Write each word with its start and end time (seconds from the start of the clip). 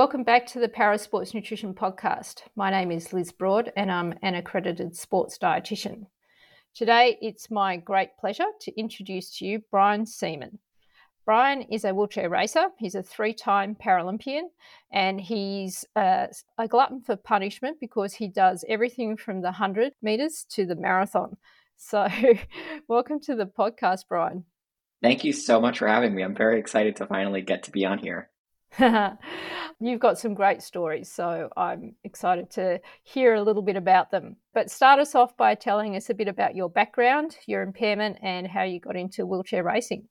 Welcome 0.00 0.22
back 0.22 0.46
to 0.46 0.58
the 0.58 0.66
Parasports 0.66 1.34
Nutrition 1.34 1.74
Podcast. 1.74 2.44
My 2.56 2.70
name 2.70 2.90
is 2.90 3.12
Liz 3.12 3.32
Broad 3.32 3.70
and 3.76 3.92
I'm 3.92 4.14
an 4.22 4.34
accredited 4.34 4.96
sports 4.96 5.36
dietitian. 5.36 6.06
Today, 6.74 7.18
it's 7.20 7.50
my 7.50 7.76
great 7.76 8.16
pleasure 8.18 8.46
to 8.62 8.80
introduce 8.80 9.36
to 9.36 9.44
you 9.44 9.62
Brian 9.70 10.06
Siemann. 10.06 10.56
Brian 11.26 11.60
is 11.60 11.84
a 11.84 11.92
wheelchair 11.92 12.30
racer. 12.30 12.68
He's 12.78 12.94
a 12.94 13.02
three 13.02 13.34
time 13.34 13.76
Paralympian 13.76 14.44
and 14.90 15.20
he's 15.20 15.84
a, 15.94 16.28
a 16.56 16.66
glutton 16.66 17.02
for 17.02 17.16
punishment 17.16 17.76
because 17.78 18.14
he 18.14 18.26
does 18.26 18.64
everything 18.70 19.18
from 19.18 19.42
the 19.42 19.48
100 19.48 19.92
metres 20.00 20.46
to 20.52 20.64
the 20.64 20.76
marathon. 20.76 21.36
So, 21.76 22.08
welcome 22.88 23.20
to 23.20 23.34
the 23.34 23.44
podcast, 23.44 24.06
Brian. 24.08 24.46
Thank 25.02 25.24
you 25.24 25.34
so 25.34 25.60
much 25.60 25.78
for 25.78 25.88
having 25.88 26.14
me. 26.14 26.22
I'm 26.22 26.34
very 26.34 26.58
excited 26.58 26.96
to 26.96 27.06
finally 27.06 27.42
get 27.42 27.64
to 27.64 27.70
be 27.70 27.84
on 27.84 27.98
here. 27.98 28.30
You've 29.80 30.00
got 30.00 30.18
some 30.18 30.34
great 30.34 30.62
stories, 30.62 31.10
so 31.10 31.48
I'm 31.56 31.94
excited 32.04 32.50
to 32.52 32.80
hear 33.02 33.34
a 33.34 33.42
little 33.42 33.62
bit 33.62 33.76
about 33.76 34.10
them. 34.10 34.36
But 34.52 34.70
start 34.70 35.00
us 35.00 35.14
off 35.14 35.36
by 35.36 35.54
telling 35.54 35.96
us 35.96 36.10
a 36.10 36.14
bit 36.14 36.28
about 36.28 36.54
your 36.54 36.68
background, 36.68 37.36
your 37.46 37.62
impairment, 37.62 38.18
and 38.22 38.46
how 38.46 38.62
you 38.62 38.80
got 38.80 38.96
into 38.96 39.26
wheelchair 39.26 39.64
racing. 39.64 40.08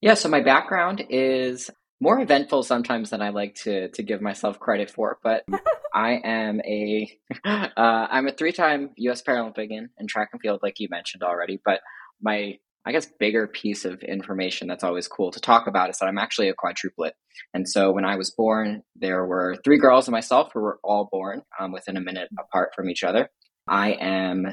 Yeah, 0.00 0.14
so 0.14 0.28
my 0.28 0.40
background 0.40 1.04
is 1.10 1.70
more 2.00 2.20
eventful 2.20 2.64
sometimes 2.64 3.10
than 3.10 3.22
I 3.22 3.28
like 3.28 3.54
to 3.62 3.88
to 3.90 4.02
give 4.02 4.20
myself 4.20 4.58
credit 4.58 4.90
for, 4.90 5.18
but 5.22 5.44
I 5.94 6.20
am 6.24 6.60
a 6.60 7.08
am 7.44 7.70
uh, 7.76 8.30
a 8.30 8.32
three 8.32 8.52
time 8.52 8.90
U.S. 8.96 9.22
Paralympian 9.22 9.90
in 9.98 10.06
track 10.08 10.30
and 10.32 10.40
field, 10.40 10.60
like 10.62 10.80
you 10.80 10.88
mentioned 10.90 11.22
already. 11.22 11.60
But 11.64 11.80
my 12.20 12.58
I 12.84 12.92
guess 12.92 13.06
bigger 13.18 13.46
piece 13.46 13.84
of 13.84 14.02
information 14.02 14.66
that's 14.66 14.82
always 14.82 15.06
cool 15.06 15.30
to 15.30 15.40
talk 15.40 15.66
about 15.66 15.90
is 15.90 15.98
that 15.98 16.06
I'm 16.06 16.18
actually 16.18 16.48
a 16.48 16.54
quadruplet. 16.54 17.12
And 17.54 17.68
so 17.68 17.92
when 17.92 18.04
I 18.04 18.16
was 18.16 18.30
born, 18.30 18.82
there 18.96 19.24
were 19.24 19.56
three 19.64 19.78
girls 19.78 20.08
and 20.08 20.12
myself 20.12 20.50
who 20.52 20.60
were 20.60 20.78
all 20.82 21.08
born 21.10 21.42
um, 21.60 21.72
within 21.72 21.96
a 21.96 22.00
minute 22.00 22.28
apart 22.38 22.72
from 22.74 22.90
each 22.90 23.04
other. 23.04 23.28
I 23.68 23.92
am 23.92 24.46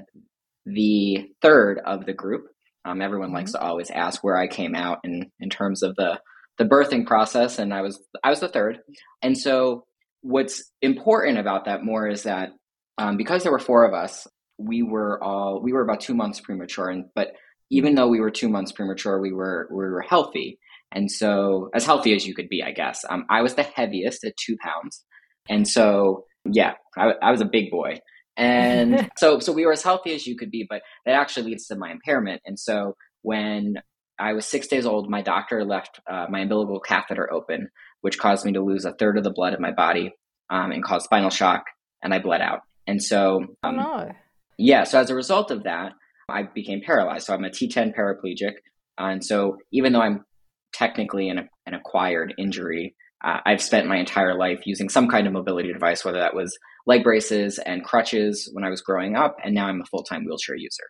the 0.66 1.30
third 1.42 1.80
of 1.84 2.06
the 2.06 2.14
group. 2.14 2.48
Um, 2.86 3.02
everyone 3.02 3.30
mm-hmm. 3.30 3.38
likes 3.38 3.52
to 3.54 3.62
always 3.62 3.90
ask 3.90 4.24
where 4.24 4.38
I 4.38 4.48
came 4.48 4.76
out 4.76 5.00
in 5.04 5.32
in 5.40 5.50
terms 5.50 5.84
of 5.84 5.96
the 5.96 6.20
the 6.58 6.66
birthing 6.66 7.08
process, 7.08 7.58
and 7.58 7.74
I 7.74 7.82
was 7.82 8.00
I 8.24 8.30
was 8.30 8.40
the 8.40 8.50
third. 8.50 8.80
And 9.22 9.38
so 9.38 9.86
what's 10.22 10.72
important 10.82 11.38
about 11.38 11.66
that 11.66 11.84
more 11.84 12.08
is 12.08 12.24
that 12.24 12.52
um, 12.98 13.18
because 13.18 13.44
there 13.44 13.52
were 13.52 13.60
four 13.60 13.86
of 13.86 13.94
us, 13.94 14.28
we 14.58 14.84
were 14.84 15.22
all 15.24 15.62
we 15.62 15.74
were 15.74 15.82
about 15.82 16.02
two 16.02 16.14
months 16.14 16.40
premature, 16.40 16.90
and 16.90 17.06
but 17.16 17.30
even 17.70 17.96
though 17.96 18.08
we 18.08 18.20
were 18.20 18.32
two 18.32 18.50
months 18.50 18.72
premature, 18.72 19.20
we 19.20 19.34
were 19.34 19.68
we 19.72 19.78
were 19.78 20.02
healthy, 20.02 20.60
and 20.92 21.12
so 21.12 21.70
as 21.74 21.86
healthy 21.86 22.14
as 22.16 22.26
you 22.26 22.34
could 22.34 22.50
be, 22.50 22.64
I 22.64 22.72
guess. 22.72 23.06
Um, 23.10 23.26
I 23.30 23.42
was 23.42 23.56
the 23.56 23.64
heaviest 23.64 24.24
at 24.24 24.34
two 24.38 24.58
pounds, 24.62 25.04
and 25.48 25.68
so 25.68 26.26
yeah, 26.46 26.74
I, 26.98 27.14
I 27.22 27.32
was 27.32 27.42
a 27.42 27.46
big 27.46 27.72
boy, 27.72 28.00
and 28.38 29.10
so 29.18 29.40
so 29.40 29.52
we 29.52 29.66
were 29.66 29.74
as 29.74 29.84
healthy 29.84 30.14
as 30.14 30.26
you 30.26 30.36
could 30.36 30.52
be, 30.52 30.66
but 30.70 30.82
that 31.06 31.16
actually 31.16 31.52
leads 31.52 31.68
to 31.68 31.76
my 31.76 31.92
impairment. 31.92 32.42
And 32.46 32.60
so 32.60 32.96
when 33.22 33.76
I 34.20 34.34
was 34.34 34.46
six 34.46 34.68
days 34.68 34.86
old, 34.86 35.10
my 35.10 35.22
doctor 35.22 35.64
left 35.64 36.00
uh, 36.10 36.26
my 36.30 36.42
umbilical 36.42 36.80
catheter 36.80 37.32
open, 37.32 37.70
which 38.02 38.18
caused 38.18 38.46
me 38.46 38.54
to 38.54 38.62
lose 38.62 38.86
a 38.86 38.94
third 38.94 39.18
of 39.18 39.24
the 39.24 39.32
blood 39.32 39.54
in 39.54 39.62
my 39.62 39.72
body 39.72 40.14
um, 40.50 40.72
and 40.72 40.84
caused 40.84 41.06
spinal 41.06 41.30
shock, 41.30 41.64
and 42.04 42.14
I 42.14 42.20
bled 42.20 42.42
out. 42.42 42.62
And 42.88 43.02
so, 43.04 43.46
oh, 43.64 43.68
um, 43.68 43.80
oh 43.80 44.04
no. 44.04 44.12
yeah, 44.58 44.84
so 44.84 45.00
as 45.00 45.10
a 45.10 45.16
result 45.16 45.52
of 45.52 45.64
that, 45.64 45.94
I 46.30 46.44
became 46.44 46.82
paralyzed. 46.86 47.26
So 47.26 47.34
I'm 47.34 47.46
a 47.46 47.50
T10 47.50 47.96
paraplegic. 47.96 48.54
And 48.98 49.24
so 49.24 49.58
even 49.72 49.94
though 49.94 50.02
I'm 50.02 50.26
technically 50.74 51.30
an, 51.30 51.50
an 51.66 51.74
acquired 51.74 52.34
injury, 52.38 52.96
uh, 53.24 53.40
I've 53.46 53.62
spent 53.62 53.88
my 53.88 53.98
entire 53.98 54.36
life 54.38 54.62
using 54.66 54.90
some 54.90 55.08
kind 55.08 55.28
of 55.28 55.34
mobility 55.34 55.74
device, 55.74 56.06
whether 56.06 56.20
that 56.20 56.36
was 56.36 56.58
leg 56.88 57.04
braces 57.04 57.60
and 57.60 57.84
crutches 57.84 58.50
when 58.54 58.64
I 58.64 58.70
was 58.70 58.82
growing 58.82 59.16
up, 59.16 59.38
and 59.44 59.54
now 59.54 59.68
I'm 59.68 59.82
a 59.82 59.86
full 59.86 60.04
time 60.04 60.26
wheelchair 60.26 60.56
user. 60.56 60.86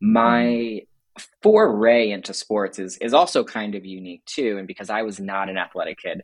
My 0.00 0.80
foray 1.42 2.10
into 2.10 2.34
sports 2.34 2.78
is 2.78 2.98
is 2.98 3.14
also 3.14 3.44
kind 3.44 3.74
of 3.74 3.84
unique 3.84 4.24
too, 4.26 4.56
and 4.58 4.68
because 4.68 4.90
I 4.90 5.02
was 5.02 5.18
not 5.18 5.48
an 5.48 5.58
athletic 5.58 5.98
kid, 5.98 6.22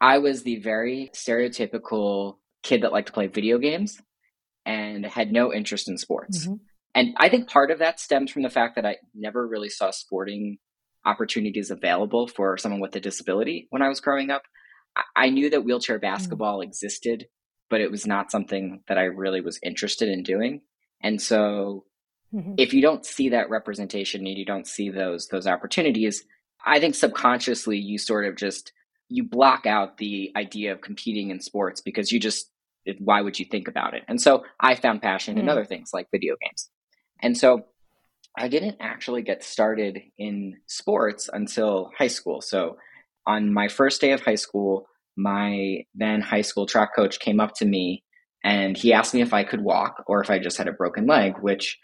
I 0.00 0.18
was 0.18 0.42
the 0.42 0.56
very 0.60 1.10
stereotypical 1.14 2.36
kid 2.62 2.82
that 2.82 2.92
liked 2.92 3.08
to 3.08 3.12
play 3.12 3.26
video 3.26 3.58
games 3.58 4.00
and 4.64 5.04
had 5.04 5.30
no 5.32 5.52
interest 5.52 5.88
in 5.88 5.98
sports. 5.98 6.46
Mm-hmm. 6.46 6.54
And 6.96 7.14
I 7.18 7.28
think 7.28 7.48
part 7.48 7.70
of 7.70 7.80
that 7.80 8.00
stems 8.00 8.30
from 8.30 8.42
the 8.42 8.48
fact 8.48 8.74
that 8.74 8.86
I 8.86 8.96
never 9.14 9.46
really 9.46 9.68
saw 9.68 9.90
sporting 9.90 10.56
opportunities 11.04 11.70
available 11.70 12.26
for 12.26 12.56
someone 12.56 12.80
with 12.80 12.96
a 12.96 13.00
disability 13.00 13.66
when 13.68 13.82
I 13.82 13.88
was 13.88 14.00
growing 14.00 14.30
up. 14.30 14.42
I 15.14 15.28
knew 15.28 15.50
that 15.50 15.62
wheelchair 15.62 15.98
mm. 15.98 16.02
basketball 16.02 16.60
mm. 16.60 16.64
existed, 16.64 17.26
but 17.68 17.82
it 17.82 17.90
was 17.90 18.06
not 18.06 18.30
something 18.30 18.80
that 18.88 18.96
I 18.96 19.02
really 19.02 19.42
was 19.42 19.60
interested 19.62 20.08
in 20.08 20.22
doing. 20.22 20.62
And 21.02 21.20
so 21.20 21.84
mm-hmm. 22.34 22.54
if 22.56 22.72
you 22.72 22.80
don't 22.80 23.04
see 23.04 23.28
that 23.28 23.50
representation 23.50 24.26
and 24.26 24.38
you 24.38 24.46
don't 24.46 24.66
see 24.66 24.88
those 24.88 25.28
those 25.28 25.46
opportunities, 25.46 26.24
I 26.64 26.80
think 26.80 26.94
subconsciously 26.94 27.76
you 27.76 27.98
sort 27.98 28.24
of 28.24 28.36
just 28.36 28.72
you 29.10 29.22
block 29.22 29.66
out 29.66 29.98
the 29.98 30.32
idea 30.34 30.72
of 30.72 30.80
competing 30.80 31.28
in 31.28 31.40
sports 31.40 31.82
because 31.82 32.10
you 32.10 32.18
just 32.18 32.50
why 33.00 33.20
would 33.20 33.38
you 33.38 33.44
think 33.44 33.68
about 33.68 33.92
it? 33.92 34.02
And 34.08 34.18
so 34.18 34.44
I 34.58 34.76
found 34.76 35.02
passion 35.02 35.36
mm. 35.36 35.40
in 35.40 35.48
other 35.50 35.66
things 35.66 35.90
like 35.92 36.08
video 36.10 36.36
games. 36.40 36.70
And 37.22 37.36
so 37.36 37.66
I 38.36 38.48
didn't 38.48 38.76
actually 38.80 39.22
get 39.22 39.42
started 39.42 40.00
in 40.18 40.56
sports 40.66 41.30
until 41.32 41.90
high 41.98 42.08
school. 42.08 42.40
So 42.40 42.76
on 43.26 43.52
my 43.52 43.68
first 43.68 44.00
day 44.00 44.12
of 44.12 44.22
high 44.22 44.34
school, 44.34 44.88
my 45.16 45.84
then 45.94 46.20
high 46.20 46.42
school 46.42 46.66
track 46.66 46.94
coach 46.94 47.18
came 47.18 47.40
up 47.40 47.54
to 47.56 47.64
me 47.64 48.04
and 48.44 48.76
he 48.76 48.92
asked 48.92 49.14
me 49.14 49.22
if 49.22 49.32
I 49.32 49.44
could 49.44 49.62
walk 49.62 50.04
or 50.06 50.20
if 50.20 50.30
I 50.30 50.38
just 50.38 50.58
had 50.58 50.68
a 50.68 50.72
broken 50.72 51.06
leg, 51.06 51.38
which 51.40 51.78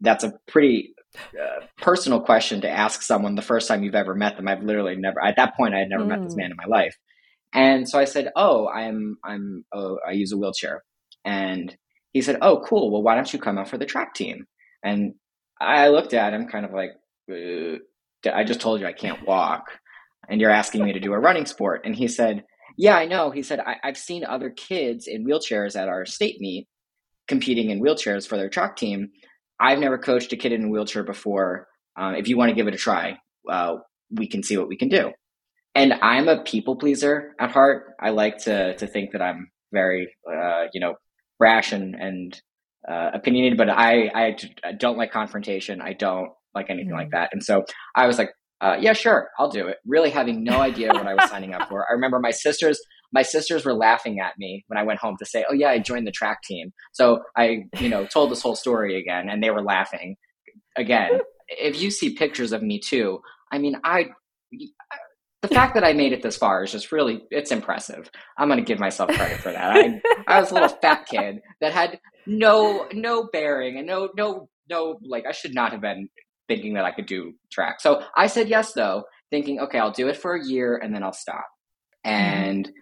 that's 0.00 0.24
a 0.24 0.32
pretty 0.48 0.94
uh, 1.16 1.66
personal 1.80 2.20
question 2.20 2.60
to 2.62 2.70
ask 2.70 3.02
someone 3.02 3.34
the 3.34 3.42
first 3.42 3.68
time 3.68 3.82
you've 3.82 3.94
ever 3.94 4.14
met 4.14 4.36
them. 4.36 4.48
I've 4.48 4.62
literally 4.62 4.96
never, 4.96 5.22
at 5.22 5.36
that 5.36 5.56
point, 5.56 5.74
I 5.74 5.80
had 5.80 5.90
never 5.90 6.04
mm. 6.04 6.08
met 6.08 6.22
this 6.22 6.34
mm. 6.34 6.38
man 6.38 6.50
in 6.50 6.56
my 6.56 6.66
life. 6.66 6.96
And 7.52 7.88
so 7.88 7.98
I 7.98 8.04
said, 8.04 8.30
"Oh, 8.36 8.68
I'm 8.68 9.16
I'm 9.24 9.64
oh, 9.72 9.98
I 10.06 10.12
use 10.12 10.32
a 10.32 10.36
wheelchair." 10.36 10.82
And 11.24 11.74
he 12.12 12.20
said, 12.20 12.38
"Oh, 12.42 12.60
cool. 12.60 12.90
Well, 12.90 13.02
why 13.02 13.14
don't 13.14 13.32
you 13.32 13.38
come 13.38 13.58
out 13.58 13.68
for 13.68 13.78
the 13.78 13.86
track 13.86 14.14
team?" 14.14 14.46
And 14.84 15.14
I 15.60 15.88
looked 15.88 16.14
at 16.14 16.32
him 16.32 16.46
kind 16.48 16.64
of 16.64 16.72
like, 16.72 16.90
I 17.30 18.44
just 18.44 18.60
told 18.60 18.80
you 18.80 18.86
I 18.86 18.92
can't 18.92 19.26
walk. 19.26 19.64
And 20.28 20.40
you're 20.40 20.50
asking 20.50 20.84
me 20.84 20.92
to 20.92 21.00
do 21.00 21.12
a 21.12 21.18
running 21.18 21.46
sport. 21.46 21.82
And 21.84 21.94
he 21.94 22.08
said, 22.08 22.44
Yeah, 22.76 22.96
I 22.96 23.06
know. 23.06 23.30
He 23.30 23.42
said, 23.42 23.60
I- 23.60 23.76
have 23.82 23.96
seen 23.96 24.24
other 24.24 24.50
kids 24.50 25.06
in 25.06 25.26
wheelchairs 25.26 25.74
at 25.74 25.88
our 25.88 26.04
state 26.04 26.40
meet 26.40 26.68
competing 27.28 27.70
in 27.70 27.80
wheelchairs 27.80 28.26
for 28.26 28.36
their 28.36 28.48
track 28.48 28.76
team. 28.76 29.10
I've 29.60 29.78
never 29.78 29.98
coached 29.98 30.32
a 30.32 30.36
kid 30.36 30.52
in 30.52 30.64
a 30.64 30.68
wheelchair 30.68 31.04
before. 31.04 31.66
Um, 31.96 32.14
if 32.14 32.28
you 32.28 32.36
want 32.36 32.50
to 32.50 32.54
give 32.54 32.68
it 32.68 32.74
a 32.74 32.78
try, 32.78 33.18
uh, 33.48 33.76
we 34.10 34.26
can 34.28 34.42
see 34.42 34.56
what 34.56 34.68
we 34.68 34.76
can 34.76 34.88
do. 34.88 35.12
And 35.74 35.94
I'm 35.94 36.28
a 36.28 36.42
people 36.42 36.76
pleaser 36.76 37.34
at 37.38 37.50
heart. 37.50 37.94
I 38.00 38.10
like 38.10 38.38
to 38.44 38.76
to 38.76 38.86
think 38.86 39.12
that 39.12 39.22
I'm 39.22 39.50
very, 39.72 40.08
uh, 40.28 40.64
you 40.72 40.80
know, 40.80 40.94
brash 41.38 41.72
and 41.72 41.94
and 41.94 42.40
uh, 42.88 43.10
opinionated, 43.14 43.58
but 43.58 43.68
I, 43.68 44.10
I, 44.14 44.36
I 44.64 44.72
don't 44.72 44.96
like 44.96 45.12
confrontation. 45.12 45.80
I 45.80 45.92
don't 45.92 46.30
like 46.54 46.70
anything 46.70 46.88
mm-hmm. 46.88 46.96
like 46.96 47.10
that. 47.10 47.30
And 47.32 47.42
so 47.42 47.64
I 47.94 48.06
was 48.06 48.18
like, 48.18 48.30
uh, 48.60 48.76
yeah, 48.80 48.92
sure, 48.92 49.28
I'll 49.38 49.50
do 49.50 49.68
it. 49.68 49.76
Really 49.86 50.10
having 50.10 50.42
no 50.42 50.60
idea 50.60 50.88
what 50.88 51.06
I 51.06 51.14
was 51.14 51.30
signing 51.30 51.54
up 51.54 51.68
for. 51.68 51.86
I 51.88 51.92
remember 51.92 52.18
my 52.18 52.32
sisters, 52.32 52.80
my 53.12 53.22
sisters 53.22 53.64
were 53.64 53.74
laughing 53.74 54.18
at 54.18 54.32
me 54.36 54.64
when 54.66 54.78
I 54.78 54.82
went 54.82 54.98
home 54.98 55.16
to 55.18 55.26
say, 55.26 55.44
oh 55.48 55.54
yeah, 55.54 55.68
I 55.68 55.78
joined 55.78 56.06
the 56.06 56.12
track 56.12 56.42
team. 56.42 56.72
So 56.92 57.20
I, 57.36 57.64
you 57.78 57.88
know, 57.88 58.06
told 58.06 58.30
this 58.30 58.42
whole 58.42 58.56
story 58.56 58.98
again 58.98 59.28
and 59.28 59.42
they 59.42 59.50
were 59.50 59.62
laughing 59.62 60.16
again. 60.76 61.20
if 61.48 61.80
you 61.80 61.90
see 61.90 62.14
pictures 62.14 62.52
of 62.52 62.62
me 62.62 62.80
too, 62.80 63.20
I 63.52 63.58
mean, 63.58 63.76
I, 63.84 64.06
the 65.42 65.48
fact 65.48 65.74
that 65.74 65.84
I 65.84 65.92
made 65.92 66.12
it 66.12 66.22
this 66.22 66.36
far 66.36 66.64
is 66.64 66.72
just 66.72 66.90
really 66.90 67.22
it's 67.30 67.52
impressive. 67.52 68.10
I'm 68.36 68.48
gonna 68.48 68.62
give 68.62 68.80
myself 68.80 69.10
credit 69.10 69.38
for 69.38 69.52
that. 69.52 69.76
I 69.76 70.00
I 70.26 70.40
was 70.40 70.50
a 70.50 70.54
little 70.54 70.68
fat 70.68 71.06
kid 71.06 71.40
that 71.60 71.72
had 71.72 72.00
no 72.26 72.86
no 72.92 73.28
bearing 73.32 73.78
and 73.78 73.86
no 73.86 74.08
no 74.16 74.48
no 74.68 74.98
like 75.02 75.26
I 75.26 75.32
should 75.32 75.54
not 75.54 75.72
have 75.72 75.80
been 75.80 76.08
thinking 76.48 76.74
that 76.74 76.84
I 76.84 76.90
could 76.90 77.06
do 77.06 77.34
track. 77.52 77.80
So 77.80 78.02
I 78.16 78.26
said 78.26 78.48
yes 78.48 78.72
though, 78.72 79.04
thinking 79.30 79.60
okay 79.60 79.78
I'll 79.78 79.92
do 79.92 80.08
it 80.08 80.16
for 80.16 80.34
a 80.34 80.44
year 80.44 80.76
and 80.76 80.94
then 80.94 81.02
I'll 81.02 81.12
stop. 81.12 81.46
Mm-hmm. 82.04 82.10
And 82.10 82.64
mm-hmm. 82.66 82.72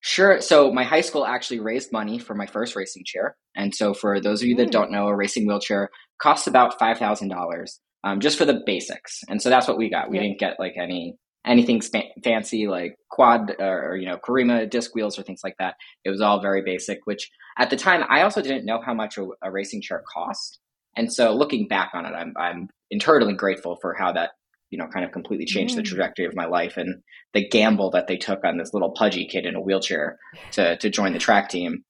sure, 0.00 0.40
so 0.40 0.72
my 0.72 0.84
high 0.84 1.02
school 1.02 1.24
actually 1.24 1.60
raised 1.60 1.92
money 1.92 2.18
for 2.18 2.34
my 2.34 2.46
first 2.46 2.74
racing 2.74 3.04
chair. 3.06 3.36
And 3.54 3.74
so 3.74 3.94
for 3.94 4.20
those 4.20 4.42
of 4.42 4.48
you 4.48 4.56
that 4.56 4.68
mm. 4.68 4.72
don't 4.72 4.92
know, 4.92 5.08
a 5.08 5.14
racing 5.14 5.46
wheelchair 5.46 5.90
costs 6.20 6.46
about 6.46 6.78
five 6.78 6.98
thousand 6.98 7.28
dollars. 7.28 7.80
Um, 8.02 8.20
just 8.20 8.38
for 8.38 8.46
the 8.46 8.62
basics, 8.64 9.20
and 9.28 9.42
so 9.42 9.50
that's 9.50 9.68
what 9.68 9.76
we 9.76 9.90
got. 9.90 10.08
We 10.08 10.18
didn't 10.18 10.38
get 10.38 10.58
like 10.58 10.72
any 10.80 11.18
anything 11.46 11.80
sp- 11.80 12.12
fancy 12.22 12.66
like 12.68 12.96
quad 13.10 13.54
or, 13.58 13.96
you 13.96 14.06
know 14.06 14.18
Corima 14.18 14.68
disc 14.68 14.94
wheels 14.94 15.18
or 15.18 15.22
things 15.22 15.40
like 15.42 15.56
that. 15.58 15.74
It 16.04 16.10
was 16.10 16.20
all 16.20 16.40
very 16.40 16.62
basic. 16.62 17.00
Which 17.04 17.30
at 17.58 17.70
the 17.70 17.76
time 17.76 18.04
I 18.08 18.22
also 18.22 18.42
didn't 18.42 18.64
know 18.64 18.80
how 18.84 18.94
much 18.94 19.18
a, 19.18 19.26
a 19.42 19.50
racing 19.50 19.82
chair 19.82 20.02
cost, 20.12 20.58
and 20.96 21.12
so 21.12 21.34
looking 21.34 21.68
back 21.68 21.90
on 21.94 22.06
it, 22.06 22.12
I'm 22.12 22.34
I'm 22.36 22.68
internally 22.90 23.34
grateful 23.34 23.78
for 23.80 23.94
how 23.94 24.12
that 24.12 24.30
you 24.70 24.78
know, 24.78 24.86
kind 24.86 25.04
of 25.04 25.10
completely 25.12 25.44
changed 25.44 25.74
mm. 25.74 25.78
the 25.78 25.82
trajectory 25.82 26.24
of 26.26 26.36
my 26.36 26.46
life 26.46 26.76
and 26.76 27.02
the 27.34 27.46
gamble 27.48 27.90
that 27.90 28.06
they 28.06 28.16
took 28.16 28.44
on 28.44 28.56
this 28.56 28.72
little 28.72 28.92
pudgy 28.92 29.26
kid 29.26 29.44
in 29.44 29.56
a 29.56 29.60
wheelchair 29.60 30.18
to 30.52 30.76
to 30.76 30.88
join 30.88 31.12
the 31.12 31.18
track 31.18 31.48
team. 31.48 31.84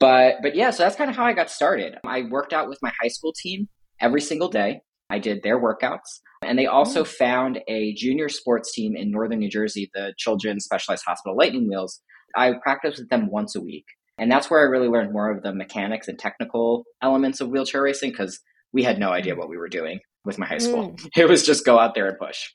But 0.00 0.36
but 0.42 0.54
yeah, 0.54 0.70
so 0.70 0.82
that's 0.82 0.96
kind 0.96 1.10
of 1.10 1.16
how 1.16 1.24
I 1.24 1.32
got 1.32 1.50
started. 1.50 1.96
I 2.04 2.22
worked 2.30 2.52
out 2.52 2.68
with 2.68 2.78
my 2.82 2.92
high 3.00 3.08
school 3.08 3.32
team 3.32 3.68
every 4.00 4.20
single 4.20 4.48
day. 4.48 4.80
I 5.10 5.18
did 5.18 5.42
their 5.42 5.60
workouts. 5.60 6.20
And 6.42 6.58
they 6.58 6.66
also 6.66 7.02
mm. 7.02 7.08
found 7.08 7.60
a 7.66 7.94
junior 7.94 8.28
sports 8.28 8.72
team 8.72 8.96
in 8.96 9.10
northern 9.10 9.40
New 9.40 9.50
Jersey, 9.50 9.90
the 9.94 10.14
Children's 10.18 10.64
Specialized 10.64 11.04
Hospital 11.06 11.36
Lightning 11.36 11.68
Wheels. 11.68 12.00
I 12.36 12.54
practiced 12.62 12.98
with 12.98 13.08
them 13.08 13.30
once 13.30 13.56
a 13.56 13.60
week. 13.60 13.86
And 14.18 14.30
that's 14.30 14.50
where 14.50 14.60
I 14.60 14.64
really 14.64 14.88
learned 14.88 15.12
more 15.12 15.30
of 15.30 15.42
the 15.42 15.54
mechanics 15.54 16.08
and 16.08 16.18
technical 16.18 16.84
elements 17.02 17.40
of 17.40 17.48
wheelchair 17.48 17.82
racing 17.82 18.10
because 18.10 18.40
we 18.72 18.82
had 18.82 18.98
no 18.98 19.10
idea 19.10 19.36
what 19.36 19.48
we 19.48 19.56
were 19.56 19.68
doing 19.68 20.00
with 20.24 20.38
my 20.38 20.46
high 20.46 20.58
school. 20.58 20.90
Mm. 20.90 21.08
It 21.16 21.28
was 21.28 21.44
just 21.44 21.64
go 21.64 21.78
out 21.78 21.94
there 21.94 22.08
and 22.08 22.18
push. 22.18 22.50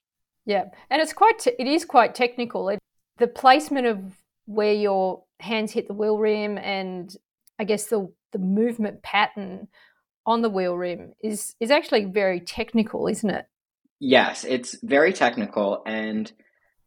Yeah, 0.45 0.65
and 0.89 1.01
it's 1.01 1.13
quite 1.13 1.39
te- 1.39 1.55
it 1.57 1.67
is 1.67 1.85
quite 1.85 2.15
technical. 2.15 2.67
It, 2.67 2.79
the 3.17 3.27
placement 3.27 3.87
of 3.87 3.99
where 4.45 4.73
your 4.73 5.23
hands 5.39 5.71
hit 5.71 5.87
the 5.87 5.93
wheel 5.93 6.17
rim 6.17 6.57
and 6.57 7.15
I 7.59 7.63
guess 7.63 7.85
the 7.85 8.11
the 8.33 8.39
movement 8.39 9.03
pattern 9.03 9.67
on 10.25 10.41
the 10.41 10.49
wheel 10.49 10.75
rim 10.75 11.13
is 11.23 11.55
is 11.59 11.71
actually 11.71 12.05
very 12.05 12.39
technical, 12.39 13.07
isn't 13.07 13.29
it? 13.29 13.45
Yes, 13.99 14.43
it's 14.43 14.77
very 14.83 15.13
technical 15.13 15.81
and 15.85 16.31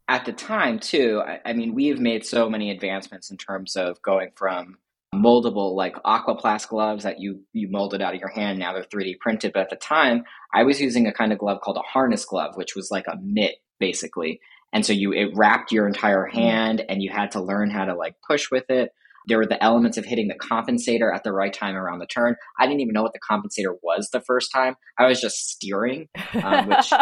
at 0.09 0.25
the 0.25 0.33
time 0.33 0.79
too, 0.79 1.23
I, 1.27 1.41
I 1.47 1.53
mean, 1.53 1.75
we've 1.75 1.99
made 1.99 2.25
so 2.25 2.49
many 2.49 2.71
advancements 2.71 3.31
in 3.31 3.37
terms 3.37 3.75
of 3.75 4.01
going 4.03 4.31
from 4.37 4.79
moldable 5.15 5.75
like 5.75 5.97
aquaplast 6.05 6.69
gloves 6.69 7.05
that 7.05 7.21
you 7.21 7.41
you 7.53 7.69
molded 7.71 8.03
out 8.03 8.15
of 8.15 8.21
your 8.21 8.29
hand 8.29 8.59
now 8.59 8.73
they're 8.73 8.83
3d 8.83 9.19
printed 9.19 9.53
but 9.53 9.63
at 9.63 9.71
the 9.71 9.77
time 9.77 10.25
i 10.53 10.63
was 10.63 10.81
using 10.81 11.07
a 11.07 11.13
kind 11.13 11.33
of 11.33 11.39
glove 11.39 11.61
called 11.63 11.77
a 11.77 11.81
harness 11.81 12.25
glove 12.25 12.55
which 12.57 12.75
was 12.75 12.91
like 12.91 13.07
a 13.07 13.17
mitt 13.23 13.55
basically 13.79 14.41
and 14.73 14.85
so 14.85 14.93
you 14.93 15.13
it 15.13 15.31
wrapped 15.35 15.73
your 15.73 15.87
entire 15.87 16.29
mm. 16.29 16.33
hand 16.33 16.85
and 16.89 17.03
you 17.03 17.11
had 17.11 17.31
to 17.31 17.41
learn 17.41 17.71
how 17.71 17.85
to 17.85 17.95
like 17.95 18.17
push 18.27 18.51
with 18.51 18.69
it 18.69 18.91
there 19.27 19.39
were 19.39 19.47
the 19.47 19.63
elements 19.63 19.97
of 19.97 20.05
hitting 20.05 20.29
the 20.29 20.35
compensator 20.35 21.15
at 21.15 21.25
the 21.25 21.33
right 21.33 21.53
time 21.53 21.75
around 21.75 21.99
the 21.99 22.07
turn 22.07 22.35
i 22.59 22.67
didn't 22.67 22.81
even 22.81 22.93
know 22.93 23.03
what 23.03 23.13
the 23.13 23.21
compensator 23.21 23.75
was 23.83 24.11
the 24.11 24.21
first 24.21 24.51
time 24.53 24.75
i 24.99 25.07
was 25.07 25.21
just 25.21 25.51
steering 25.51 26.09
um, 26.43 26.69
which 26.69 26.93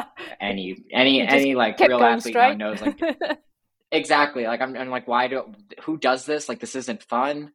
any 0.41 0.76
any 0.93 1.21
any 1.21 1.55
like 1.55 1.79
real 1.81 2.03
athlete 2.03 2.56
knows 2.56 2.81
like 2.81 3.00
exactly 3.93 4.44
like 4.44 4.61
I'm, 4.61 4.76
I'm 4.76 4.91
like 4.91 5.06
why 5.06 5.29
do 5.29 5.53
who 5.82 5.99
does 5.99 6.26
this 6.26 6.49
like 6.49 6.61
this 6.61 6.75
isn't 6.75 7.03
fun 7.03 7.53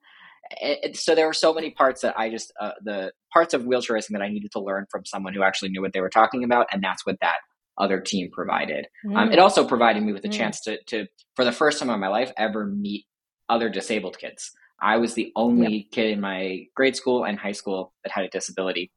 it, 0.51 0.98
so 0.98 1.16
there 1.16 1.27
were 1.27 1.33
so 1.33 1.54
many 1.54 1.71
parts 1.71 2.01
that 2.01 2.18
I 2.18 2.30
just 2.30 2.51
uh, 2.60 2.71
the 2.83 3.12
parts 3.33 3.54
of 3.54 3.66
wheelchair 3.66 3.95
racing 3.95 4.16
that 4.16 4.24
I 4.24 4.30
needed 4.30 4.51
to 4.54 4.60
learn 4.60 4.86
from 4.89 5.06
someone 5.06 5.33
who 5.33 5.44
actually 5.44 5.69
knew 5.69 5.81
what 5.81 5.94
they 5.94 6.01
were 6.01 6.10
talking 6.10 6.44
about, 6.44 6.68
and 6.71 6.83
that's 6.83 7.06
what 7.06 7.18
that 7.21 7.38
other 7.77 8.00
team 8.00 8.30
provided. 8.31 8.88
Mm. 9.06 9.18
Um, 9.18 9.31
it 9.31 9.39
also 9.39 9.66
provided 9.66 10.04
me 10.04 10.12
with 10.12 10.25
a 10.25 10.30
mm. 10.30 10.33
chance 10.33 10.62
to 10.62 10.80
to 10.88 11.06
for 11.36 11.45
the 11.45 11.51
first 11.51 11.80
time 11.80 11.89
in 11.89 12.00
my 12.00 12.07
life 12.07 12.31
ever 12.38 12.66
meet 12.66 13.06
other 13.48 13.69
disabled 13.69 14.18
kids. 14.18 14.51
I 14.81 14.98
was 14.98 15.14
the 15.14 15.31
only 15.36 15.78
yep. 15.78 15.92
kid 15.92 16.12
in 16.12 16.22
my 16.22 16.66
grade 16.76 16.96
school 16.96 17.24
and 17.24 17.38
high 17.38 17.52
school 17.52 17.94
that 18.04 18.12
had 18.12 18.26
a 18.26 18.30
disability 18.30 18.92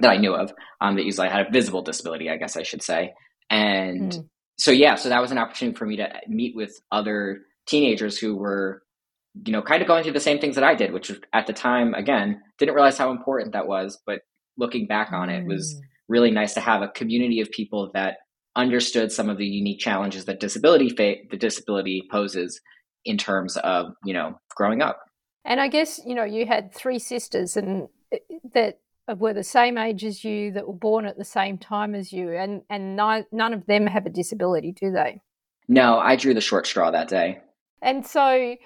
that 0.00 0.10
I 0.10 0.16
knew 0.16 0.34
of. 0.34 0.52
Um, 0.80 0.96
that 0.96 1.04
usually 1.04 1.28
had 1.28 1.46
a 1.46 1.50
visible 1.50 1.82
disability, 1.82 2.30
I 2.30 2.36
guess 2.36 2.56
I 2.56 2.62
should 2.62 2.82
say. 2.82 3.14
And 3.50 4.12
mm. 4.12 4.28
so 4.58 4.70
yeah, 4.70 4.94
so 4.94 5.08
that 5.08 5.20
was 5.20 5.32
an 5.32 5.38
opportunity 5.38 5.76
for 5.76 5.86
me 5.86 5.96
to 5.96 6.08
meet 6.28 6.54
with 6.54 6.78
other 6.92 7.40
teenagers 7.66 8.18
who 8.18 8.36
were 8.36 8.82
you 9.44 9.52
know, 9.52 9.62
kind 9.62 9.82
of 9.82 9.88
going 9.88 10.02
through 10.02 10.12
the 10.12 10.20
same 10.20 10.38
things 10.38 10.54
that 10.54 10.64
I 10.64 10.74
did, 10.74 10.92
which 10.92 11.12
at 11.32 11.46
the 11.46 11.52
time, 11.52 11.94
again, 11.94 12.40
didn't 12.58 12.74
realize 12.74 12.98
how 12.98 13.10
important 13.10 13.52
that 13.52 13.68
was. 13.68 13.98
But 14.06 14.20
looking 14.56 14.86
back 14.86 15.12
on 15.12 15.30
it, 15.30 15.46
was 15.46 15.74
mm. 15.74 15.80
really 16.08 16.30
nice 16.30 16.54
to 16.54 16.60
have 16.60 16.82
a 16.82 16.88
community 16.88 17.40
of 17.40 17.50
people 17.50 17.90
that 17.94 18.18
understood 18.56 19.12
some 19.12 19.28
of 19.28 19.38
the 19.38 19.46
unique 19.46 19.78
challenges 19.78 20.24
that 20.24 20.40
disability 20.40 20.90
fa- 20.90 21.22
the 21.30 21.36
disability 21.36 22.02
poses 22.10 22.60
in 23.04 23.16
terms 23.16 23.56
of 23.58 23.92
you 24.04 24.14
know 24.14 24.38
growing 24.56 24.82
up. 24.82 24.98
And 25.48 25.60
I 25.60 25.68
guess 25.68 25.98
you 26.06 26.14
know 26.14 26.24
you 26.24 26.46
had 26.46 26.72
three 26.72 26.98
sisters, 26.98 27.56
and 27.56 27.88
uh, 28.12 28.18
that 28.52 28.78
were 29.16 29.32
the 29.32 29.42
same 29.42 29.78
age 29.78 30.04
as 30.04 30.22
you, 30.22 30.52
that 30.52 30.68
were 30.68 30.74
born 30.74 31.06
at 31.06 31.16
the 31.16 31.24
same 31.24 31.56
time 31.56 31.94
as 31.94 32.12
you, 32.12 32.32
and 32.32 32.62
and 32.68 32.94
none, 32.94 33.24
none 33.32 33.54
of 33.54 33.66
them 33.66 33.86
have 33.86 34.04
a 34.04 34.10
disability, 34.10 34.72
do 34.72 34.92
they? 34.92 35.22
No, 35.66 35.98
I 35.98 36.16
drew 36.16 36.34
the 36.34 36.42
short 36.42 36.66
straw 36.66 36.90
that 36.90 37.08
day. 37.08 37.40
And 37.80 38.06
so 38.06 38.56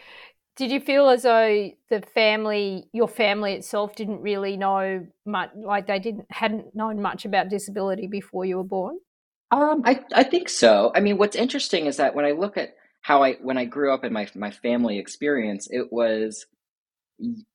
did 0.57 0.73
you 0.73 0.81
feel 0.81 1.09
as 1.09 1.23
though 1.23 1.71
the 1.89 2.03
family, 2.15 2.89
your 2.93 3.09
family 3.09 3.55
itself, 3.55 3.95
didn't 3.95 4.21
really 4.21 4.57
know 4.57 5.07
much, 5.25 5.51
like 5.55 5.87
they 5.87 6.01
didn't 6.01 6.27
hadn't 6.31 6.75
known 6.75 7.01
much 7.01 7.25
about 7.25 7.49
disability 7.49 8.09
before 8.09 8.45
you 8.45 8.57
were 8.57 8.65
born? 8.65 8.99
Um, 9.53 9.83
I 9.85 10.05
I 10.13 10.25
think 10.25 10.49
so. 10.49 10.91
I 10.97 11.01
mean, 11.01 11.17
what's 11.17 11.37
interesting 11.37 11.87
is 11.87 11.99
that 11.99 12.17
when 12.17 12.25
I 12.25 12.33
look 12.33 12.57
at 12.57 12.75
how 13.03 13.23
I 13.23 13.35
when 13.35 13.57
I 13.57 13.67
grew 13.67 13.95
up 13.95 14.05
in 14.05 14.13
my 14.13 14.27
my 14.35 14.51
family 14.51 14.99
experience, 14.99 15.69
it 15.71 15.93
was 15.93 16.47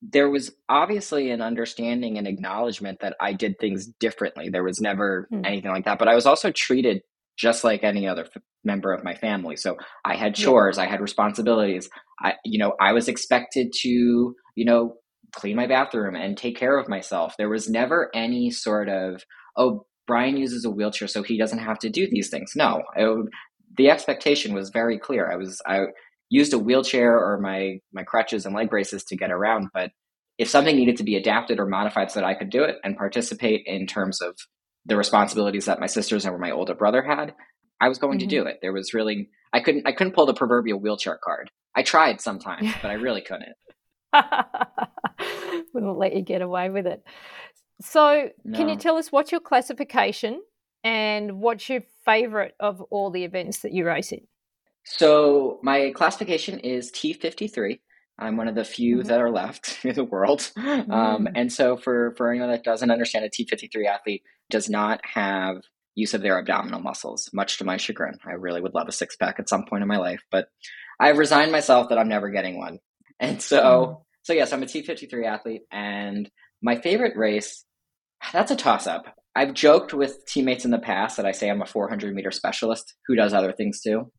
there 0.01 0.29
was 0.29 0.51
obviously 0.69 1.31
an 1.31 1.41
understanding 1.41 2.17
and 2.17 2.27
acknowledgement 2.27 2.99
that 3.01 3.15
I 3.19 3.33
did 3.33 3.59
things 3.59 3.87
differently. 3.99 4.49
There 4.49 4.63
was 4.63 4.79
never 4.81 5.27
hmm. 5.29 5.41
anything 5.45 5.71
like 5.71 5.85
that, 5.85 5.99
but 5.99 6.07
I 6.07 6.15
was 6.15 6.25
also 6.25 6.51
treated 6.51 7.01
just 7.37 7.63
like 7.63 7.83
any 7.83 8.07
other 8.07 8.23
f- 8.23 8.41
member 8.63 8.91
of 8.91 9.03
my 9.03 9.13
family. 9.13 9.55
So 9.55 9.77
I 10.03 10.15
had 10.15 10.35
chores, 10.35 10.77
yeah. 10.77 10.83
I 10.83 10.87
had 10.87 11.01
responsibilities. 11.01 11.89
I, 12.19 12.33
you 12.43 12.57
know, 12.57 12.73
I 12.81 12.93
was 12.93 13.07
expected 13.07 13.73
to, 13.81 13.89
you 14.55 14.65
know, 14.65 14.95
clean 15.35 15.55
my 15.55 15.67
bathroom 15.67 16.15
and 16.15 16.37
take 16.37 16.57
care 16.57 16.77
of 16.77 16.89
myself. 16.89 17.35
There 17.37 17.49
was 17.49 17.69
never 17.69 18.09
any 18.15 18.49
sort 18.49 18.89
of, 18.89 19.23
oh, 19.55 19.85
Brian 20.07 20.37
uses 20.37 20.65
a 20.65 20.71
wheelchair, 20.71 21.07
so 21.07 21.21
he 21.21 21.37
doesn't 21.37 21.59
have 21.59 21.79
to 21.79 21.89
do 21.89 22.07
these 22.09 22.29
things. 22.29 22.53
No, 22.55 22.81
it, 22.95 23.29
the 23.77 23.89
expectation 23.89 24.55
was 24.55 24.69
very 24.69 24.97
clear. 24.97 25.29
I 25.31 25.35
was, 25.35 25.61
I 25.67 25.87
used 26.29 26.53
a 26.53 26.59
wheelchair 26.59 27.17
or 27.17 27.39
my 27.39 27.79
my 27.93 28.03
crutches 28.03 28.45
and 28.45 28.55
leg 28.55 28.69
braces 28.69 29.03
to 29.05 29.17
get 29.17 29.31
around, 29.31 29.69
but 29.73 29.91
if 30.37 30.49
something 30.49 30.75
needed 30.75 30.97
to 30.97 31.03
be 31.03 31.15
adapted 31.15 31.59
or 31.59 31.65
modified 31.65 32.11
so 32.11 32.19
that 32.19 32.27
I 32.27 32.35
could 32.35 32.49
do 32.49 32.63
it 32.63 32.77
and 32.83 32.95
participate 32.95 33.63
in 33.65 33.87
terms 33.87 34.21
of 34.21 34.35
the 34.85 34.95
responsibilities 34.95 35.65
that 35.65 35.79
my 35.79 35.87
sisters 35.87 36.25
and 36.25 36.39
my 36.39 36.51
older 36.51 36.75
brother 36.75 37.01
had, 37.01 37.33
I 37.81 37.89
was 37.89 37.97
going 37.97 38.19
mm-hmm. 38.19 38.29
to 38.29 38.35
do 38.35 38.45
it. 38.45 38.59
There 38.61 38.73
was 38.73 38.93
really 38.93 39.29
I 39.53 39.59
couldn't 39.61 39.87
I 39.87 39.91
couldn't 39.91 40.13
pull 40.13 40.25
the 40.25 40.33
proverbial 40.33 40.79
wheelchair 40.79 41.19
card. 41.23 41.49
I 41.75 41.83
tried 41.83 42.21
sometimes, 42.21 42.71
but 42.81 42.89
I 42.89 42.95
really 42.95 43.21
couldn't. 43.21 43.53
Wouldn't 45.73 45.97
let 45.97 46.15
you 46.15 46.21
get 46.21 46.41
away 46.41 46.69
with 46.69 46.87
it. 46.87 47.03
So, 47.81 48.29
no. 48.43 48.57
can 48.57 48.69
you 48.69 48.75
tell 48.75 48.97
us 48.97 49.11
what's 49.11 49.31
your 49.31 49.41
classification 49.41 50.41
and 50.83 51.39
what's 51.39 51.69
your 51.69 51.83
favorite 52.05 52.55
of 52.59 52.81
all 52.89 53.11
the 53.11 53.23
events 53.23 53.59
that 53.59 53.73
you 53.73 53.85
race 53.85 54.11
in? 54.11 54.21
So, 54.89 55.59
my 55.63 55.91
classification 55.91 56.59
is 56.59 56.91
T53. 56.91 57.79
I'm 58.19 58.37
one 58.37 58.47
of 58.47 58.55
the 58.55 58.63
few 58.63 58.97
mm-hmm. 58.97 59.07
that 59.09 59.21
are 59.21 59.31
left 59.31 59.79
in 59.85 59.93
the 59.93 60.03
world. 60.03 60.49
Um, 60.55 60.63
mm-hmm. 60.63 60.91
Um, 60.91 61.27
and 61.35 61.51
so, 61.51 61.77
for, 61.77 62.13
for 62.15 62.31
anyone 62.31 62.49
that 62.49 62.63
doesn't 62.63 62.89
understand, 62.89 63.25
a 63.25 63.29
T53 63.29 63.85
athlete 63.85 64.23
does 64.49 64.69
not 64.69 65.01
have 65.03 65.57
use 65.95 66.13
of 66.13 66.21
their 66.21 66.39
abdominal 66.39 66.79
muscles, 66.79 67.29
much 67.33 67.57
to 67.57 67.65
my 67.65 67.75
chagrin. 67.77 68.17
I 68.25 68.33
really 68.33 68.61
would 68.61 68.75
love 68.75 68.87
a 68.87 68.91
six 68.91 69.15
pack 69.15 69.39
at 69.39 69.49
some 69.49 69.65
point 69.65 69.81
in 69.81 69.87
my 69.87 69.97
life, 69.97 70.21
but 70.31 70.47
I've 70.99 71.17
resigned 71.17 71.51
myself 71.51 71.89
that 71.89 71.97
I'm 71.97 72.07
never 72.07 72.29
getting 72.29 72.57
one. 72.57 72.79
And 73.19 73.41
so, 73.41 73.61
mm. 73.61 74.01
so 74.23 74.33
yes, 74.33 74.53
I'm 74.53 74.63
a 74.63 74.67
T53 74.67 75.25
athlete, 75.25 75.63
and 75.71 76.29
my 76.61 76.79
favorite 76.79 77.17
race, 77.17 77.65
that's 78.31 78.51
a 78.51 78.55
toss 78.55 78.87
up. 78.87 79.05
I've 79.35 79.53
joked 79.53 79.93
with 79.93 80.25
teammates 80.25 80.65
in 80.65 80.71
the 80.71 80.79
past 80.79 81.17
that 81.17 81.25
I 81.25 81.31
say 81.31 81.49
I'm 81.49 81.61
a 81.61 81.65
400 81.67 82.13
meter 82.13 82.31
specialist 82.31 82.95
who 83.05 83.15
does 83.15 83.33
other 83.33 83.51
things 83.51 83.81
too. 83.81 84.11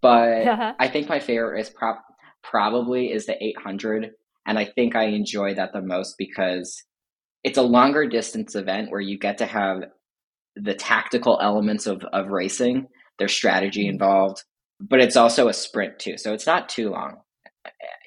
But 0.00 0.46
I 0.78 0.88
think 0.88 1.08
my 1.08 1.20
favorite 1.20 1.52
race 1.52 1.70
pro- 1.70 1.94
probably 2.42 3.12
is 3.12 3.26
the 3.26 3.42
800. 3.42 4.10
And 4.46 4.58
I 4.58 4.64
think 4.64 4.96
I 4.96 5.04
enjoy 5.04 5.54
that 5.54 5.72
the 5.72 5.82
most 5.82 6.16
because 6.18 6.82
it's 7.44 7.58
a 7.58 7.62
longer 7.62 8.06
distance 8.06 8.54
event 8.54 8.90
where 8.90 9.00
you 9.00 9.18
get 9.18 9.38
to 9.38 9.46
have 9.46 9.84
the 10.56 10.74
tactical 10.74 11.38
elements 11.40 11.86
of, 11.86 12.02
of 12.12 12.28
racing, 12.28 12.86
there's 13.18 13.32
strategy 13.32 13.84
mm-hmm. 13.84 13.92
involved, 13.92 14.42
but 14.80 15.00
it's 15.00 15.16
also 15.16 15.48
a 15.48 15.54
sprint 15.54 15.98
too. 15.98 16.16
So 16.16 16.32
it's 16.32 16.46
not 16.46 16.68
too 16.68 16.90
long. 16.90 17.18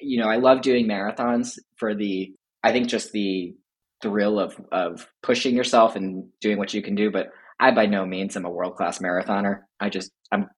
You 0.00 0.20
know, 0.20 0.28
I 0.28 0.36
love 0.36 0.62
doing 0.62 0.86
marathons 0.86 1.58
for 1.76 1.94
the, 1.94 2.32
I 2.64 2.72
think 2.72 2.88
just 2.88 3.12
the 3.12 3.54
thrill 4.02 4.38
of, 4.38 4.60
of 4.72 5.06
pushing 5.22 5.54
yourself 5.54 5.96
and 5.96 6.28
doing 6.40 6.58
what 6.58 6.74
you 6.74 6.82
can 6.82 6.94
do. 6.94 7.10
But 7.10 7.28
I 7.60 7.70
by 7.70 7.86
no 7.86 8.04
means 8.04 8.36
am 8.36 8.44
a 8.44 8.50
world 8.50 8.76
class 8.76 8.98
marathoner. 8.98 9.60
I 9.78 9.88
just, 9.88 10.10
I'm 10.32 10.48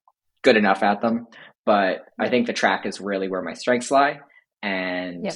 good 0.45 0.57
enough 0.57 0.83
at 0.83 1.01
them. 1.01 1.27
But 1.67 2.05
I 2.21 2.29
think 2.29 2.47
the 2.47 2.53
track 2.53 2.87
is 2.87 3.01
really 3.01 3.29
where 3.29 3.43
my 3.43 3.55
strengths 3.55 3.91
lie. 3.91 4.21
And 4.63 5.25
yep. 5.25 5.35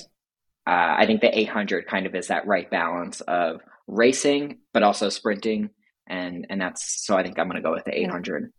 uh, 0.67 0.95
I 0.99 1.07
think 1.07 1.21
the 1.21 1.37
800 1.37 1.87
kind 1.87 2.07
of 2.07 2.15
is 2.15 2.29
that 2.29 2.47
right 2.47 2.71
balance 2.71 3.21
of 3.23 3.61
racing, 3.87 4.59
but 4.73 4.83
also 4.83 5.09
sprinting 5.09 5.71
and 6.09 6.47
and 6.49 6.61
that's 6.61 7.05
so 7.07 7.17
I 7.17 7.23
think 7.23 7.39
I'm 7.39 7.49
going 7.49 7.63
to 7.63 7.67
go 7.67 7.73
with 7.73 7.85
the 7.85 7.99
800. 7.99 8.51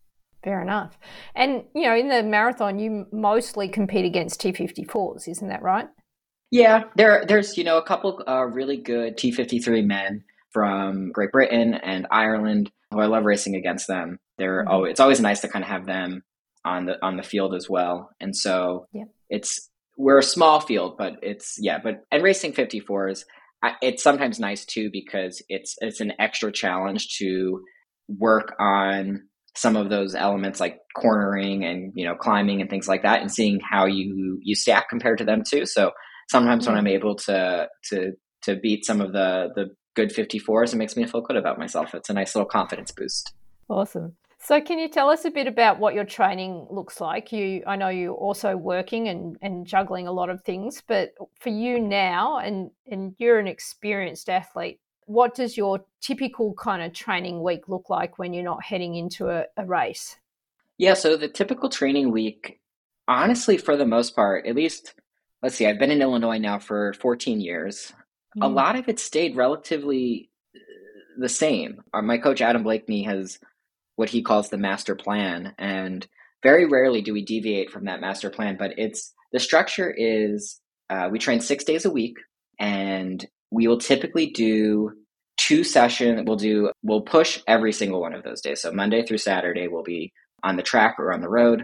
Fair 0.43 0.61
enough. 0.61 0.97
And 1.35 1.63
you 1.75 1.83
know, 1.83 1.95
in 1.95 2.07
the 2.07 2.23
marathon, 2.23 2.79
you 2.79 3.07
mostly 3.11 3.67
compete 3.67 4.05
against 4.05 4.41
T54s, 4.41 5.27
isn't 5.27 5.49
that 5.49 5.61
right? 5.61 5.87
Yeah, 6.51 6.83
there 6.95 7.25
there's 7.27 7.57
you 7.57 7.63
know 7.63 7.77
a 7.77 7.83
couple 7.83 8.23
uh, 8.27 8.45
really 8.45 8.77
good 8.77 9.17
T53 9.17 9.85
men 9.85 10.23
from 10.51 11.11
Great 11.11 11.31
Britain 11.31 11.73
and 11.75 12.07
Ireland 12.09 12.71
who 12.91 12.99
I 12.99 13.05
love 13.05 13.25
racing 13.25 13.55
against 13.55 13.87
them. 13.87 14.19
they're 14.37 14.63
mm-hmm. 14.63 14.73
oh, 14.73 14.83
it's 14.83 14.99
always 14.99 15.19
nice 15.19 15.41
to 15.41 15.47
kind 15.47 15.63
of 15.63 15.69
have 15.69 15.85
them 15.85 16.23
on 16.65 16.85
the 16.85 17.03
on 17.03 17.17
the 17.17 17.23
field 17.23 17.55
as 17.55 17.69
well. 17.69 18.09
And 18.19 18.35
so 18.35 18.87
yeah. 18.93 19.05
it's 19.29 19.69
we're 19.97 20.19
a 20.19 20.23
small 20.23 20.59
field, 20.59 20.95
but 20.97 21.13
it's 21.21 21.57
yeah, 21.59 21.79
but 21.83 22.05
and 22.11 22.23
racing 22.23 22.53
54s 22.53 23.23
it's 23.81 24.03
sometimes 24.03 24.39
nice 24.39 24.65
too 24.65 24.89
because 24.91 25.41
it's 25.49 25.75
it's 25.79 25.99
an 25.99 26.13
extra 26.19 26.51
challenge 26.51 27.17
to 27.17 27.61
work 28.07 28.55
on 28.59 29.23
some 29.55 29.75
of 29.75 29.89
those 29.89 30.15
elements 30.15 30.59
like 30.59 30.79
cornering 30.95 31.65
and 31.65 31.91
you 31.95 32.05
know 32.05 32.15
climbing 32.15 32.61
and 32.61 32.69
things 32.69 32.87
like 32.87 33.03
that 33.03 33.21
and 33.21 33.31
seeing 33.31 33.59
how 33.59 33.85
you 33.85 34.39
you 34.41 34.55
stack 34.55 34.89
compared 34.89 35.17
to 35.17 35.25
them 35.25 35.43
too. 35.45 35.65
So 35.65 35.91
sometimes 36.29 36.67
when 36.67 36.77
i'm 36.77 36.87
able 36.87 37.15
to 37.15 37.67
to 37.83 38.11
to 38.43 38.55
beat 38.55 38.85
some 38.85 39.01
of 39.01 39.11
the 39.11 39.49
the 39.55 39.65
good 39.95 40.13
54s 40.13 40.73
it 40.73 40.77
makes 40.77 40.95
me 40.95 41.05
feel 41.05 41.21
good 41.21 41.35
about 41.35 41.59
myself. 41.59 41.93
It's 41.93 42.09
a 42.09 42.13
nice 42.13 42.35
little 42.35 42.47
confidence 42.47 42.91
boost. 42.91 43.33
Awesome 43.69 44.15
so 44.41 44.61
can 44.61 44.79
you 44.79 44.87
tell 44.87 45.09
us 45.09 45.25
a 45.25 45.31
bit 45.31 45.47
about 45.47 45.79
what 45.79 45.93
your 45.93 46.05
training 46.05 46.65
looks 46.69 47.01
like 47.01 47.31
you 47.31 47.61
i 47.67 47.75
know 47.75 47.89
you're 47.89 48.13
also 48.13 48.55
working 48.55 49.07
and 49.07 49.37
and 49.41 49.65
juggling 49.65 50.07
a 50.07 50.11
lot 50.11 50.29
of 50.29 50.41
things 50.43 50.81
but 50.87 51.13
for 51.39 51.49
you 51.49 51.79
now 51.79 52.39
and 52.39 52.71
and 52.89 53.15
you're 53.17 53.39
an 53.39 53.47
experienced 53.47 54.29
athlete 54.29 54.79
what 55.09 55.33
does 55.33 55.57
your 55.57 55.83
typical 56.01 56.53
kind 56.53 56.83
of 56.83 56.93
training 56.93 57.41
week 57.41 57.67
look 57.67 57.89
like 57.89 58.19
when 58.19 58.31
you're 58.31 58.43
not 58.43 58.63
heading 58.63 58.93
into 58.93 59.27
a, 59.27 59.45
a 59.57 59.65
race? 59.65 60.15
Yeah, 60.77 60.93
so 60.93 61.17
the 61.17 61.27
typical 61.27 61.67
training 61.67 62.11
week, 62.11 62.59
honestly, 63.07 63.57
for 63.57 63.75
the 63.75 63.87
most 63.87 64.15
part, 64.15 64.45
at 64.45 64.53
least, 64.53 64.93
let's 65.41 65.55
see, 65.55 65.65
I've 65.65 65.79
been 65.79 65.89
in 65.89 66.03
Illinois 66.03 66.37
now 66.37 66.59
for 66.59 66.93
14 66.93 67.41
years. 67.41 67.91
Mm. 68.37 68.45
A 68.45 68.47
lot 68.47 68.75
of 68.75 68.87
it 68.87 68.99
stayed 68.99 69.35
relatively 69.35 70.29
uh, 70.55 70.59
the 71.17 71.27
same. 71.27 71.81
Uh, 71.91 72.03
my 72.03 72.19
coach, 72.19 72.39
Adam 72.39 72.63
Bleakney, 72.63 73.03
has 73.05 73.39
what 73.99 74.09
he 74.09 74.23
calls 74.23 74.47
the 74.49 74.57
master 74.57 74.95
plan. 74.95 75.53
And 75.57 76.07
very 76.41 76.65
rarely 76.65 77.01
do 77.01 77.11
we 77.11 77.25
deviate 77.25 77.69
from 77.69 77.83
that 77.85 77.99
master 77.99 78.29
plan, 78.29 78.55
but 78.57 78.71
it's 78.77 79.13
the 79.33 79.41
structure 79.41 79.93
is 79.95 80.61
uh, 80.89 81.09
we 81.11 81.19
train 81.19 81.41
six 81.41 81.65
days 81.65 81.83
a 81.83 81.91
week 81.91 82.15
and 82.57 83.27
we 83.51 83.67
will 83.67 83.77
typically 83.77 84.31
do 84.31 84.93
two 85.37 85.63
session 85.63 86.25
we'll 86.25 86.35
do 86.35 86.71
we'll 86.83 87.01
push 87.01 87.41
every 87.47 87.71
single 87.71 88.01
one 88.01 88.13
of 88.13 88.23
those 88.23 88.41
days 88.41 88.61
so 88.61 88.73
monday 88.73 89.05
through 89.05 89.17
saturday 89.17 89.69
we'll 89.69 89.83
be 89.83 90.11
on 90.43 90.57
the 90.57 90.61
track 90.61 90.95
or 90.99 91.13
on 91.13 91.21
the 91.21 91.29
road 91.29 91.63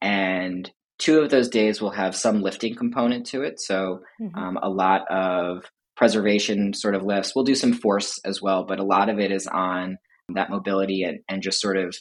and 0.00 0.70
two 0.98 1.20
of 1.20 1.28
those 1.28 1.50
days 1.50 1.78
will 1.78 1.90
have 1.90 2.16
some 2.16 2.40
lifting 2.40 2.74
component 2.74 3.26
to 3.26 3.42
it 3.42 3.60
so 3.60 4.00
mm-hmm. 4.18 4.38
um, 4.38 4.58
a 4.62 4.68
lot 4.70 5.02
of 5.10 5.70
preservation 5.94 6.72
sort 6.72 6.94
of 6.94 7.04
lifts 7.04 7.34
we'll 7.34 7.44
do 7.44 7.54
some 7.54 7.74
force 7.74 8.18
as 8.24 8.40
well 8.40 8.64
but 8.64 8.78
a 8.78 8.84
lot 8.84 9.10
of 9.10 9.20
it 9.20 9.30
is 9.30 9.46
on 9.46 9.98
that 10.34 10.50
mobility 10.50 11.02
and, 11.02 11.20
and 11.28 11.42
just 11.42 11.60
sort 11.60 11.76
of 11.76 11.96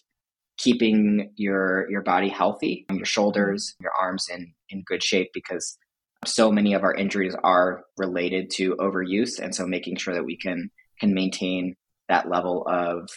keeping 0.57 1.31
your 1.35 1.89
your 1.89 2.01
body 2.03 2.29
healthy 2.29 2.85
your 2.91 3.05
shoulders 3.05 3.73
your 3.79 3.91
arms 3.99 4.27
in 4.31 4.53
in 4.69 4.83
good 4.85 5.03
shape 5.03 5.29
because 5.33 5.77
so 6.25 6.51
many 6.51 6.73
of 6.73 6.83
our 6.83 6.93
injuries 6.93 7.35
are 7.43 7.83
related 7.97 8.51
to 8.51 8.75
overuse 8.75 9.39
and 9.39 9.55
so 9.55 9.65
making 9.65 9.95
sure 9.95 10.13
that 10.13 10.25
we 10.25 10.37
can 10.37 10.69
can 10.99 11.13
maintain 11.13 11.75
that 12.09 12.29
level 12.29 12.63
of 12.67 13.09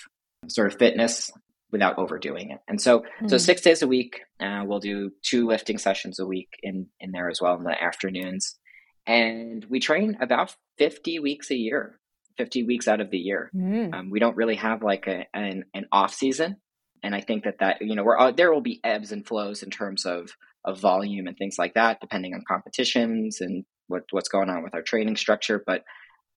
sort 0.48 0.72
of 0.72 0.78
fitness 0.78 1.30
without 1.70 1.98
overdoing 1.98 2.50
it 2.50 2.60
and 2.68 2.80
so 2.80 3.00
mm. 3.00 3.28
so 3.28 3.36
hmm. 3.36 3.40
six 3.40 3.60
days 3.60 3.82
a 3.82 3.86
week 3.86 4.20
uh, 4.40 4.62
we'll 4.64 4.80
do 4.80 5.10
two 5.22 5.46
lifting 5.46 5.76
sessions 5.76 6.18
a 6.18 6.26
week 6.26 6.48
in 6.62 6.86
in 7.00 7.10
there 7.10 7.28
as 7.28 7.40
well 7.42 7.56
in 7.56 7.64
the 7.64 7.82
afternoons 7.82 8.56
and 9.06 9.66
we 9.68 9.80
train 9.80 10.16
about 10.20 10.54
50 10.78 11.18
weeks 11.18 11.50
a 11.50 11.56
year 11.56 11.98
50 12.36 12.64
weeks 12.64 12.88
out 12.88 13.00
of 13.00 13.10
the 13.10 13.18
year 13.18 13.50
mm. 13.54 13.94
um, 13.94 14.10
we 14.10 14.20
don't 14.20 14.36
really 14.36 14.56
have 14.56 14.82
like 14.82 15.06
a, 15.06 15.26
an, 15.34 15.64
an 15.74 15.86
off 15.92 16.14
season 16.14 16.56
and 17.02 17.14
i 17.14 17.20
think 17.20 17.44
that 17.44 17.58
that 17.60 17.80
you 17.80 17.94
know 17.94 18.04
we're 18.04 18.32
there 18.32 18.52
will 18.52 18.60
be 18.60 18.80
ebbs 18.84 19.12
and 19.12 19.26
flows 19.26 19.62
in 19.62 19.70
terms 19.70 20.04
of 20.04 20.30
of 20.64 20.80
volume 20.80 21.26
and 21.26 21.36
things 21.36 21.58
like 21.58 21.74
that, 21.74 22.00
depending 22.00 22.34
on 22.34 22.42
competitions 22.46 23.40
and 23.40 23.64
what, 23.86 24.04
what's 24.10 24.28
going 24.28 24.48
on 24.48 24.62
with 24.62 24.74
our 24.74 24.82
training 24.82 25.16
structure. 25.16 25.62
But 25.64 25.84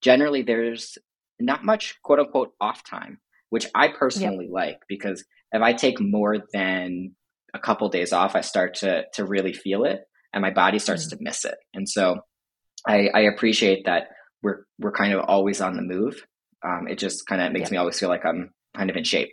generally, 0.02 0.42
there's 0.42 0.98
not 1.40 1.64
much 1.64 1.96
quote 2.04 2.20
unquote 2.20 2.54
off 2.60 2.84
time, 2.84 3.20
which 3.50 3.68
I 3.74 3.88
personally 3.88 4.46
yep. 4.46 4.54
like 4.54 4.80
because 4.90 5.24
if 5.52 5.62
I 5.62 5.74
take 5.74 6.02
more 6.02 6.38
than 6.54 7.16
a 7.54 7.60
couple 7.60 7.88
days 7.90 8.12
off, 8.12 8.36
I 8.36 8.42
start 8.42 8.76
to 8.76 9.06
to 9.14 9.26
really 9.26 9.54
feel 9.54 9.86
it, 9.86 10.02
and 10.34 10.42
my 10.42 10.52
body 10.52 10.80
starts 10.80 11.08
mm-hmm. 11.08 11.18
to 11.18 11.24
miss 11.24 11.46
it. 11.46 11.56
And 11.74 11.88
so, 11.88 12.18
I, 12.86 13.10
I, 13.14 13.22
appreciate 13.22 13.86
that 13.86 14.10
we're 14.44 14.66
we're 14.80 14.92
kind 14.92 15.14
of 15.14 15.26
always 15.26 15.62
on 15.62 15.76
the 15.76 15.82
move. 15.82 16.26
Um, 16.64 16.88
it 16.88 16.98
just 16.98 17.26
kind 17.28 17.42
of 17.42 17.52
makes 17.52 17.66
yep. 17.66 17.72
me 17.72 17.78
always 17.78 18.00
feel 18.00 18.10
like 18.10 18.26
I'm 18.26 18.52
kind 18.76 18.90
of 18.90 18.96
in 18.96 19.04
shape. 19.04 19.30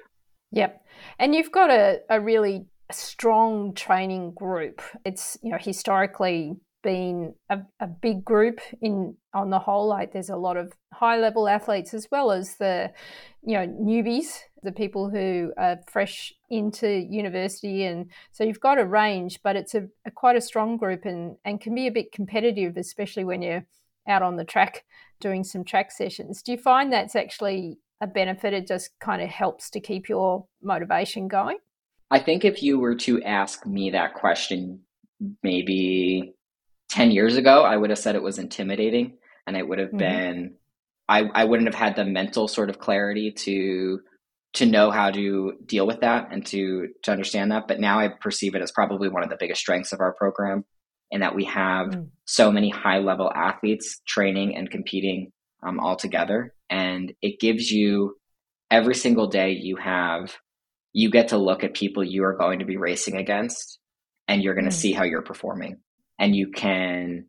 Yep. 0.52 0.84
And 1.18 1.34
you've 1.34 1.52
got 1.52 1.70
a, 1.70 2.00
a 2.08 2.20
really 2.20 2.66
strong 2.92 3.74
training 3.74 4.32
group. 4.32 4.82
It's 5.04 5.38
you 5.42 5.50
know 5.50 5.58
historically 5.58 6.56
been 6.82 7.34
a, 7.48 7.60
a, 7.80 7.86
big 7.86 8.22
group 8.24 8.60
in 8.82 9.16
on 9.32 9.50
the 9.50 9.58
whole. 9.58 9.88
Like 9.88 10.12
there's 10.12 10.28
a 10.28 10.36
lot 10.36 10.56
of 10.56 10.72
high 10.92 11.18
level 11.18 11.48
athletes 11.48 11.94
as 11.94 12.06
well 12.12 12.30
as 12.30 12.56
the 12.56 12.92
you 13.42 13.54
know 13.54 13.66
newbies, 13.66 14.40
the 14.62 14.72
people 14.72 15.10
who 15.10 15.52
are 15.56 15.78
fresh 15.90 16.32
into 16.50 16.88
university, 16.88 17.84
and 17.84 18.10
so 18.32 18.44
you've 18.44 18.60
got 18.60 18.78
a 18.78 18.84
range, 18.84 19.40
but 19.42 19.56
it's 19.56 19.74
a, 19.74 19.88
a 20.06 20.10
quite 20.10 20.36
a 20.36 20.40
strong 20.40 20.76
group 20.76 21.04
and 21.04 21.36
and 21.44 21.60
can 21.60 21.74
be 21.74 21.86
a 21.86 21.92
bit 21.92 22.12
competitive, 22.12 22.76
especially 22.76 23.24
when 23.24 23.42
you're 23.42 23.64
out 24.08 24.22
on 24.22 24.36
the 24.36 24.44
track 24.44 24.84
doing 25.20 25.44
some 25.44 25.64
track 25.64 25.90
sessions. 25.90 26.42
Do 26.42 26.52
you 26.52 26.58
find 26.58 26.92
that's 26.92 27.16
actually 27.16 27.78
a 28.00 28.06
benefit? 28.06 28.52
It 28.52 28.66
just 28.66 28.90
kind 29.00 29.22
of 29.22 29.28
helps 29.28 29.70
to 29.70 29.80
keep 29.80 30.08
your 30.08 30.46
motivation 30.62 31.28
going. 31.28 31.58
I 32.10 32.18
think 32.18 32.44
if 32.44 32.62
you 32.62 32.78
were 32.78 32.94
to 32.96 33.22
ask 33.22 33.66
me 33.66 33.90
that 33.90 34.14
question 34.14 34.80
maybe 35.42 36.34
10 36.90 37.10
years 37.10 37.36
ago, 37.36 37.62
I 37.62 37.76
would 37.76 37.90
have 37.90 37.98
said 37.98 38.14
it 38.14 38.22
was 38.22 38.38
intimidating 38.38 39.18
and 39.46 39.56
it 39.56 39.66
would 39.66 39.78
have 39.78 39.88
mm-hmm. 39.88 39.98
been 39.98 40.54
I, 41.08 41.24
I 41.34 41.44
wouldn't 41.44 41.68
have 41.68 41.74
had 41.74 41.96
the 41.96 42.04
mental 42.04 42.48
sort 42.48 42.70
of 42.70 42.78
clarity 42.78 43.30
to 43.30 44.00
to 44.54 44.66
know 44.66 44.90
how 44.90 45.10
to 45.10 45.54
deal 45.66 45.86
with 45.86 46.00
that 46.00 46.28
and 46.30 46.46
to 46.46 46.88
to 47.02 47.12
understand 47.12 47.52
that. 47.52 47.68
But 47.68 47.80
now 47.80 47.98
I 47.98 48.08
perceive 48.08 48.54
it 48.54 48.62
as 48.62 48.72
probably 48.72 49.08
one 49.08 49.22
of 49.22 49.28
the 49.28 49.36
biggest 49.38 49.60
strengths 49.60 49.92
of 49.92 50.00
our 50.00 50.12
program 50.14 50.64
in 51.10 51.20
that 51.20 51.34
we 51.34 51.44
have 51.44 51.88
mm. 51.88 52.08
so 52.24 52.50
many 52.50 52.70
high 52.70 52.98
level 52.98 53.30
athletes 53.34 54.00
training 54.06 54.56
and 54.56 54.70
competing 54.70 55.30
um, 55.62 55.80
all 55.80 55.96
together. 55.96 56.54
And 56.70 57.12
it 57.22 57.40
gives 57.40 57.70
you 57.70 58.16
every 58.70 58.94
single 58.94 59.28
day 59.28 59.52
you 59.52 59.76
have 59.76 60.34
you 60.92 61.10
get 61.10 61.28
to 61.28 61.38
look 61.38 61.64
at 61.64 61.74
people 61.74 62.02
you 62.02 62.24
are 62.24 62.36
going 62.36 62.60
to 62.60 62.64
be 62.64 62.76
racing 62.76 63.16
against 63.16 63.78
and 64.28 64.42
you're 64.42 64.54
going 64.54 64.64
to 64.64 64.70
mm. 64.70 64.80
see 64.80 64.92
how 64.92 65.04
you're 65.04 65.22
performing 65.22 65.76
and 66.18 66.34
you 66.34 66.50
can 66.50 67.26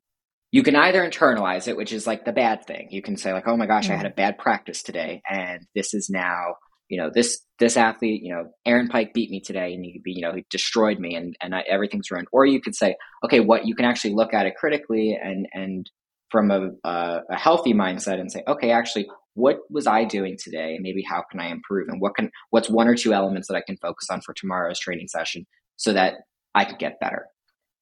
you 0.52 0.64
can 0.64 0.76
either 0.76 1.02
internalize 1.02 1.68
it 1.68 1.76
which 1.76 1.92
is 1.92 2.08
like 2.08 2.26
the 2.26 2.32
bad 2.32 2.66
thing 2.66 2.88
you 2.90 3.02
can 3.02 3.18
say 3.18 3.34
like 3.34 3.48
oh 3.48 3.58
my 3.58 3.66
gosh 3.66 3.88
mm. 3.88 3.92
i 3.92 3.96
had 3.96 4.06
a 4.06 4.12
mm. 4.12 4.16
bad 4.16 4.38
practice 4.38 4.82
today 4.82 5.22
and 5.30 5.66
this 5.76 5.94
is 5.94 6.10
now 6.10 6.56
you 6.90 6.98
know 6.98 7.10
this 7.14 7.42
this 7.60 7.78
athlete 7.78 8.22
you 8.22 8.34
know 8.34 8.50
aaron 8.66 8.88
pike 8.88 9.14
beat 9.14 9.30
me 9.30 9.40
today 9.40 9.74
and 9.74 9.84
he 9.84 9.94
could 9.94 10.04
be 10.04 10.14
you 10.14 10.22
know 10.22 10.34
he 10.34 10.46
destroyed 10.50 11.00
me 11.00 11.16
and 11.16 11.36
and 11.42 11.56
I, 11.56 11.62
everything's 11.70 12.12
ruined 12.12 12.28
or 12.32 12.46
you 12.46 12.62
could 12.62 12.76
say 12.76 12.96
okay 13.24 13.40
what 13.40 13.66
you 13.66 13.76
can 13.76 13.86
actually 13.86 14.14
look 14.14 14.34
at 14.34 14.46
it 14.46 14.56
critically 14.56 15.18
and 15.22 15.48
and 15.54 15.90
from 16.30 16.52
a, 16.52 16.72
a, 16.84 17.22
a 17.30 17.38
healthy 17.38 17.74
mindset 17.74 18.20
and 18.20 18.32
say 18.32 18.44
okay 18.48 18.72
actually 18.72 19.08
what 19.36 19.60
was 19.70 19.86
I 19.86 20.06
doing 20.06 20.38
today? 20.42 20.78
Maybe 20.82 21.04
how 21.04 21.24
can 21.30 21.40
I 21.40 21.50
improve? 21.50 21.90
And 21.90 22.02
what 22.02 22.16
can 22.16 22.32
what's 22.50 22.70
one 22.70 22.88
or 22.88 22.96
two 22.96 23.14
elements 23.14 23.48
that 23.50 23.56
I 23.56 23.62
can 23.62 23.78
focus 23.78 24.10
on 24.10 24.22
for 24.22 24.34
tomorrow's 24.34 24.80
training 24.80 25.10
session 25.10 25.46
so 25.76 25.94
that 25.94 26.16
I 26.56 26.66
could 26.66 26.80
get 26.80 27.00
better. 27.00 27.28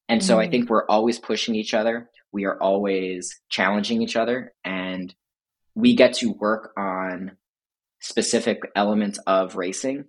And 0.10 0.19
mm-hmm. 0.19 0.27
so 0.27 0.39
I 0.39 0.48
mm. 0.48 0.51
think 0.51 0.69
we're 0.69 0.88
always 0.88 1.19
pushing 1.19 1.55
each 1.55 1.74
other. 1.74 2.10
We 2.31 2.45
are 2.45 2.60
always 2.60 3.39
challenging 3.50 4.01
each 4.01 4.15
other 4.15 4.51
and 4.65 5.13
we 5.75 5.95
get 5.95 6.13
to 6.15 6.33
work 6.33 6.72
on 6.75 7.38
specific 8.03 8.60
elements 8.75 9.17
of 9.25 9.55
racing 9.55 10.03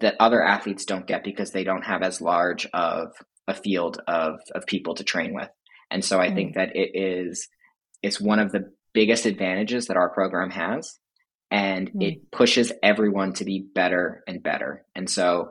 that 0.00 0.16
other 0.18 0.42
athletes 0.42 0.86
don't 0.86 1.06
get 1.06 1.22
because 1.22 1.50
they 1.50 1.62
don't 1.62 1.84
have 1.84 2.02
as 2.02 2.20
large 2.20 2.66
of 2.72 3.12
a 3.46 3.54
field 3.54 4.00
of, 4.08 4.40
of 4.54 4.66
people 4.66 4.94
to 4.94 5.04
train 5.04 5.34
with. 5.34 5.48
And 5.90 6.04
so 6.04 6.18
I 6.18 6.26
mm-hmm. 6.26 6.36
think 6.36 6.50
mm. 6.50 6.54
that 6.54 6.74
it 6.74 6.98
is 6.98 7.48
it's 8.02 8.20
one 8.20 8.38
of 8.38 8.50
the 8.50 8.72
biggest 8.92 9.26
advantages 9.26 9.86
that 9.86 9.96
our 9.96 10.10
program 10.10 10.50
has 10.50 10.98
and 11.50 11.92
mm. 11.92 12.02
it 12.02 12.30
pushes 12.30 12.72
everyone 12.82 13.34
to 13.34 13.44
be 13.44 13.60
better 13.74 14.22
and 14.26 14.42
better 14.42 14.84
and 14.94 15.08
so 15.08 15.50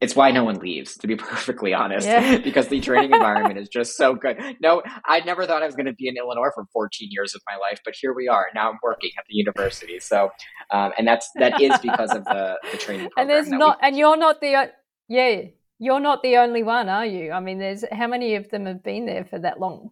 it's 0.00 0.14
why 0.14 0.30
no 0.30 0.44
one 0.44 0.56
leaves 0.58 0.96
to 0.98 1.06
be 1.06 1.16
perfectly 1.32 1.74
honest 1.74 2.06
yeah. 2.06 2.38
because 2.44 2.68
the 2.68 2.80
training 2.80 3.12
environment 3.12 3.58
is 3.58 3.68
just 3.68 3.96
so 3.96 4.14
good. 4.14 4.38
No 4.60 4.82
i 5.04 5.20
never 5.20 5.46
thought 5.46 5.62
i 5.62 5.66
was 5.66 5.74
going 5.74 5.86
to 5.86 5.92
be 5.92 6.08
in 6.08 6.16
illinois 6.16 6.50
for 6.54 6.64
14 6.72 7.08
years 7.10 7.34
of 7.34 7.42
my 7.46 7.56
life 7.56 7.80
but 7.84 7.94
here 8.00 8.12
we 8.12 8.28
are. 8.28 8.46
Now 8.54 8.70
i'm 8.70 8.78
working 8.82 9.10
at 9.18 9.24
the 9.28 9.34
university. 9.34 9.98
So 10.00 10.30
um, 10.70 10.92
and 10.98 11.06
that's 11.06 11.30
that 11.36 11.60
is 11.60 11.78
because 11.78 12.10
of 12.10 12.24
the, 12.24 12.58
the 12.72 12.78
training 12.78 13.10
and 13.16 13.28
there's 13.28 13.48
not 13.48 13.78
and 13.82 13.96
you're 13.96 14.16
not 14.16 14.40
the 14.40 14.70
yeah 15.08 15.42
you're 15.78 16.00
not 16.00 16.22
the 16.22 16.36
only 16.38 16.62
one 16.62 16.88
are 16.88 17.06
you? 17.06 17.32
I 17.32 17.40
mean 17.40 17.58
there's 17.58 17.84
how 17.92 18.06
many 18.06 18.34
of 18.34 18.50
them 18.50 18.66
have 18.66 18.82
been 18.82 19.06
there 19.06 19.24
for 19.24 19.38
that 19.38 19.60
long? 19.60 19.90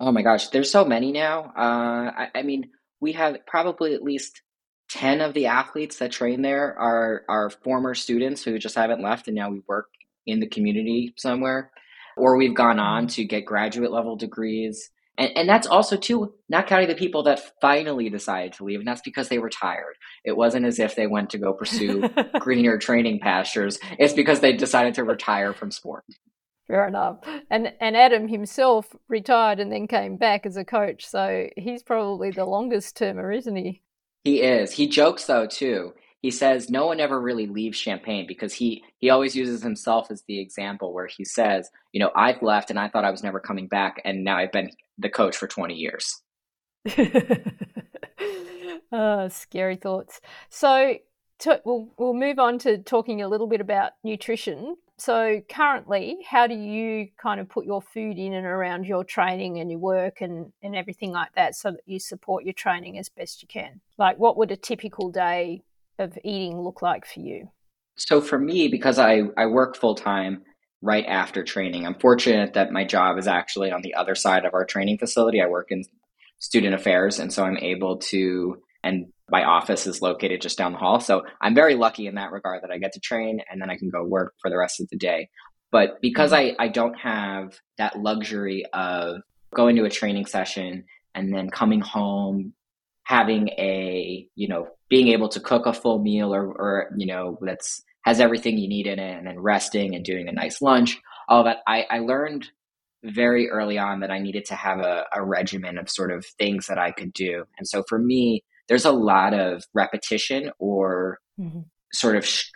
Oh 0.00 0.12
my 0.12 0.22
gosh, 0.22 0.48
there's 0.48 0.70
so 0.70 0.84
many 0.86 1.12
now. 1.12 1.52
Uh, 1.54 2.10
I, 2.16 2.28
I 2.36 2.42
mean, 2.42 2.70
we 3.00 3.12
have 3.12 3.44
probably 3.46 3.94
at 3.94 4.02
least 4.02 4.40
10 4.90 5.20
of 5.20 5.34
the 5.34 5.46
athletes 5.46 5.98
that 5.98 6.10
train 6.10 6.42
there 6.42 6.76
are 6.78 7.24
are 7.28 7.50
former 7.50 7.94
students 7.94 8.42
who 8.42 8.58
just 8.58 8.74
haven't 8.74 9.02
left 9.02 9.28
and 9.28 9.36
now 9.36 9.48
we 9.48 9.62
work 9.68 9.86
in 10.26 10.40
the 10.40 10.48
community 10.48 11.14
somewhere. 11.16 11.70
Or 12.16 12.36
we've 12.36 12.54
gone 12.54 12.78
on 12.78 13.06
to 13.08 13.24
get 13.24 13.46
graduate 13.46 13.92
level 13.92 14.16
degrees. 14.16 14.90
And, 15.16 15.30
and 15.36 15.48
that's 15.48 15.66
also 15.66 15.96
too 15.96 16.34
not 16.48 16.66
counting 16.66 16.88
the 16.88 16.94
people 16.96 17.22
that 17.22 17.40
finally 17.60 18.10
decided 18.10 18.54
to 18.54 18.64
leave 18.64 18.80
and 18.80 18.88
that's 18.88 19.00
because 19.02 19.28
they 19.28 19.38
were 19.38 19.48
tired. 19.48 19.94
It 20.24 20.36
wasn't 20.36 20.66
as 20.66 20.78
if 20.80 20.96
they 20.96 21.06
went 21.06 21.30
to 21.30 21.38
go 21.38 21.52
pursue 21.52 22.08
greener 22.40 22.76
training 22.76 23.20
pastures. 23.20 23.78
It's 23.98 24.12
because 24.12 24.40
they 24.40 24.54
decided 24.54 24.94
to 24.94 25.04
retire 25.04 25.52
from 25.52 25.70
sport. 25.70 26.04
Fair 26.66 26.88
enough. 26.88 27.18
And 27.48 27.72
and 27.80 27.96
Adam 27.96 28.26
himself 28.26 28.94
retired 29.08 29.60
and 29.60 29.70
then 29.70 29.86
came 29.86 30.16
back 30.16 30.46
as 30.46 30.56
a 30.56 30.64
coach, 30.64 31.06
so 31.06 31.48
he's 31.56 31.82
probably 31.82 32.32
the 32.32 32.44
longest 32.44 32.96
termer, 32.96 33.30
isn't 33.30 33.56
he? 33.56 33.82
He 34.24 34.42
is. 34.42 34.72
He 34.72 34.86
jokes 34.88 35.24
though 35.24 35.46
too. 35.46 35.94
He 36.22 36.30
says 36.30 36.68
no 36.68 36.86
one 36.86 37.00
ever 37.00 37.18
really 37.18 37.46
leaves 37.46 37.80
Champaign 37.80 38.26
because 38.28 38.52
he 38.52 38.84
he 38.98 39.08
always 39.08 39.34
uses 39.34 39.62
himself 39.62 40.10
as 40.10 40.22
the 40.28 40.38
example 40.38 40.92
where 40.92 41.06
he 41.06 41.24
says, 41.24 41.70
you 41.92 42.00
know, 42.00 42.10
I've 42.14 42.42
left 42.42 42.70
and 42.70 42.78
I 42.78 42.88
thought 42.88 43.04
I 43.04 43.10
was 43.10 43.22
never 43.22 43.40
coming 43.40 43.68
back, 43.68 44.02
and 44.04 44.22
now 44.22 44.36
I've 44.36 44.52
been 44.52 44.70
the 44.98 45.08
coach 45.08 45.36
for 45.36 45.46
twenty 45.46 45.74
years. 45.74 46.20
oh, 48.92 49.28
scary 49.30 49.76
thoughts. 49.76 50.20
So 50.50 50.96
to, 51.40 51.62
we'll 51.64 51.88
we'll 51.98 52.14
move 52.14 52.38
on 52.38 52.58
to 52.60 52.78
talking 52.78 53.22
a 53.22 53.28
little 53.28 53.46
bit 53.46 53.62
about 53.62 53.92
nutrition. 54.04 54.76
So 55.00 55.40
currently, 55.48 56.18
how 56.28 56.46
do 56.46 56.52
you 56.52 57.08
kind 57.16 57.40
of 57.40 57.48
put 57.48 57.64
your 57.64 57.80
food 57.80 58.18
in 58.18 58.34
and 58.34 58.44
around 58.44 58.84
your 58.84 59.02
training 59.02 59.58
and 59.58 59.70
your 59.70 59.80
work 59.80 60.20
and, 60.20 60.52
and 60.62 60.76
everything 60.76 61.10
like 61.10 61.34
that 61.36 61.56
so 61.56 61.70
that 61.70 61.80
you 61.86 61.98
support 61.98 62.44
your 62.44 62.52
training 62.52 62.98
as 62.98 63.08
best 63.08 63.40
you 63.40 63.48
can? 63.48 63.80
Like 63.96 64.18
what 64.18 64.36
would 64.36 64.50
a 64.50 64.56
typical 64.56 65.10
day 65.10 65.62
of 65.98 66.18
eating 66.22 66.60
look 66.60 66.82
like 66.82 67.06
for 67.06 67.20
you? 67.20 67.48
So 67.96 68.20
for 68.20 68.38
me, 68.38 68.68
because 68.68 68.98
I, 68.98 69.22
I 69.38 69.46
work 69.46 69.78
full 69.78 69.94
time 69.94 70.42
right 70.82 71.06
after 71.06 71.44
training, 71.44 71.86
I'm 71.86 71.98
fortunate 71.98 72.52
that 72.52 72.70
my 72.70 72.84
job 72.84 73.16
is 73.16 73.26
actually 73.26 73.70
on 73.70 73.80
the 73.80 73.94
other 73.94 74.14
side 74.14 74.44
of 74.44 74.52
our 74.52 74.66
training 74.66 74.98
facility. 74.98 75.40
I 75.40 75.46
work 75.46 75.68
in 75.70 75.82
student 76.40 76.74
affairs, 76.74 77.18
and 77.18 77.32
so 77.32 77.44
I'm 77.44 77.56
able 77.56 77.96
to 78.10 78.62
and 78.82 79.12
my 79.30 79.44
office 79.44 79.86
is 79.86 80.02
located 80.02 80.40
just 80.40 80.58
down 80.58 80.72
the 80.72 80.78
hall. 80.78 81.00
So 81.00 81.22
I'm 81.40 81.54
very 81.54 81.74
lucky 81.74 82.06
in 82.06 82.14
that 82.16 82.32
regard 82.32 82.62
that 82.62 82.70
I 82.70 82.78
get 82.78 82.92
to 82.92 83.00
train 83.00 83.40
and 83.50 83.60
then 83.60 83.70
I 83.70 83.76
can 83.76 83.90
go 83.90 84.04
work 84.04 84.34
for 84.40 84.50
the 84.50 84.58
rest 84.58 84.80
of 84.80 84.88
the 84.90 84.96
day. 84.96 85.28
But 85.72 86.00
because 86.00 86.32
I, 86.32 86.54
I 86.58 86.68
don't 86.68 86.98
have 86.98 87.58
that 87.78 87.98
luxury 87.98 88.64
of 88.72 89.22
going 89.54 89.76
to 89.76 89.84
a 89.84 89.90
training 89.90 90.26
session 90.26 90.84
and 91.14 91.34
then 91.34 91.50
coming 91.50 91.80
home, 91.80 92.54
having 93.04 93.48
a, 93.50 94.26
you 94.34 94.48
know, 94.48 94.68
being 94.88 95.08
able 95.08 95.28
to 95.28 95.40
cook 95.40 95.66
a 95.66 95.72
full 95.72 96.02
meal 96.02 96.34
or, 96.34 96.44
or 96.44 96.90
you 96.96 97.06
know, 97.06 97.38
that's 97.40 97.82
has 98.02 98.20
everything 98.20 98.58
you 98.58 98.68
need 98.68 98.86
in 98.86 98.98
it 98.98 99.18
and 99.18 99.26
then 99.26 99.38
resting 99.38 99.94
and 99.94 100.04
doing 100.04 100.28
a 100.28 100.32
nice 100.32 100.62
lunch, 100.62 100.98
all 101.28 101.44
that, 101.44 101.58
I, 101.66 101.84
I 101.90 101.98
learned 101.98 102.48
very 103.04 103.48
early 103.48 103.78
on 103.78 104.00
that 104.00 104.10
I 104.10 104.18
needed 104.18 104.44
to 104.46 104.54
have 104.54 104.80
a, 104.80 105.04
a 105.12 105.24
regimen 105.24 105.78
of 105.78 105.88
sort 105.88 106.10
of 106.10 106.24
things 106.38 106.66
that 106.66 106.78
I 106.78 106.92
could 106.92 107.12
do. 107.12 107.44
And 107.58 107.66
so 107.66 107.84
for 107.88 107.98
me, 107.98 108.44
there's 108.70 108.86
a 108.86 108.92
lot 108.92 109.34
of 109.34 109.64
repetition 109.74 110.50
or 110.58 111.18
mm-hmm. 111.38 111.60
sort 111.92 112.16
of 112.16 112.24
sh- 112.24 112.46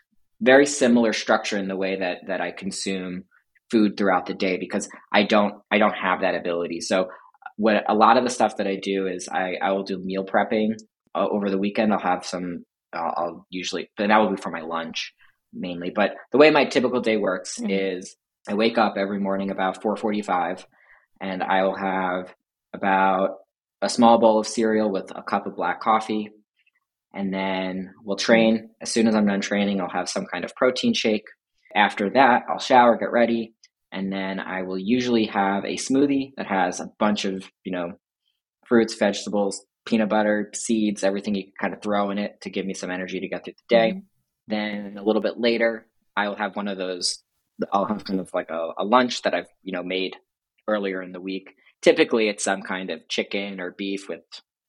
very 0.41 0.65
similar 0.65 1.13
structure 1.13 1.59
in 1.59 1.69
the 1.69 1.77
way 1.77 1.97
that 1.97 2.19
that 2.29 2.41
I 2.41 2.53
consume 2.53 3.25
food 3.71 3.97
throughout 3.97 4.27
the 4.27 4.35
day 4.35 4.57
because 4.57 4.89
I 5.13 5.25
don't 5.25 5.55
I 5.71 5.79
don't 5.79 5.95
have 5.95 6.21
that 6.21 6.37
ability. 6.37 6.81
So 6.81 7.09
what 7.57 7.85
a 7.89 7.95
lot 7.95 8.17
of 8.17 8.25
the 8.25 8.31
stuff 8.31 8.57
that 8.57 8.67
I 8.69 8.77
do 8.81 9.09
is 9.09 9.29
I 9.29 9.57
I 9.61 9.73
will 9.73 9.83
do 9.83 9.99
meal 9.99 10.25
prepping 10.25 10.77
uh, 11.15 11.27
over 11.29 11.51
the 11.51 11.59
weekend. 11.59 11.93
I'll 11.93 11.99
have 11.99 12.25
some. 12.25 12.65
I'll, 12.93 13.15
I'll 13.17 13.47
usually, 13.51 13.91
but 13.97 14.07
that 14.07 14.19
will 14.19 14.31
be 14.31 14.41
for 14.41 14.51
my 14.51 14.61
lunch 14.61 15.13
mainly. 15.53 15.91
But 15.91 16.13
the 16.31 16.39
way 16.39 16.51
my 16.51 16.65
typical 16.65 17.01
day 17.01 17.17
works 17.17 17.59
mm-hmm. 17.59 17.71
is 17.71 18.15
I 18.49 18.55
wake 18.55 18.79
up 18.79 18.95
every 18.97 19.19
morning 19.19 19.51
about 19.51 19.83
4:45 19.83 20.65
and 21.21 21.43
I 21.43 21.65
will 21.65 21.77
have 21.77 22.33
about 22.73 23.39
a 23.85 23.89
small 23.89 24.19
bowl 24.19 24.39
of 24.39 24.47
cereal 24.47 24.91
with 24.91 25.11
a 25.15 25.23
cup 25.23 25.47
of 25.47 25.57
black 25.57 25.81
coffee. 25.81 26.31
And 27.15 27.33
then 27.33 27.95
we'll 28.03 28.17
train. 28.17 28.71
As 28.81 28.91
soon 28.91 29.07
as 29.07 29.15
I'm 29.15 29.27
done 29.27 29.41
training, 29.41 29.81
I'll 29.81 29.89
have 29.89 30.09
some 30.09 30.27
kind 30.27 30.45
of 30.45 30.55
protein 30.57 30.95
shake. 30.95 31.27
After 31.75 32.11
that, 32.11 32.43
I'll 32.49 32.59
shower, 32.59 32.97
get 32.97 33.13
ready, 33.13 33.55
and 33.93 34.13
then 34.13 34.41
I 34.41 34.63
will 34.63 34.79
usually 34.79 35.27
have 35.27 35.65
a 35.65 35.77
smoothie 35.77 36.33
that 36.37 36.47
has 36.47 36.81
a 36.81 36.91
bunch 36.99 37.25
of, 37.25 37.49
you 37.65 37.73
know, 37.73 37.93
fruits, 38.67 38.95
vegetables, 38.95 39.65
peanut 39.87 40.09
butter, 40.09 40.51
seeds, 40.55 41.05
everything 41.05 41.35
you 41.35 41.45
can 41.45 41.53
kind 41.61 41.75
of 41.75 41.83
throw 41.83 42.11
in 42.11 42.19
it 42.19 42.41
to 42.41 42.51
give 42.51 42.67
me 42.67 42.75
some 42.75 42.91
energy 42.91 43.21
to 43.21 43.29
get 43.29 43.45
through 43.45 43.55
the 43.55 43.77
day. 43.77 43.91
Mm-hmm. 43.91 44.01
Then 44.49 44.99
a 44.99 45.03
little 45.03 45.23
bit 45.23 45.39
later, 45.39 45.87
I 46.17 46.29
will 46.29 46.37
have 46.37 46.57
one 46.57 46.69
of 46.69 46.79
those. 46.79 47.23
I'll 47.73 47.85
have 47.85 48.05
kind 48.05 48.21
of 48.21 48.31
like 48.35 48.51
a, 48.51 48.71
a 48.79 48.85
lunch 48.85 49.23
that 49.23 49.35
I've 49.35 49.47
you 49.63 49.73
know 49.73 49.83
made 49.83 50.17
earlier 50.67 51.03
in 51.03 51.13
the 51.13 51.21
week, 51.21 51.55
typically 51.85 52.29
it's 52.29 52.43
some 52.43 52.63
kind 52.63 52.89
of 52.91 53.07
chicken 53.09 53.61
or 53.61 53.75
beef 53.77 54.09
with 54.09 54.23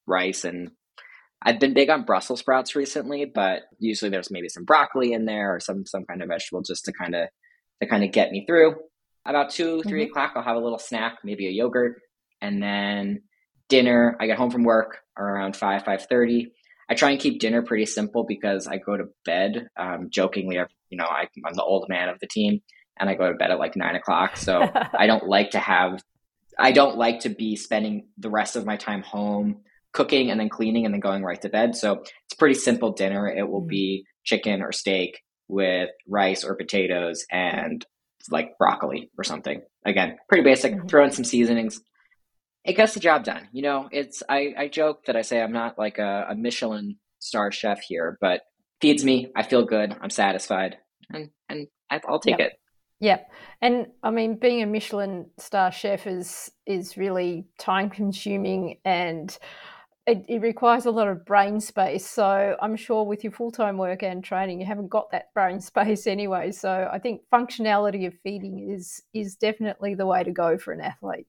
rice 0.05 0.43
and 0.43 0.69
I've 1.41 1.59
been 1.59 1.73
big 1.73 1.89
on 1.91 2.05
Brussels 2.05 2.39
sprouts 2.39 2.75
recently, 2.75 3.25
but 3.25 3.63
usually 3.77 4.09
there's 4.09 4.31
maybe 4.31 4.49
some 4.49 4.65
broccoli 4.65 5.13
in 5.13 5.25
there 5.25 5.55
or 5.55 5.59
some 5.59 5.85
some 5.85 6.03
kind 6.05 6.23
of 6.23 6.29
vegetable 6.29 6.63
just 6.63 6.85
to 6.85 6.91
kind 6.91 7.13
of 7.13 7.29
to 7.81 7.87
kind 7.87 8.03
of 8.03 8.11
get 8.11 8.31
me 8.31 8.45
through. 8.47 8.75
About 9.27 9.51
2 9.51 9.83
3 9.83 9.91
mm-hmm. 9.91 10.09
o'clock, 10.09 10.33
I'll 10.35 10.43
have 10.43 10.55
a 10.55 10.59
little 10.59 10.79
snack, 10.79 11.19
maybe 11.23 11.47
a 11.47 11.51
yogurt, 11.51 12.01
and 12.41 12.63
then 12.63 13.21
dinner. 13.69 14.17
I 14.19 14.25
get 14.25 14.37
home 14.37 14.49
from 14.49 14.63
work 14.63 14.97
around 15.17 15.55
five 15.55 15.83
five 15.83 16.07
thirty. 16.09 16.51
I 16.89 16.95
try 16.95 17.11
and 17.11 17.19
keep 17.19 17.39
dinner 17.39 17.61
pretty 17.61 17.85
simple 17.85 18.25
because 18.27 18.65
I 18.65 18.77
go 18.77 18.97
to 18.97 19.05
bed. 19.23 19.67
Um, 19.77 20.07
jokingly, 20.09 20.57
I've, 20.59 20.73
you 20.89 20.97
know, 20.97 21.05
I, 21.05 21.27
I'm 21.45 21.53
the 21.53 21.63
old 21.63 21.87
man 21.89 22.09
of 22.09 22.19
the 22.19 22.27
team, 22.27 22.61
and 22.99 23.07
I 23.07 23.13
go 23.13 23.31
to 23.31 23.37
bed 23.37 23.51
at 23.51 23.59
like 23.59 23.75
nine 23.75 23.95
o'clock. 23.95 24.37
So 24.37 24.67
I 24.97 25.05
don't 25.05 25.27
like 25.27 25.51
to 25.51 25.59
have 25.59 26.01
I 26.57 26.71
don't 26.71 26.97
like 26.97 27.21
to 27.21 27.29
be 27.29 27.55
spending 27.55 28.07
the 28.17 28.29
rest 28.29 28.55
of 28.55 28.65
my 28.65 28.77
time 28.77 29.01
home 29.01 29.61
cooking 29.93 30.29
and 30.29 30.39
then 30.39 30.49
cleaning 30.49 30.85
and 30.85 30.93
then 30.93 30.99
going 30.99 31.23
right 31.23 31.41
to 31.41 31.49
bed. 31.49 31.75
So 31.75 32.01
it's 32.01 32.35
pretty 32.37 32.55
simple 32.55 32.91
dinner. 32.91 33.27
It 33.27 33.49
will 33.49 33.61
mm-hmm. 33.61 33.69
be 33.69 34.05
chicken 34.23 34.61
or 34.61 34.71
steak 34.71 35.19
with 35.47 35.89
rice 36.07 36.43
or 36.43 36.55
potatoes 36.55 37.25
and 37.31 37.85
like 38.29 38.57
broccoli 38.57 39.11
or 39.17 39.23
something. 39.23 39.61
Again, 39.85 40.17
pretty 40.27 40.43
basic. 40.43 40.73
Mm-hmm. 40.73 40.87
Throw 40.87 41.05
in 41.05 41.11
some 41.11 41.23
seasonings. 41.23 41.81
It 42.63 42.75
gets 42.75 42.93
the 42.93 42.99
job 42.99 43.23
done. 43.23 43.47
You 43.51 43.61
know, 43.61 43.89
it's 43.91 44.23
I, 44.27 44.53
I 44.57 44.67
joke 44.67 45.05
that 45.05 45.15
I 45.15 45.21
say 45.21 45.41
I'm 45.41 45.53
not 45.53 45.77
like 45.77 45.99
a, 45.99 46.27
a 46.29 46.35
Michelin 46.35 46.97
star 47.19 47.51
chef 47.51 47.81
here, 47.81 48.17
but 48.19 48.41
feeds 48.81 49.03
me. 49.03 49.31
I 49.35 49.43
feel 49.43 49.65
good. 49.65 49.95
I'm 50.01 50.09
satisfied, 50.09 50.77
and 51.11 51.29
and 51.47 51.67
I'll 51.91 52.19
take 52.19 52.39
yep. 52.39 52.51
it. 52.51 52.53
Yeah, 52.99 53.19
and 53.61 53.87
I 54.03 54.11
mean, 54.11 54.37
being 54.39 54.61
a 54.61 54.65
Michelin 54.65 55.27
star 55.37 55.71
chef 55.71 56.07
is 56.07 56.51
is 56.65 56.97
really 56.97 57.45
time 57.59 57.89
consuming 57.89 58.77
and. 58.85 59.37
It, 60.07 60.23
it, 60.29 60.41
requires 60.43 60.85
a 60.85 60.91
lot 60.91 61.07
of 61.07 61.25
brain 61.25 61.59
space. 61.59 62.05
So 62.07 62.55
I'm 62.61 62.75
sure 62.75 63.03
with 63.03 63.23
your 63.23 63.33
full 63.33 63.49
time 63.49 63.79
work 63.79 64.03
and 64.03 64.23
training, 64.23 64.59
you 64.59 64.65
haven't 64.67 64.89
got 64.89 65.09
that 65.09 65.33
brain 65.33 65.59
space 65.71 66.05
anyway. 66.05 66.51
So 66.51 66.87
I 66.93 66.99
think 66.99 67.21
functionality 67.33 68.05
of 68.05 68.13
feeding 68.21 68.69
is 68.71 69.01
is 69.15 69.35
definitely 69.35 69.95
the 69.95 70.05
way 70.05 70.23
to 70.23 70.31
go 70.31 70.59
for 70.59 70.73
an 70.73 70.81
athlete. 70.81 71.25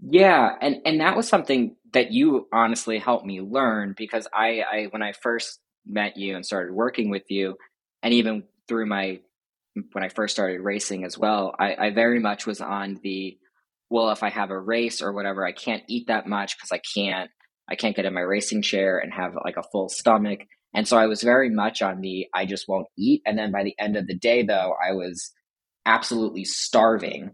Yeah, 0.00 0.50
and 0.60 0.76
and 0.84 1.00
that 1.00 1.16
was 1.16 1.26
something 1.26 1.76
that 1.92 2.12
you 2.12 2.46
honestly 2.52 2.98
helped 2.98 3.26
me 3.26 3.40
learn 3.40 3.94
because 3.96 4.28
I, 4.32 4.60
I 4.60 4.84
when 4.90 5.02
I 5.02 5.12
first 5.12 5.60
met 5.86 6.16
you 6.16 6.36
and 6.36 6.44
started 6.44 6.74
working 6.74 7.10
with 7.10 7.30
you, 7.30 7.56
and 8.02 8.14
even 8.14 8.44
through 8.68 8.86
my 8.86 9.20
when 9.92 10.04
I 10.04 10.08
first 10.08 10.34
started 10.34 10.60
racing 10.60 11.04
as 11.04 11.16
well, 11.18 11.54
I, 11.58 11.74
I 11.76 11.90
very 11.90 12.20
much 12.20 12.46
was 12.46 12.60
on 12.60 12.98
the 13.02 13.38
well, 13.90 14.10
if 14.10 14.22
I 14.22 14.28
have 14.28 14.50
a 14.50 14.58
race 14.58 15.00
or 15.00 15.12
whatever, 15.12 15.46
I 15.46 15.52
can't 15.52 15.82
eat 15.88 16.08
that 16.08 16.26
much 16.26 16.56
because 16.56 16.72
I 16.72 16.80
can't 16.94 17.30
I 17.70 17.74
can't 17.74 17.96
get 17.96 18.06
in 18.06 18.14
my 18.14 18.20
racing 18.20 18.62
chair 18.62 18.98
and 18.98 19.12
have 19.12 19.34
like 19.44 19.56
a 19.56 19.62
full 19.62 19.88
stomach. 19.88 20.40
And 20.74 20.86
so 20.86 20.96
I 20.96 21.06
was 21.06 21.22
very 21.22 21.50
much 21.50 21.82
on 21.82 22.00
the 22.00 22.26
I 22.34 22.46
just 22.46 22.68
won't 22.68 22.86
eat. 22.96 23.22
And 23.26 23.38
then 23.38 23.52
by 23.52 23.62
the 23.64 23.74
end 23.78 23.96
of 23.96 24.06
the 24.06 24.14
day, 24.14 24.42
though, 24.42 24.74
I 24.82 24.92
was 24.92 25.32
absolutely 25.86 26.44
starving 26.44 27.32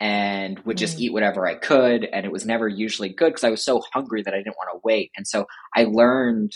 and 0.00 0.58
would 0.60 0.76
just 0.76 0.98
mm. 0.98 1.02
eat 1.02 1.12
whatever 1.12 1.46
I 1.46 1.54
could. 1.54 2.04
And 2.04 2.26
it 2.26 2.32
was 2.32 2.44
never 2.44 2.66
usually 2.66 3.08
good 3.08 3.28
because 3.28 3.44
I 3.44 3.50
was 3.50 3.64
so 3.64 3.82
hungry 3.92 4.22
that 4.22 4.34
I 4.34 4.38
didn't 4.38 4.56
want 4.56 4.70
to 4.72 4.80
wait. 4.82 5.12
And 5.16 5.26
so 5.26 5.46
I 5.76 5.84
learned 5.84 6.52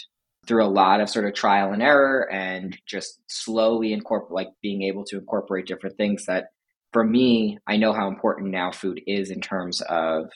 through 0.47 0.65
a 0.65 0.69
lot 0.69 1.01
of 1.01 1.09
sort 1.09 1.27
of 1.27 1.35
trial 1.35 1.73
and 1.73 1.83
error 1.83 2.31
and 2.31 2.79
just 2.87 3.21
slowly 3.27 3.93
incorporate 3.93 4.33
like 4.33 4.49
being 4.63 4.83
able 4.83 5.05
to 5.05 5.19
incorporate 5.19 5.67
different 5.67 5.97
things 5.97 6.27
that 6.27 6.47
for 6.93 7.05
me 7.05 7.59
i 7.67 7.77
know 7.77 7.93
how 7.93 8.09
important 8.09 8.51
now 8.51 8.71
food 8.71 9.01
is 9.07 9.31
in 9.31 9.41
terms 9.41 9.81
of 9.83 10.31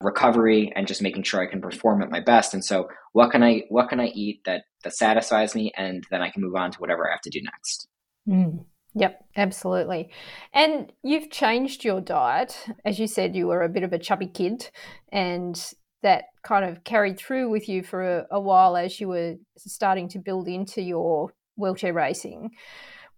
recovery 0.00 0.72
and 0.74 0.88
just 0.88 1.02
making 1.02 1.22
sure 1.22 1.40
i 1.40 1.46
can 1.46 1.60
perform 1.60 2.02
at 2.02 2.10
my 2.10 2.20
best 2.20 2.54
and 2.54 2.64
so 2.64 2.88
what 3.12 3.30
can 3.30 3.42
i 3.42 3.62
what 3.68 3.88
can 3.88 4.00
i 4.00 4.06
eat 4.06 4.40
that 4.44 4.64
that 4.82 4.94
satisfies 4.94 5.54
me 5.54 5.72
and 5.76 6.04
then 6.10 6.22
i 6.22 6.30
can 6.30 6.42
move 6.42 6.56
on 6.56 6.70
to 6.70 6.78
whatever 6.78 7.08
i 7.08 7.12
have 7.12 7.20
to 7.20 7.30
do 7.30 7.40
next 7.42 7.88
mm. 8.28 8.64
Yep, 8.94 9.24
absolutely. 9.36 10.10
And 10.52 10.92
you've 11.02 11.30
changed 11.30 11.82
your 11.82 12.02
diet. 12.02 12.66
As 12.84 12.98
you 12.98 13.06
said, 13.06 13.34
you 13.34 13.46
were 13.46 13.62
a 13.62 13.68
bit 13.68 13.84
of 13.84 13.94
a 13.94 13.98
chubby 13.98 14.26
kid 14.26 14.70
and 15.10 15.58
that 16.02 16.24
kind 16.42 16.64
of 16.64 16.84
carried 16.84 17.18
through 17.18 17.48
with 17.48 17.68
you 17.68 17.82
for 17.82 18.02
a, 18.02 18.26
a 18.32 18.40
while 18.40 18.76
as 18.76 19.00
you 19.00 19.08
were 19.08 19.36
starting 19.56 20.08
to 20.08 20.18
build 20.18 20.48
into 20.48 20.82
your 20.82 21.32
wheelchair 21.56 21.92
racing. 21.92 22.50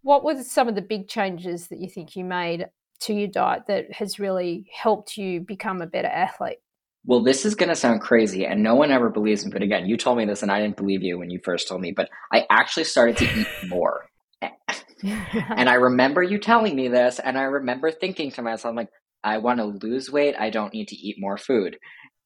What 0.02 0.24
were 0.24 0.42
some 0.42 0.68
of 0.68 0.74
the 0.74 0.82
big 0.82 1.08
changes 1.08 1.68
that 1.68 1.80
you 1.80 1.88
think 1.88 2.14
you 2.14 2.24
made 2.24 2.66
to 3.00 3.14
your 3.14 3.28
diet 3.28 3.64
that 3.68 3.92
has 3.92 4.18
really 4.18 4.66
helped 4.72 5.16
you 5.16 5.40
become 5.40 5.80
a 5.80 5.86
better 5.86 6.08
athlete? 6.08 6.58
Well, 7.06 7.22
this 7.22 7.44
is 7.44 7.54
going 7.54 7.68
to 7.68 7.76
sound 7.76 8.00
crazy, 8.00 8.46
and 8.46 8.62
no 8.62 8.74
one 8.74 8.90
ever 8.90 9.10
believes 9.10 9.44
me. 9.44 9.52
But 9.52 9.62
again, 9.62 9.86
you 9.86 9.98
told 9.98 10.16
me 10.16 10.24
this, 10.24 10.42
and 10.42 10.50
I 10.50 10.60
didn't 10.60 10.78
believe 10.78 11.02
you 11.02 11.18
when 11.18 11.30
you 11.30 11.38
first 11.44 11.68
told 11.68 11.82
me. 11.82 11.92
But 11.92 12.08
I 12.32 12.46
actually 12.50 12.84
started 12.84 13.18
to 13.18 13.24
eat 13.24 13.46
more. 13.68 14.06
and 15.02 15.68
I 15.68 15.74
remember 15.74 16.22
you 16.22 16.38
telling 16.38 16.74
me 16.74 16.88
this, 16.88 17.18
and 17.18 17.36
I 17.36 17.42
remember 17.42 17.90
thinking 17.90 18.30
to 18.32 18.42
myself, 18.42 18.70
I'm 18.70 18.76
like, 18.76 18.88
I 19.22 19.38
want 19.38 19.58
to 19.58 19.64
lose 19.86 20.10
weight. 20.10 20.34
I 20.38 20.50
don't 20.50 20.72
need 20.72 20.88
to 20.88 20.96
eat 20.96 21.16
more 21.18 21.36
food. 21.36 21.78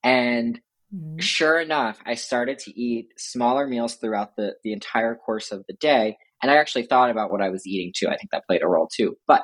And 0.02 0.61
mm-hmm. 0.94 1.18
sure 1.18 1.61
enough, 1.61 1.98
I 2.06 2.14
started 2.14 2.58
to 2.61 2.80
eat 2.80 3.08
smaller 3.16 3.66
meals 3.66 3.96
throughout 3.96 4.37
the, 4.37 4.54
the 4.64 4.72
entire 4.72 5.14
course 5.14 5.52
of 5.52 5.64
the 5.68 5.74
day. 5.74 6.16
And 6.42 6.50
I 6.50 6.56
actually 6.56 6.87
thought 6.87 7.11
about 7.11 7.32
what 7.32 7.42
I 7.42 7.50
was 7.50 7.66
eating 7.66 7.92
too. 7.96 8.08
I 8.08 8.16
think 8.16 8.30
that 8.30 8.46
played 8.46 8.62
a 8.62 8.68
role 8.68 8.88
too. 8.94 9.16
But 9.26 9.42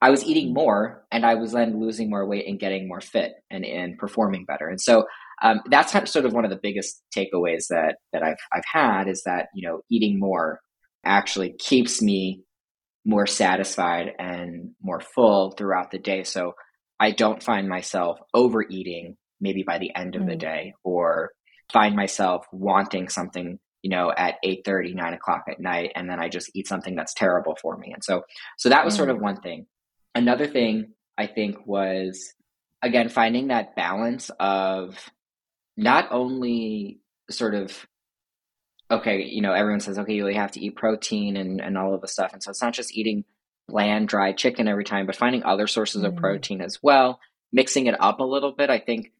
I 0.00 0.10
was 0.10 0.24
eating 0.24 0.54
more 0.54 1.04
and 1.10 1.26
I 1.26 1.34
was 1.34 1.52
then 1.52 1.80
losing 1.80 2.08
more 2.08 2.26
weight 2.26 2.46
and 2.46 2.60
getting 2.60 2.86
more 2.86 3.00
fit 3.00 3.32
and, 3.50 3.64
and 3.64 3.98
performing 3.98 4.44
better. 4.44 4.68
And 4.68 4.80
so 4.80 5.06
um, 5.42 5.60
that's 5.70 5.92
sort 6.10 6.24
of 6.24 6.32
one 6.32 6.44
of 6.44 6.50
the 6.50 6.60
biggest 6.62 7.02
takeaways 7.16 7.66
that, 7.70 7.96
that 8.12 8.22
I've, 8.22 8.36
I've 8.52 8.64
had 8.70 9.08
is 9.08 9.22
that, 9.24 9.48
you 9.54 9.68
know, 9.68 9.80
eating 9.90 10.20
more 10.20 10.60
actually 11.04 11.54
keeps 11.58 12.00
me 12.00 12.42
more 13.04 13.26
satisfied 13.26 14.12
and 14.18 14.72
more 14.82 15.00
full 15.00 15.52
throughout 15.52 15.90
the 15.90 15.98
day. 15.98 16.22
So 16.24 16.52
I 17.00 17.10
don't 17.12 17.42
find 17.42 17.68
myself 17.68 18.18
overeating 18.34 19.16
maybe 19.40 19.62
by 19.62 19.78
the 19.78 19.94
end 19.94 20.14
of 20.14 20.22
mm. 20.22 20.28
the 20.28 20.36
day 20.36 20.74
or 20.84 21.32
find 21.72 21.94
myself 21.94 22.46
wanting 22.52 23.08
something 23.08 23.58
you 23.82 23.90
know 23.90 24.12
at 24.16 24.36
8 24.42 24.62
30 24.64 24.94
9 24.94 25.14
o'clock 25.14 25.44
at 25.48 25.60
night 25.60 25.92
and 25.94 26.08
then 26.08 26.18
i 26.18 26.28
just 26.28 26.50
eat 26.54 26.66
something 26.66 26.94
that's 26.94 27.14
terrible 27.14 27.56
for 27.60 27.76
me 27.76 27.92
and 27.92 28.02
so 28.02 28.22
so 28.56 28.68
that 28.68 28.84
was 28.84 28.94
mm. 28.94 28.98
sort 28.98 29.10
of 29.10 29.20
one 29.20 29.40
thing 29.40 29.66
another 30.14 30.46
thing 30.46 30.92
i 31.16 31.26
think 31.26 31.66
was 31.66 32.32
again 32.82 33.08
finding 33.08 33.48
that 33.48 33.76
balance 33.76 34.30
of 34.40 34.96
not 35.76 36.08
only 36.10 37.00
sort 37.30 37.54
of 37.54 37.86
okay 38.90 39.22
you 39.22 39.42
know 39.42 39.52
everyone 39.52 39.80
says 39.80 39.98
okay 39.98 40.14
you 40.14 40.24
really 40.24 40.38
have 40.38 40.52
to 40.52 40.60
eat 40.60 40.76
protein 40.76 41.36
and 41.36 41.60
and 41.60 41.76
all 41.76 41.94
of 41.94 42.00
the 42.00 42.08
stuff 42.08 42.32
and 42.32 42.42
so 42.42 42.50
it's 42.50 42.62
not 42.62 42.74
just 42.74 42.94
eating 42.96 43.24
bland 43.68 44.08
dried 44.08 44.36
chicken 44.36 44.66
every 44.66 44.84
time 44.84 45.06
but 45.06 45.16
finding 45.16 45.44
other 45.44 45.66
sources 45.66 46.02
mm. 46.02 46.06
of 46.08 46.16
protein 46.16 46.60
as 46.60 46.78
well 46.82 47.20
mixing 47.52 47.86
it 47.86 48.00
up 48.00 48.20
a 48.20 48.24
little 48.24 48.52
bit 48.52 48.70
i 48.70 48.78
think 48.78 49.12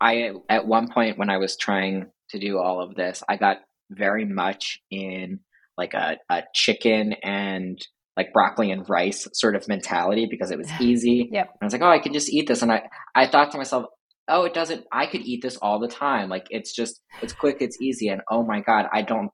i 0.00 0.30
at 0.48 0.66
one 0.66 0.88
point 0.88 1.18
when 1.18 1.30
i 1.30 1.36
was 1.36 1.56
trying 1.56 2.06
to 2.30 2.38
do 2.38 2.58
all 2.58 2.80
of 2.80 2.94
this 2.94 3.22
i 3.28 3.36
got 3.36 3.58
very 3.90 4.24
much 4.24 4.80
in 4.90 5.40
like 5.76 5.94
a, 5.94 6.16
a 6.28 6.42
chicken 6.54 7.14
and 7.22 7.78
like 8.16 8.32
broccoli 8.32 8.72
and 8.72 8.86
rice 8.90 9.28
sort 9.32 9.54
of 9.54 9.68
mentality 9.68 10.26
because 10.28 10.50
it 10.50 10.58
was 10.58 10.68
easy. 10.80 11.30
yep. 11.32 11.46
And 11.46 11.58
I 11.62 11.64
was 11.64 11.72
like, 11.72 11.82
oh, 11.82 11.88
I 11.88 12.00
can 12.00 12.12
just 12.12 12.28
eat 12.28 12.48
this. 12.48 12.60
And 12.60 12.72
I, 12.72 12.82
I 13.14 13.26
thought 13.28 13.52
to 13.52 13.58
myself, 13.58 13.86
oh, 14.26 14.44
it 14.44 14.52
doesn't, 14.52 14.84
I 14.92 15.06
could 15.06 15.22
eat 15.22 15.40
this 15.40 15.56
all 15.56 15.78
the 15.78 15.88
time. 15.88 16.28
Like 16.28 16.48
it's 16.50 16.74
just, 16.74 17.00
it's 17.22 17.32
quick, 17.32 17.58
it's 17.60 17.80
easy. 17.80 18.08
And 18.08 18.20
oh 18.28 18.44
my 18.44 18.60
God, 18.60 18.86
I 18.92 19.02
don't, 19.02 19.30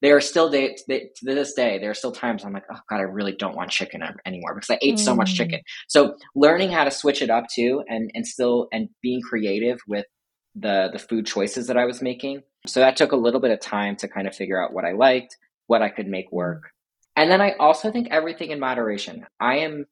there 0.00 0.16
are 0.16 0.20
still 0.20 0.48
days 0.48 0.82
to 0.88 1.08
this 1.22 1.54
day, 1.54 1.78
there 1.78 1.90
are 1.90 1.94
still 1.94 2.12
times 2.12 2.44
I'm 2.44 2.52
like, 2.52 2.64
oh 2.72 2.78
God, 2.88 2.98
I 2.98 3.02
really 3.02 3.32
don't 3.32 3.56
want 3.56 3.70
chicken 3.70 4.02
anymore 4.24 4.54
because 4.54 4.70
I 4.70 4.78
ate 4.80 4.94
mm. 4.94 5.00
so 5.00 5.14
much 5.14 5.32
mm. 5.32 5.36
chicken. 5.36 5.60
So 5.88 6.16
learning 6.34 6.70
how 6.70 6.84
to 6.84 6.90
switch 6.90 7.20
it 7.20 7.30
up 7.30 7.46
too 7.52 7.82
and, 7.88 8.10
and 8.14 8.26
still, 8.26 8.68
and 8.72 8.88
being 9.02 9.20
creative 9.22 9.78
with 9.88 10.06
the, 10.54 10.90
the 10.92 10.98
food 10.98 11.26
choices 11.26 11.66
that 11.66 11.76
I 11.76 11.84
was 11.84 12.00
making. 12.00 12.42
So 12.66 12.80
that 12.80 12.96
took 12.96 13.12
a 13.12 13.16
little 13.16 13.40
bit 13.40 13.50
of 13.50 13.60
time 13.60 13.96
to 13.96 14.08
kind 14.08 14.28
of 14.28 14.34
figure 14.34 14.62
out 14.62 14.72
what 14.72 14.84
I 14.84 14.92
liked, 14.92 15.36
what 15.66 15.82
I 15.82 15.88
could 15.88 16.06
make 16.06 16.30
work. 16.30 16.70
And 17.16 17.30
then 17.30 17.40
I 17.40 17.54
also 17.58 17.90
think 17.90 18.08
everything 18.10 18.50
in 18.50 18.60
moderation. 18.60 19.26
I 19.40 19.58
am 19.58 19.86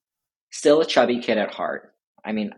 still 0.53 0.81
a 0.81 0.87
chubby 0.87 1.21
kid 1.21 1.39
at 1.39 1.53
heart. 1.53 1.93
I 2.25 2.33
mean, 2.33 2.53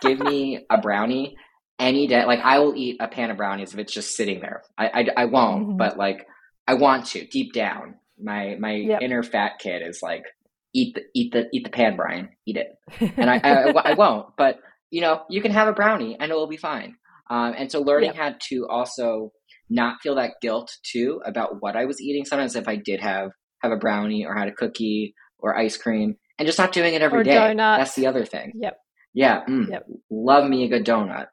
give 0.00 0.20
me 0.20 0.66
a 0.70 0.78
brownie 0.78 1.36
any 1.80 2.06
day. 2.06 2.24
Like 2.24 2.40
I 2.40 2.60
will 2.60 2.76
eat 2.76 2.98
a 3.00 3.08
pan 3.08 3.30
of 3.30 3.36
brownies 3.36 3.72
if 3.72 3.80
it's 3.80 3.92
just 3.92 4.16
sitting 4.16 4.40
there. 4.40 4.62
I 4.78 4.86
I, 4.86 5.22
I 5.22 5.24
won't, 5.24 5.68
mm-hmm. 5.68 5.76
but 5.76 5.98
like 5.98 6.26
I 6.66 6.74
want 6.74 7.06
to 7.06 7.26
deep 7.26 7.52
down. 7.52 7.96
My 8.20 8.56
my 8.58 8.74
yep. 8.74 9.02
inner 9.02 9.22
fat 9.22 9.58
kid 9.58 9.82
is 9.86 10.00
like 10.02 10.24
eat 10.72 10.94
the 10.94 11.02
eat 11.14 11.32
the 11.32 11.48
eat 11.52 11.64
the 11.64 11.70
pan, 11.70 11.96
Brian. 11.96 12.30
Eat 12.46 12.56
it, 12.56 12.76
and 13.16 13.30
I, 13.30 13.40
I, 13.42 13.90
I 13.90 13.94
won't. 13.94 14.36
But 14.36 14.58
you 14.90 15.00
know, 15.00 15.22
you 15.28 15.42
can 15.42 15.50
have 15.50 15.68
a 15.68 15.72
brownie 15.72 16.16
and 16.18 16.30
it 16.30 16.34
will 16.34 16.46
be 16.46 16.56
fine. 16.56 16.96
Um, 17.30 17.54
and 17.56 17.72
so 17.72 17.80
learning 17.80 18.14
yep. 18.14 18.16
how 18.16 18.34
to 18.50 18.66
also 18.68 19.32
not 19.70 19.96
feel 20.02 20.14
that 20.16 20.34
guilt 20.40 20.70
too 20.84 21.20
about 21.24 21.56
what 21.60 21.74
I 21.74 21.86
was 21.86 22.00
eating. 22.00 22.24
Sometimes 22.24 22.54
if 22.54 22.68
I 22.68 22.76
did 22.76 23.00
have 23.00 23.30
have 23.62 23.72
a 23.72 23.76
brownie 23.76 24.26
or 24.26 24.36
had 24.36 24.48
a 24.48 24.52
cookie 24.52 25.14
or 25.38 25.56
ice 25.56 25.76
cream, 25.76 26.16
and 26.38 26.46
just 26.46 26.58
not 26.58 26.72
doing 26.72 26.94
it 26.94 27.02
every 27.02 27.20
or 27.20 27.24
day. 27.24 27.54
That's 27.56 27.94
the 27.94 28.06
other 28.06 28.24
thing. 28.24 28.52
Yep. 28.54 28.76
Yeah. 29.14 29.44
Mm, 29.48 29.70
yep. 29.70 29.86
Love 30.10 30.48
me 30.48 30.64
a 30.64 30.68
good 30.68 30.84
donut. 30.84 31.26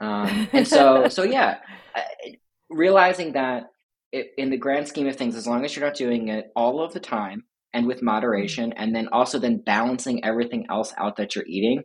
Um, 0.00 0.48
and 0.52 0.68
so 0.68 1.08
so 1.08 1.22
yeah, 1.22 1.58
realizing 2.70 3.32
that 3.32 3.64
it, 4.12 4.32
in 4.36 4.50
the 4.50 4.56
grand 4.56 4.88
scheme 4.88 5.06
of 5.06 5.16
things, 5.16 5.36
as 5.36 5.46
long 5.46 5.64
as 5.64 5.74
you're 5.74 5.84
not 5.84 5.96
doing 5.96 6.28
it 6.28 6.50
all 6.56 6.82
of 6.82 6.92
the 6.92 7.00
time 7.00 7.44
and 7.72 7.86
with 7.86 8.02
moderation, 8.02 8.72
and 8.72 8.94
then 8.94 9.08
also 9.12 9.38
then 9.38 9.62
balancing 9.64 10.24
everything 10.24 10.66
else 10.70 10.94
out 10.96 11.16
that 11.16 11.34
you're 11.34 11.46
eating, 11.46 11.82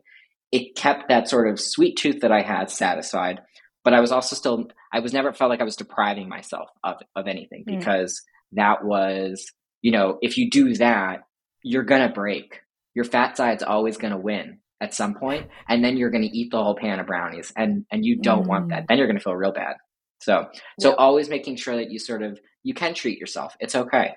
it 0.50 0.76
kept 0.76 1.08
that 1.08 1.28
sort 1.28 1.48
of 1.48 1.60
sweet 1.60 1.96
tooth 1.96 2.20
that 2.20 2.32
I 2.32 2.42
had 2.42 2.70
satisfied. 2.70 3.40
But 3.82 3.92
I 3.92 4.00
was 4.00 4.12
also 4.12 4.34
still, 4.34 4.68
I 4.92 5.00
was 5.00 5.12
never 5.12 5.32
felt 5.34 5.50
like 5.50 5.60
I 5.60 5.64
was 5.64 5.76
depriving 5.76 6.28
myself 6.28 6.70
of, 6.82 6.96
of 7.14 7.26
anything 7.26 7.64
mm. 7.68 7.78
because 7.78 8.12
mm. 8.12 8.56
that 8.56 8.84
was, 8.84 9.52
you 9.82 9.92
know, 9.92 10.18
if 10.22 10.38
you 10.38 10.50
do 10.50 10.74
that, 10.76 11.24
you're 11.62 11.84
going 11.84 12.06
to 12.06 12.14
break. 12.14 12.60
Your 12.94 13.04
fat 13.04 13.36
side's 13.36 13.62
always 13.62 13.98
going 13.98 14.12
to 14.12 14.18
win 14.18 14.60
at 14.80 14.94
some 14.94 15.14
point, 15.14 15.48
and 15.68 15.84
then 15.84 15.96
you're 15.96 16.10
going 16.10 16.22
to 16.22 16.36
eat 16.36 16.50
the 16.50 16.62
whole 16.62 16.76
pan 16.76 17.00
of 17.00 17.06
brownies, 17.06 17.52
and 17.56 17.84
and 17.90 18.04
you 18.04 18.20
don't 18.20 18.44
mm. 18.44 18.48
want 18.48 18.68
that. 18.68 18.84
Then 18.88 18.98
you're 18.98 19.06
going 19.06 19.18
to 19.18 19.22
feel 19.22 19.34
real 19.34 19.52
bad. 19.52 19.76
So 20.24 20.48
so 20.80 20.90
yep. 20.90 20.96
always 20.98 21.28
making 21.28 21.56
sure 21.56 21.76
that 21.76 21.90
you 21.90 21.98
sort 21.98 22.22
of 22.22 22.40
you 22.62 22.74
can 22.74 22.94
treat 22.94 23.18
yourself. 23.18 23.56
It's 23.60 23.74
okay. 23.74 24.14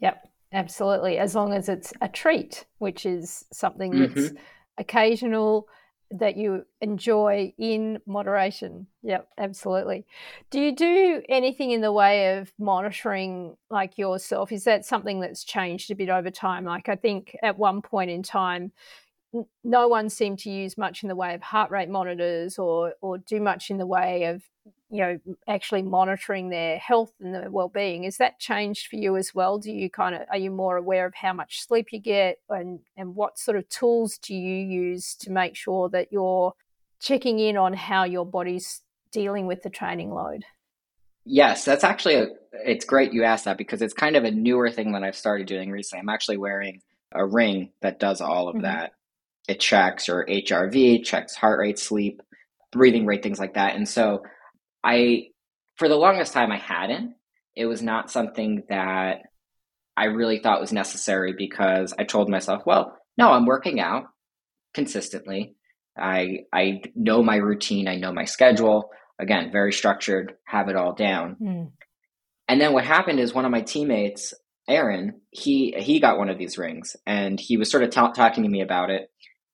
Yep, 0.00 0.26
absolutely. 0.52 1.18
As 1.18 1.34
long 1.34 1.52
as 1.52 1.68
it's 1.68 1.92
a 2.00 2.08
treat, 2.08 2.64
which 2.78 3.04
is 3.04 3.44
something 3.52 3.90
that's 3.98 4.12
mm-hmm. 4.12 4.36
occasional 4.78 5.68
that 6.12 6.36
you 6.36 6.64
enjoy 6.80 7.52
in 7.56 8.00
moderation. 8.04 8.86
Yep, 9.02 9.28
absolutely. 9.38 10.06
Do 10.50 10.60
you 10.60 10.74
do 10.74 11.22
anything 11.28 11.70
in 11.70 11.82
the 11.82 11.92
way 11.92 12.38
of 12.38 12.52
monitoring 12.58 13.56
like 13.70 13.96
yourself? 13.96 14.50
Is 14.50 14.64
that 14.64 14.84
something 14.84 15.20
that's 15.20 15.44
changed 15.44 15.90
a 15.90 15.94
bit 15.94 16.08
over 16.08 16.30
time? 16.30 16.64
Like 16.64 16.88
I 16.88 16.96
think 16.96 17.36
at 17.42 17.58
one 17.58 17.80
point 17.80 18.10
in 18.10 18.22
time 18.22 18.72
no 19.62 19.88
one 19.88 20.08
seemed 20.08 20.38
to 20.40 20.50
use 20.50 20.76
much 20.76 21.02
in 21.02 21.08
the 21.08 21.16
way 21.16 21.34
of 21.34 21.42
heart 21.42 21.70
rate 21.70 21.88
monitors 21.88 22.58
or 22.58 22.94
or 23.00 23.18
do 23.18 23.40
much 23.40 23.70
in 23.70 23.78
the 23.78 23.86
way 23.86 24.24
of 24.24 24.42
you 24.90 24.98
know 25.00 25.18
actually 25.46 25.82
monitoring 25.82 26.48
their 26.48 26.78
health 26.78 27.12
and 27.20 27.34
their 27.34 27.50
well-being. 27.50 28.04
Is 28.04 28.16
that 28.16 28.40
changed 28.40 28.88
for 28.88 28.96
you 28.96 29.16
as 29.16 29.34
well? 29.34 29.58
Do 29.58 29.72
you 29.72 29.88
kind 29.88 30.14
of 30.14 30.22
are 30.30 30.38
you 30.38 30.50
more 30.50 30.76
aware 30.76 31.06
of 31.06 31.14
how 31.14 31.32
much 31.32 31.66
sleep 31.66 31.88
you 31.92 32.00
get 32.00 32.38
and 32.48 32.80
and 32.96 33.14
what 33.14 33.38
sort 33.38 33.56
of 33.56 33.68
tools 33.68 34.18
do 34.18 34.34
you 34.34 34.56
use 34.56 35.14
to 35.16 35.30
make 35.30 35.56
sure 35.56 35.88
that 35.90 36.12
you're 36.12 36.54
checking 37.00 37.38
in 37.38 37.56
on 37.56 37.72
how 37.72 38.04
your 38.04 38.26
body's 38.26 38.82
dealing 39.12 39.46
with 39.46 39.62
the 39.62 39.70
training 39.70 40.10
load? 40.10 40.44
Yes 41.24 41.64
that's 41.64 41.84
actually 41.84 42.14
a, 42.14 42.26
it's 42.52 42.84
great 42.84 43.12
you 43.12 43.22
asked 43.22 43.44
that 43.44 43.58
because 43.58 43.82
it's 43.82 43.94
kind 43.94 44.16
of 44.16 44.24
a 44.24 44.30
newer 44.30 44.70
thing 44.70 44.92
that 44.92 45.04
i've 45.04 45.14
started 45.14 45.46
doing 45.46 45.70
recently. 45.70 46.00
I'm 46.00 46.08
actually 46.08 46.38
wearing 46.38 46.80
a 47.12 47.24
ring 47.24 47.72
that 47.82 48.00
does 48.00 48.20
all 48.20 48.48
of 48.48 48.56
mm-hmm. 48.56 48.64
that 48.64 48.92
it 49.48 49.60
checks 49.60 50.08
your 50.08 50.24
hrv 50.26 51.04
checks 51.04 51.34
heart 51.34 51.58
rate 51.58 51.78
sleep 51.78 52.22
breathing 52.72 53.06
rate 53.06 53.22
things 53.22 53.38
like 53.38 53.54
that 53.54 53.74
and 53.74 53.88
so 53.88 54.22
I, 54.82 55.28
for 55.76 55.88
the 55.88 55.96
longest 55.96 56.32
time, 56.32 56.50
I 56.52 56.58
hadn't. 56.58 57.14
It 57.56 57.66
was 57.66 57.82
not 57.82 58.10
something 58.10 58.64
that 58.68 59.22
I 59.96 60.04
really 60.04 60.38
thought 60.38 60.60
was 60.60 60.72
necessary 60.72 61.34
because 61.36 61.92
I 61.98 62.04
told 62.04 62.28
myself, 62.28 62.62
well, 62.64 62.96
no, 63.18 63.30
I'm 63.30 63.46
working 63.46 63.80
out 63.80 64.04
consistently. 64.72 65.56
I 65.98 66.44
I 66.52 66.82
know 66.94 67.22
my 67.22 67.36
routine. 67.36 67.88
I 67.88 67.96
know 67.96 68.12
my 68.12 68.24
schedule. 68.24 68.90
Again, 69.18 69.50
very 69.52 69.72
structured. 69.72 70.34
Have 70.46 70.68
it 70.68 70.76
all 70.76 70.94
down. 70.94 71.36
Mm. 71.42 71.72
And 72.48 72.60
then 72.60 72.72
what 72.72 72.84
happened 72.84 73.20
is 73.20 73.34
one 73.34 73.44
of 73.44 73.50
my 73.50 73.60
teammates, 73.60 74.32
Aaron, 74.68 75.20
he 75.30 75.74
he 75.76 76.00
got 76.00 76.18
one 76.18 76.30
of 76.30 76.38
these 76.38 76.56
rings, 76.56 76.96
and 77.04 77.38
he 77.38 77.56
was 77.56 77.70
sort 77.70 77.82
of 77.82 77.90
t- 77.90 78.00
talking 78.14 78.44
to 78.44 78.48
me 78.48 78.62
about 78.62 78.90
it, 78.90 79.10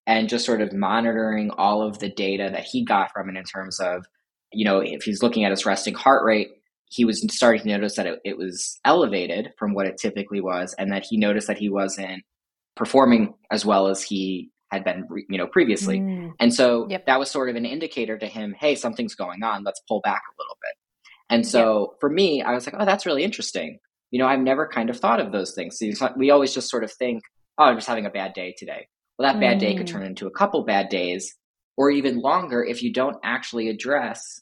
and 0.06 0.28
just 0.28 0.46
sort 0.46 0.60
of 0.60 0.72
monitoring 0.72 1.50
all 1.50 1.82
of 1.82 1.98
the 1.98 2.08
data 2.08 2.48
that 2.52 2.64
he 2.64 2.84
got 2.84 3.12
from 3.12 3.28
it 3.28 3.36
in 3.36 3.44
terms 3.44 3.80
of 3.80 4.04
you 4.52 4.64
know, 4.64 4.80
if 4.80 5.02
he's 5.02 5.22
looking 5.22 5.44
at 5.44 5.50
his 5.50 5.66
resting 5.66 5.94
heart 5.94 6.24
rate, 6.24 6.48
he 6.88 7.04
was 7.04 7.24
starting 7.30 7.62
to 7.62 7.68
notice 7.68 7.96
that 7.96 8.06
it, 8.06 8.20
it 8.24 8.38
was 8.38 8.78
elevated 8.84 9.50
from 9.58 9.74
what 9.74 9.86
it 9.86 9.98
typically 9.98 10.40
was, 10.40 10.74
and 10.78 10.92
that 10.92 11.04
he 11.04 11.16
noticed 11.16 11.48
that 11.48 11.58
he 11.58 11.68
wasn't 11.68 12.22
performing 12.76 13.34
as 13.50 13.64
well 13.64 13.88
as 13.88 14.02
he 14.02 14.50
had 14.70 14.84
been, 14.84 15.06
you 15.28 15.38
know, 15.38 15.46
previously. 15.46 16.00
Mm. 16.00 16.32
And 16.40 16.54
so 16.54 16.86
yep. 16.88 17.06
that 17.06 17.18
was 17.18 17.30
sort 17.30 17.48
of 17.48 17.56
an 17.56 17.64
indicator 17.64 18.18
to 18.18 18.26
him, 18.26 18.54
hey, 18.58 18.74
something's 18.74 19.14
going 19.14 19.42
on. 19.42 19.64
Let's 19.64 19.80
pull 19.88 20.00
back 20.00 20.22
a 20.28 20.34
little 20.40 20.56
bit. 20.62 20.74
And 21.28 21.46
so 21.46 21.90
yep. 21.92 22.00
for 22.00 22.10
me, 22.10 22.42
I 22.42 22.52
was 22.52 22.66
like, 22.66 22.74
oh, 22.78 22.84
that's 22.84 23.06
really 23.06 23.24
interesting. 23.24 23.78
You 24.10 24.18
know, 24.18 24.26
I've 24.26 24.40
never 24.40 24.68
kind 24.68 24.90
of 24.90 24.98
thought 24.98 25.20
of 25.20 25.32
those 25.32 25.54
things. 25.54 25.78
We 26.16 26.30
always 26.30 26.54
just 26.54 26.70
sort 26.70 26.84
of 26.84 26.92
think, 26.92 27.22
oh, 27.58 27.64
I'm 27.64 27.76
just 27.76 27.88
having 27.88 28.06
a 28.06 28.10
bad 28.10 28.32
day 28.32 28.54
today. 28.56 28.88
Well, 29.18 29.32
that 29.32 29.40
bad 29.40 29.56
mm. 29.56 29.60
day 29.60 29.74
could 29.76 29.86
mm. 29.86 29.92
turn 29.92 30.04
into 30.04 30.26
a 30.26 30.30
couple 30.30 30.64
bad 30.64 30.88
days 30.88 31.34
or 31.76 31.90
even 31.90 32.20
longer 32.20 32.64
if 32.64 32.82
you 32.82 32.92
don't 32.92 33.16
actually 33.22 33.68
address 33.68 34.40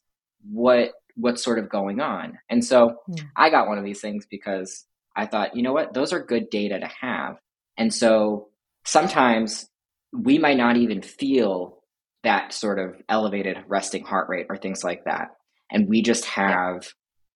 what 0.50 0.92
what's 1.16 1.44
sort 1.44 1.58
of 1.60 1.68
going 1.68 2.00
on. 2.00 2.38
And 2.48 2.64
so 2.64 2.96
mm. 3.08 3.20
I 3.37 3.50
got 3.50 3.68
one 3.68 3.78
of 3.78 3.84
these 3.84 4.00
things 4.00 4.26
because 4.28 4.84
I 5.16 5.26
thought, 5.26 5.56
you 5.56 5.62
know 5.62 5.72
what, 5.72 5.94
those 5.94 6.12
are 6.12 6.24
good 6.24 6.50
data 6.50 6.80
to 6.80 6.90
have. 7.00 7.37
And 7.76 7.94
so 7.94 8.48
sometimes 8.84 9.68
we 10.12 10.38
might 10.38 10.56
not 10.56 10.76
even 10.76 11.02
feel 11.02 11.78
that 12.24 12.52
sort 12.52 12.78
of 12.78 12.96
elevated 13.08 13.58
resting 13.68 14.04
heart 14.04 14.28
rate 14.28 14.46
or 14.48 14.56
things 14.56 14.82
like 14.82 15.04
that. 15.04 15.37
And 15.70 15.88
we 15.88 16.02
just 16.02 16.24
have 16.26 16.82
yeah. 16.82 16.88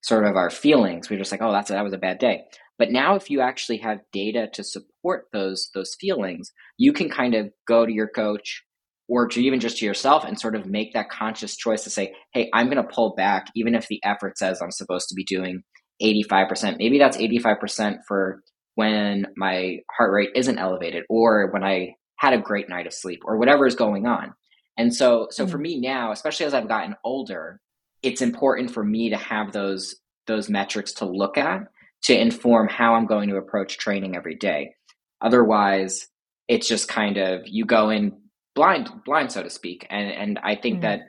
sort 0.03 0.25
of 0.25 0.37
our 0.37 0.51
feelings. 0.51 1.09
We're 1.09 1.19
just 1.19 1.31
like, 1.31 1.43
oh, 1.43 1.53
that's 1.53 1.71
that 1.71 1.85
was 1.85 1.93
a 1.93 1.99
bad 1.99 2.19
day. 2.19 2.45
But 2.79 2.91
now 2.91 3.17
if 3.17 3.29
you 3.29 3.41
actually 3.41 3.79
have 3.79 3.99
data 4.13 4.49
to 4.55 4.63
support 4.63 5.27
those 5.33 5.71
those 5.75 5.97
feelings, 6.01 6.53
you 6.77 6.93
can 6.93 7.11
kind 7.11 7.35
of 7.35 7.51
go 7.67 7.85
to 7.85 7.93
your 7.93 8.09
coach 8.09 8.63
or 9.09 9.27
to 9.27 9.43
even 9.43 9.59
just 9.59 9.79
to 9.79 9.87
yourself 9.87 10.25
and 10.25 10.39
sort 10.39 10.55
of 10.55 10.67
make 10.67 10.93
that 10.93 11.11
conscious 11.11 11.57
choice 11.57 11.83
to 11.85 11.91
say, 11.91 12.15
hey, 12.35 12.51
I'm 12.53 12.67
going 12.67 12.77
to 12.77 12.95
pull 12.95 13.15
back, 13.17 13.47
even 13.57 13.75
if 13.75 13.89
the 13.89 14.01
effort 14.05 14.37
says 14.37 14.61
I'm 14.61 14.71
supposed 14.71 15.09
to 15.09 15.15
be 15.15 15.25
doing 15.25 15.63
85%. 16.03 16.77
Maybe 16.79 16.99
that's 16.99 17.17
85% 17.17 18.01
for 18.07 18.43
when 18.75 19.27
my 19.37 19.79
heart 19.97 20.13
rate 20.13 20.31
isn't 20.37 20.59
elevated 20.59 21.05
or 21.09 21.51
when 21.51 21.65
I 21.65 21.95
had 22.17 22.35
a 22.35 22.39
great 22.39 22.69
night 22.69 22.87
of 22.87 22.93
sleep 22.93 23.21
or 23.25 23.39
whatever 23.39 23.67
is 23.67 23.75
going 23.75 24.07
on. 24.07 24.35
And 24.77 24.95
so, 24.95 25.29
so 25.31 25.43
mm-hmm. 25.43 25.53
for 25.53 25.59
me 25.59 25.81
now, 25.81 26.13
especially 26.13 26.47
as 26.47 26.55
I've 26.55 26.69
gotten 26.69 26.95
older, 27.03 27.61
it's 28.03 28.23
important 28.23 28.71
for 28.71 28.85
me 28.85 29.11
to 29.11 29.17
have 29.17 29.53
those 29.53 29.97
those 30.27 30.51
metrics 30.51 30.93
to 30.93 31.07
look 31.07 31.39
at 31.39 31.63
to 32.05 32.19
inform 32.19 32.69
how 32.69 32.95
I'm 32.95 33.07
going 33.07 33.29
to 33.29 33.37
approach 33.37 33.79
training 33.79 34.17
every 34.17 34.35
day. 34.35 34.75
Otherwise, 35.21 36.07
it's 36.49 36.67
just 36.67 36.89
kind 36.89 37.19
of 37.19 37.43
you 37.47 37.65
go 37.65 37.91
in 37.91 38.17
blind 38.59 38.91
blind 39.05 39.31
so 39.31 39.43
to 39.43 39.51
speak 39.51 39.87
and 39.89 40.11
and 40.11 40.39
i 40.43 40.57
think 40.57 40.77
mm-hmm. 40.77 40.83
that 40.83 41.01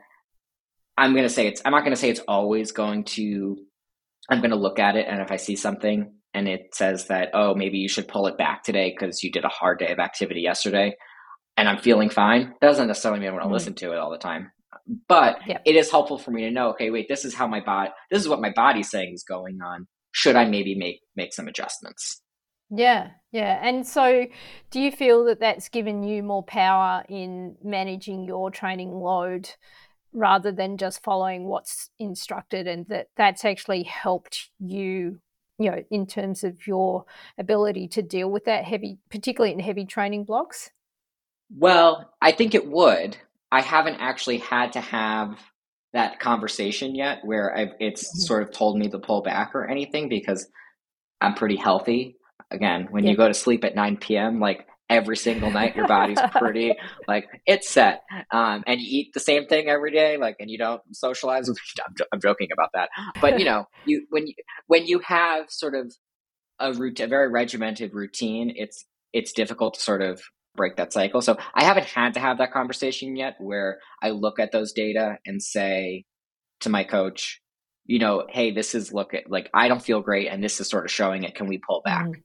i'm 0.97 1.13
going 1.13 1.23
to 1.23 1.29
say 1.29 1.47
it's 1.47 1.61
i'm 1.65 1.71
not 1.71 1.79
going 1.79 1.95
to 1.95 1.99
say 1.99 2.09
it's 2.09 2.21
always 2.27 2.71
going 2.71 3.03
to 3.03 3.57
i'm 4.29 4.39
going 4.39 4.51
to 4.51 4.55
look 4.55 4.77
at 4.77 4.95
it 4.95 5.07
and 5.09 5.19
if 5.19 5.31
i 5.31 5.35
see 5.35 5.55
something 5.55 6.13
and 6.35 6.47
it 6.47 6.75
says 6.75 7.07
that 7.07 7.29
oh 7.33 7.55
maybe 7.55 7.79
you 7.79 7.89
should 7.89 8.07
pull 8.07 8.27
it 8.27 8.37
back 8.37 8.63
today 8.63 8.91
because 8.91 9.23
you 9.23 9.31
did 9.31 9.45
a 9.45 9.49
hard 9.49 9.79
day 9.79 9.91
of 9.91 9.97
activity 9.97 10.41
yesterday 10.41 10.95
and 11.57 11.67
i'm 11.67 11.79
feeling 11.79 12.09
fine 12.09 12.53
doesn't 12.61 12.87
necessarily 12.87 13.19
mean 13.19 13.29
i 13.29 13.31
want 13.31 13.41
to 13.41 13.45
mm-hmm. 13.45 13.53
listen 13.53 13.73
to 13.73 13.93
it 13.93 13.97
all 13.97 14.11
the 14.11 14.17
time 14.19 14.51
but 15.07 15.39
it 15.65 15.75
is 15.75 15.89
helpful 15.89 16.19
for 16.19 16.29
me 16.29 16.43
to 16.43 16.51
know 16.51 16.69
okay 16.69 16.91
wait 16.91 17.07
this 17.09 17.25
is 17.25 17.33
how 17.33 17.47
my 17.47 17.61
body 17.61 17.89
this 18.11 18.21
is 18.21 18.27
what 18.27 18.41
my 18.41 18.51
body's 18.55 18.91
saying 18.91 19.13
is 19.13 19.23
going 19.23 19.59
on 19.61 19.87
should 20.11 20.35
i 20.35 20.45
maybe 20.45 20.75
make 20.75 21.01
make 21.15 21.33
some 21.33 21.47
adjustments? 21.47 22.21
Yeah, 22.71 23.09
yeah. 23.31 23.59
And 23.67 23.85
so 23.85 24.27
do 24.69 24.79
you 24.79 24.91
feel 24.91 25.25
that 25.25 25.39
that's 25.39 25.69
given 25.69 26.03
you 26.03 26.21
more 26.21 26.43
power 26.43 27.03
in 27.09 27.55
managing 27.63 28.25
your 28.25 28.51
training 28.51 28.91
load 28.91 29.49
rather 30.13 30.51
than 30.51 30.77
just 30.77 31.03
following 31.03 31.45
what's 31.45 31.89
instructed 31.99 32.67
and 32.67 32.87
that 32.87 33.07
that's 33.15 33.45
actually 33.45 33.83
helped 33.83 34.49
you 34.59 35.19
you 35.59 35.69
know 35.69 35.83
in 35.91 36.07
terms 36.07 36.43
of 36.43 36.65
your 36.65 37.05
ability 37.37 37.87
to 37.87 38.01
deal 38.01 38.29
with 38.31 38.45
that 38.45 38.65
heavy 38.65 38.97
particularly 39.11 39.53
in 39.53 39.59
heavy 39.59 39.85
training 39.85 40.23
blocks? 40.23 40.71
Well 41.55 42.13
i 42.21 42.31
think 42.31 42.55
it 42.55 42.67
would. 42.67 43.17
I 43.51 43.61
haven't 43.61 43.95
actually 43.95 44.37
had 44.37 44.73
to 44.73 44.81
have 44.81 45.39
that 45.93 46.19
conversation 46.19 46.95
yet 46.95 47.19
where 47.23 47.55
I've, 47.55 47.73
it's 47.79 48.07
mm-hmm. 48.07 48.19
sort 48.19 48.43
of 48.43 48.51
told 48.51 48.77
me 48.77 48.89
to 48.89 48.99
pull 48.99 49.21
back 49.21 49.55
or 49.55 49.67
anything 49.67 50.09
because 50.09 50.47
i'm 51.21 51.33
pretty 51.33 51.55
healthy 51.55 52.15
again 52.51 52.87
when 52.91 53.03
yeah. 53.03 53.11
you 53.11 53.17
go 53.17 53.27
to 53.27 53.33
sleep 53.33 53.63
at 53.63 53.75
9 53.75 53.97
p.m 53.97 54.39
like 54.39 54.67
every 54.89 55.17
single 55.17 55.51
night 55.51 55.75
your 55.75 55.87
body's 55.87 56.19
pretty 56.31 56.73
like 57.07 57.27
it's 57.45 57.69
set 57.69 58.03
um, 58.31 58.63
and 58.65 58.81
you 58.81 58.87
eat 58.99 59.13
the 59.13 59.19
same 59.19 59.45
thing 59.45 59.67
every 59.69 59.91
day 59.91 60.17
like 60.17 60.35
and 60.39 60.49
you 60.49 60.57
don't 60.57 60.81
socialize 60.91 61.47
with 61.47 61.59
I'm, 61.85 61.93
I'm 62.13 62.21
joking 62.21 62.49
about 62.51 62.69
that 62.73 62.89
but 63.21 63.39
you 63.39 63.45
know 63.45 63.65
you 63.85 64.07
when 64.09 64.27
you 64.27 64.33
when 64.67 64.87
you 64.87 64.99
have 64.99 65.49
sort 65.49 65.75
of 65.75 65.93
a 66.59 66.73
route 66.73 66.99
a 66.99 67.07
very 67.07 67.29
regimented 67.29 67.93
routine 67.93 68.51
it's 68.55 68.85
it's 69.13 69.31
difficult 69.31 69.75
to 69.75 69.79
sort 69.79 70.01
of 70.01 70.21
break 70.55 70.75
that 70.77 70.91
cycle 70.91 71.21
so 71.21 71.37
i 71.53 71.63
haven't 71.63 71.85
had 71.85 72.13
to 72.13 72.19
have 72.19 72.39
that 72.39 72.51
conversation 72.51 73.15
yet 73.15 73.35
where 73.39 73.79
i 74.01 74.09
look 74.09 74.39
at 74.39 74.51
those 74.51 74.73
data 74.73 75.17
and 75.25 75.41
say 75.41 76.03
to 76.59 76.69
my 76.69 76.83
coach 76.83 77.41
you 77.85 77.99
know 77.99 78.25
hey 78.29 78.51
this 78.51 78.75
is 78.75 78.91
look 78.91 79.13
at 79.13 79.29
like 79.29 79.49
i 79.53 79.67
don't 79.67 79.83
feel 79.83 80.01
great 80.01 80.27
and 80.27 80.43
this 80.43 80.59
is 80.59 80.69
sort 80.69 80.85
of 80.85 80.91
showing 80.91 81.23
it 81.23 81.35
can 81.35 81.47
we 81.47 81.57
pull 81.57 81.81
back 81.83 82.05
mm-hmm. 82.05 82.19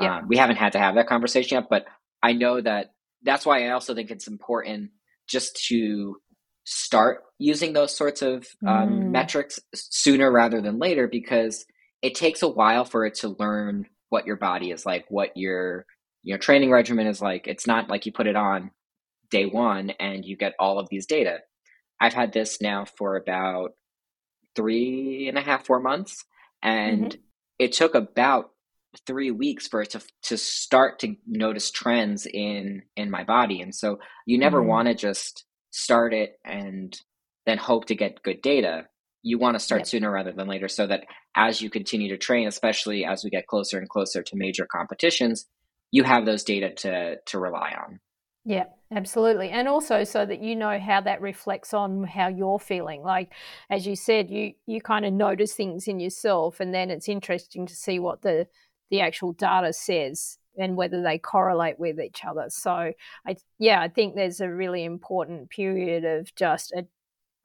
Yeah. 0.00 0.18
Um, 0.18 0.28
we 0.28 0.36
haven't 0.36 0.56
had 0.56 0.72
to 0.72 0.78
have 0.78 0.94
that 0.96 1.08
conversation 1.08 1.56
yet, 1.56 1.68
but 1.70 1.86
I 2.22 2.32
know 2.32 2.60
that 2.60 2.92
that's 3.22 3.46
why 3.46 3.66
I 3.66 3.70
also 3.70 3.94
think 3.94 4.10
it's 4.10 4.28
important 4.28 4.90
just 5.28 5.56
to 5.68 6.16
start 6.64 7.22
using 7.38 7.72
those 7.72 7.96
sorts 7.96 8.22
of 8.22 8.46
um, 8.66 8.88
mm. 8.88 9.10
metrics 9.10 9.60
sooner 9.74 10.30
rather 10.30 10.60
than 10.60 10.78
later 10.78 11.08
because 11.08 11.64
it 12.02 12.14
takes 12.14 12.42
a 12.42 12.48
while 12.48 12.84
for 12.84 13.06
it 13.06 13.14
to 13.14 13.36
learn 13.38 13.86
what 14.08 14.26
your 14.26 14.36
body 14.36 14.70
is 14.70 14.84
like, 14.84 15.04
what 15.08 15.36
your 15.36 15.86
your 16.26 16.38
training 16.38 16.72
regimen 16.72 17.06
is 17.06 17.22
like. 17.22 17.46
It's 17.46 17.68
not 17.68 17.88
like 17.88 18.04
you 18.04 18.12
put 18.12 18.26
it 18.26 18.34
on 18.34 18.72
day 19.30 19.46
one 19.46 19.90
and 19.90 20.24
you 20.24 20.36
get 20.36 20.54
all 20.58 20.80
of 20.80 20.88
these 20.90 21.06
data. 21.06 21.38
I've 22.00 22.14
had 22.14 22.32
this 22.32 22.60
now 22.60 22.84
for 22.84 23.14
about 23.14 23.70
three 24.56 25.28
and 25.28 25.38
a 25.38 25.40
half, 25.40 25.64
four 25.64 25.78
months, 25.78 26.24
and 26.62 27.04
mm-hmm. 27.04 27.20
it 27.60 27.72
took 27.72 27.94
about 27.94 28.50
three 29.06 29.30
weeks 29.30 29.68
for 29.68 29.82
it 29.82 29.90
to 29.90 30.02
to 30.22 30.36
start 30.36 30.98
to 30.98 31.14
notice 31.28 31.70
trends 31.70 32.26
in 32.26 32.82
in 32.96 33.10
my 33.10 33.24
body 33.24 33.60
and 33.60 33.74
so 33.74 33.98
you 34.24 34.38
never 34.38 34.62
mm. 34.62 34.68
want 34.68 34.88
to 34.88 34.94
just 34.94 35.44
start 35.70 36.14
it 36.14 36.40
and 36.46 36.98
then 37.44 37.58
hope 37.58 37.84
to 37.84 37.94
get 37.94 38.22
good 38.22 38.40
data 38.40 38.86
you 39.22 39.38
want 39.38 39.54
to 39.54 39.60
start 39.60 39.80
yep. 39.80 39.86
sooner 39.86 40.10
rather 40.10 40.32
than 40.32 40.48
later 40.48 40.66
so 40.66 40.86
that 40.86 41.04
as 41.36 41.60
you 41.60 41.68
continue 41.68 42.08
to 42.08 42.16
train 42.16 42.48
especially 42.48 43.04
as 43.04 43.22
we 43.22 43.28
get 43.28 43.46
closer 43.46 43.76
and 43.76 43.90
closer 43.90 44.22
to 44.22 44.34
major 44.34 44.64
competitions 44.64 45.46
you 45.90 46.04
have 46.04 46.26
those 46.26 46.44
data 46.44 46.72
to 46.74 47.16
to 47.26 47.38
rely 47.38 47.74
on. 47.78 48.00
Yeah 48.44 48.64
absolutely. 48.90 49.50
And 49.50 49.66
also 49.66 50.04
so 50.04 50.24
that 50.24 50.42
you 50.42 50.54
know 50.54 50.78
how 50.78 51.00
that 51.00 51.20
reflects 51.20 51.74
on 51.74 52.04
how 52.04 52.28
you're 52.28 52.58
feeling. 52.58 53.02
Like 53.02 53.32
as 53.70 53.86
you 53.86 53.96
said 53.96 54.30
you 54.30 54.52
you 54.66 54.80
kind 54.80 55.04
of 55.04 55.12
notice 55.12 55.54
things 55.54 55.88
in 55.88 56.00
yourself 56.00 56.60
and 56.60 56.72
then 56.72 56.90
it's 56.90 57.08
interesting 57.08 57.66
to 57.66 57.74
see 57.74 57.98
what 57.98 58.22
the 58.22 58.46
the 58.90 59.00
actual 59.00 59.32
data 59.32 59.72
says 59.72 60.38
and 60.58 60.76
whether 60.76 61.02
they 61.02 61.18
correlate 61.18 61.78
with 61.78 62.00
each 62.00 62.24
other. 62.24 62.46
So, 62.48 62.92
I 63.26 63.36
yeah, 63.58 63.80
I 63.80 63.88
think 63.88 64.14
there's 64.14 64.40
a 64.40 64.48
really 64.48 64.84
important 64.84 65.50
period 65.50 66.04
of 66.04 66.34
just 66.34 66.72
a, 66.72 66.86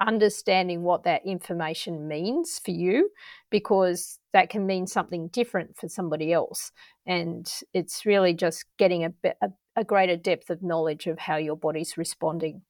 understanding 0.02 0.84
what 0.84 1.04
that 1.04 1.26
information 1.26 2.08
means 2.08 2.60
for 2.60 2.72
you, 2.72 3.10
because 3.50 4.20
that 4.34 4.50
can 4.50 4.66
mean 4.66 4.88
something 4.88 5.28
different 5.28 5.78
for 5.78 5.88
somebody 5.88 6.34
else, 6.34 6.72
and 7.06 7.50
it's 7.74 8.06
really 8.06 8.34
just 8.34 8.66
getting 8.78 9.04
a 9.04 9.10
bit 9.10 9.38
a, 9.42 9.50
a 9.76 9.84
greater 9.84 10.18
depth 10.18 10.50
of 10.50 10.62
knowledge 10.62 11.08
of 11.08 11.20
how 11.20 11.38
your 11.38 11.56
body's 11.56 11.98
responding. 11.98 12.62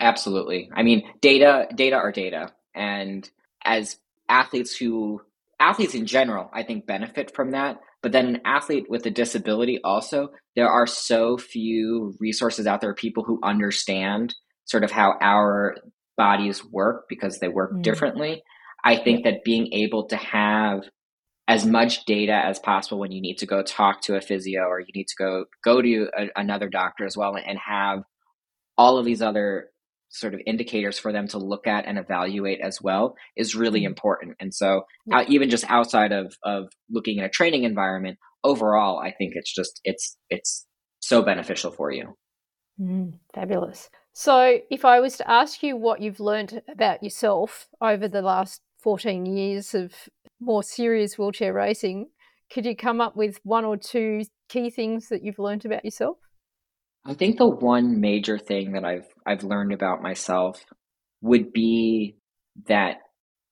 Absolutely. 0.00 0.70
I 0.74 0.82
mean, 0.82 1.02
data 1.20 1.66
data 1.74 1.96
are 1.96 2.12
data, 2.12 2.52
and 2.74 3.28
as 3.64 3.98
athletes 4.28 4.76
who 4.76 5.20
athletes 5.60 5.94
in 5.94 6.06
general, 6.06 6.50
I 6.52 6.62
think 6.62 6.86
benefit 6.86 7.34
from 7.34 7.50
that 7.50 7.80
but 8.02 8.12
then 8.12 8.26
an 8.26 8.40
athlete 8.44 8.86
with 8.88 9.04
a 9.06 9.10
disability 9.10 9.80
also, 9.82 10.30
there 10.54 10.68
are 10.68 10.86
so 10.86 11.36
few 11.36 12.14
resources 12.20 12.66
out 12.66 12.80
there, 12.80 12.94
people 12.94 13.24
who 13.24 13.40
understand 13.42 14.34
sort 14.64 14.84
of 14.84 14.90
how 14.90 15.16
our 15.20 15.76
bodies 16.18 16.62
work 16.64 17.06
because 17.08 17.38
they 17.38 17.48
work 17.48 17.72
mm. 17.72 17.82
differently. 17.82 18.42
I 18.84 18.96
think 18.96 19.24
that 19.24 19.44
being 19.44 19.72
able 19.72 20.08
to 20.08 20.16
have 20.16 20.82
as 21.48 21.64
much 21.64 22.04
data 22.04 22.34
as 22.34 22.58
possible 22.58 22.98
when 22.98 23.10
you 23.10 23.22
need 23.22 23.38
to 23.38 23.46
go 23.46 23.62
talk 23.62 24.02
to 24.02 24.16
a 24.16 24.20
physio 24.20 24.64
or 24.64 24.80
you 24.80 24.92
need 24.94 25.06
to 25.08 25.14
go 25.18 25.46
go 25.64 25.80
to 25.80 26.08
a, 26.16 26.26
another 26.36 26.68
doctor 26.68 27.06
as 27.06 27.16
well 27.16 27.34
and 27.36 27.58
have 27.58 28.00
all 28.76 28.98
of 28.98 29.06
these 29.06 29.22
other 29.22 29.70
sort 30.10 30.34
of 30.34 30.40
indicators 30.46 30.98
for 30.98 31.12
them 31.12 31.28
to 31.28 31.38
look 31.38 31.66
at 31.66 31.86
and 31.86 31.98
evaluate 31.98 32.60
as 32.60 32.80
well 32.80 33.14
is 33.36 33.54
really 33.54 33.80
mm-hmm. 33.80 33.88
important. 33.88 34.36
And 34.40 34.54
so, 34.54 34.82
uh, 35.12 35.24
even 35.28 35.50
just 35.50 35.64
outside 35.68 36.12
of 36.12 36.34
of 36.44 36.68
looking 36.90 37.18
at 37.20 37.26
a 37.26 37.30
training 37.30 37.64
environment, 37.64 38.18
overall, 38.44 38.98
I 38.98 39.12
think 39.12 39.32
it's 39.34 39.52
just 39.52 39.80
it's 39.84 40.16
it's 40.30 40.66
so 41.00 41.22
beneficial 41.22 41.70
for 41.70 41.90
you. 41.90 42.16
Mm, 42.80 43.14
fabulous. 43.34 43.88
So, 44.20 44.58
if 44.68 44.84
I 44.84 44.98
was 44.98 45.16
to 45.18 45.30
ask 45.30 45.62
you 45.62 45.76
what 45.76 46.02
you've 46.02 46.18
learned 46.18 46.60
about 46.68 47.04
yourself 47.04 47.68
over 47.80 48.08
the 48.08 48.20
last 48.20 48.60
14 48.82 49.24
years 49.24 49.76
of 49.76 49.92
more 50.40 50.64
serious 50.64 51.16
wheelchair 51.16 51.54
racing, 51.54 52.08
could 52.52 52.66
you 52.66 52.74
come 52.74 53.00
up 53.00 53.14
with 53.14 53.38
one 53.44 53.64
or 53.64 53.76
two 53.76 54.22
key 54.48 54.70
things 54.70 55.08
that 55.10 55.22
you've 55.22 55.38
learned 55.38 55.64
about 55.64 55.84
yourself? 55.84 56.16
I 57.06 57.14
think 57.14 57.38
the 57.38 57.46
one 57.46 58.00
major 58.00 58.38
thing 58.38 58.72
that 58.72 58.84
I've 58.84 59.06
I've 59.24 59.44
learned 59.44 59.72
about 59.72 60.02
myself 60.02 60.64
would 61.20 61.52
be 61.52 62.16
that 62.66 62.96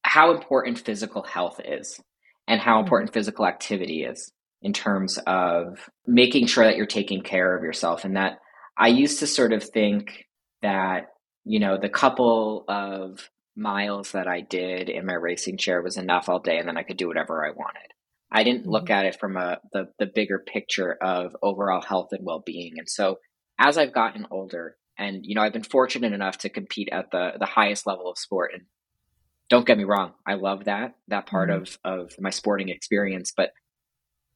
how 0.02 0.35
important 0.35 0.81
physical 0.81 1.22
health 1.22 1.61
is 1.64 2.00
and 2.48 2.61
how 2.61 2.72
mm-hmm. 2.72 2.87
important 2.87 3.11
mm-hmm. 3.11 3.20
physical 3.20 3.46
activity 3.46 4.02
is 4.02 4.33
in 4.62 4.72
terms 4.72 5.16
of 5.29 5.88
making 6.09 6.48
sure 6.48 6.64
that 6.64 6.76
you're 6.76 6.87
taking 6.87 7.22
care 7.22 7.57
of 7.57 7.62
yourself 7.62 8.05
and 8.05 8.16
that 8.16 8.40
I 8.76 8.88
used 8.88 9.20
to 9.20 9.29
sort 9.29 9.52
of 9.52 9.62
think 9.62 10.26
that 10.62 11.09
you 11.45 11.61
know 11.61 11.79
the 11.79 11.88
couple 11.88 12.64
of 12.69 13.29
miles 13.57 14.12
that 14.12 14.29
I 14.29 14.42
did 14.42 14.88
in 14.88 15.07
my 15.07 15.14
racing 15.14 15.57
chair 15.57 15.81
was 15.81 15.97
enough 15.97 16.29
all 16.29 16.38
day 16.38 16.59
and 16.59 16.69
then 16.69 16.77
I 16.77 16.83
could 16.83 16.99
do 16.99 17.09
whatever 17.09 17.45
I 17.45 17.51
wanted. 17.51 17.92
I 18.31 18.45
didn't 18.45 18.62
mm-hmm. 18.62 18.71
look 18.71 18.90
at 18.90 19.07
it 19.07 19.19
from 19.19 19.37
a 19.37 19.59
the, 19.73 19.88
the 19.99 20.07
bigger 20.07 20.38
picture 20.38 20.92
of 20.92 21.37
overall 21.42 21.81
health 21.81 22.09
and 22.12 22.25
well-being. 22.25 22.75
And 22.79 22.88
so 22.88 23.19
as 23.59 23.79
I've 23.79 23.95
gotten 23.95 24.27
older 24.31 24.77
and 24.99 25.25
you 25.25 25.35
know 25.35 25.42
I've 25.42 25.53
been 25.53 25.62
fortunate 25.62 26.12
enough 26.12 26.38
to 26.38 26.51
compete 26.51 26.90
at 26.92 27.11
the 27.11 27.33
the 27.38 27.47
highest 27.47 27.87
level 27.87 28.11
of 28.11 28.19
sport 28.19 28.53
and 28.55 28.64
don't 29.49 29.66
get 29.66 29.79
me 29.79 29.85
wrong, 29.85 30.12
I 30.27 30.35
love 30.35 30.64
that 30.64 30.95
that 31.09 31.27
part 31.27 31.51
mm-hmm. 31.51 31.62
of 31.62 31.79
of 31.85 32.21
my 32.21 32.31
sporting 32.31 32.69
experience, 32.69 33.33
but 33.35 33.53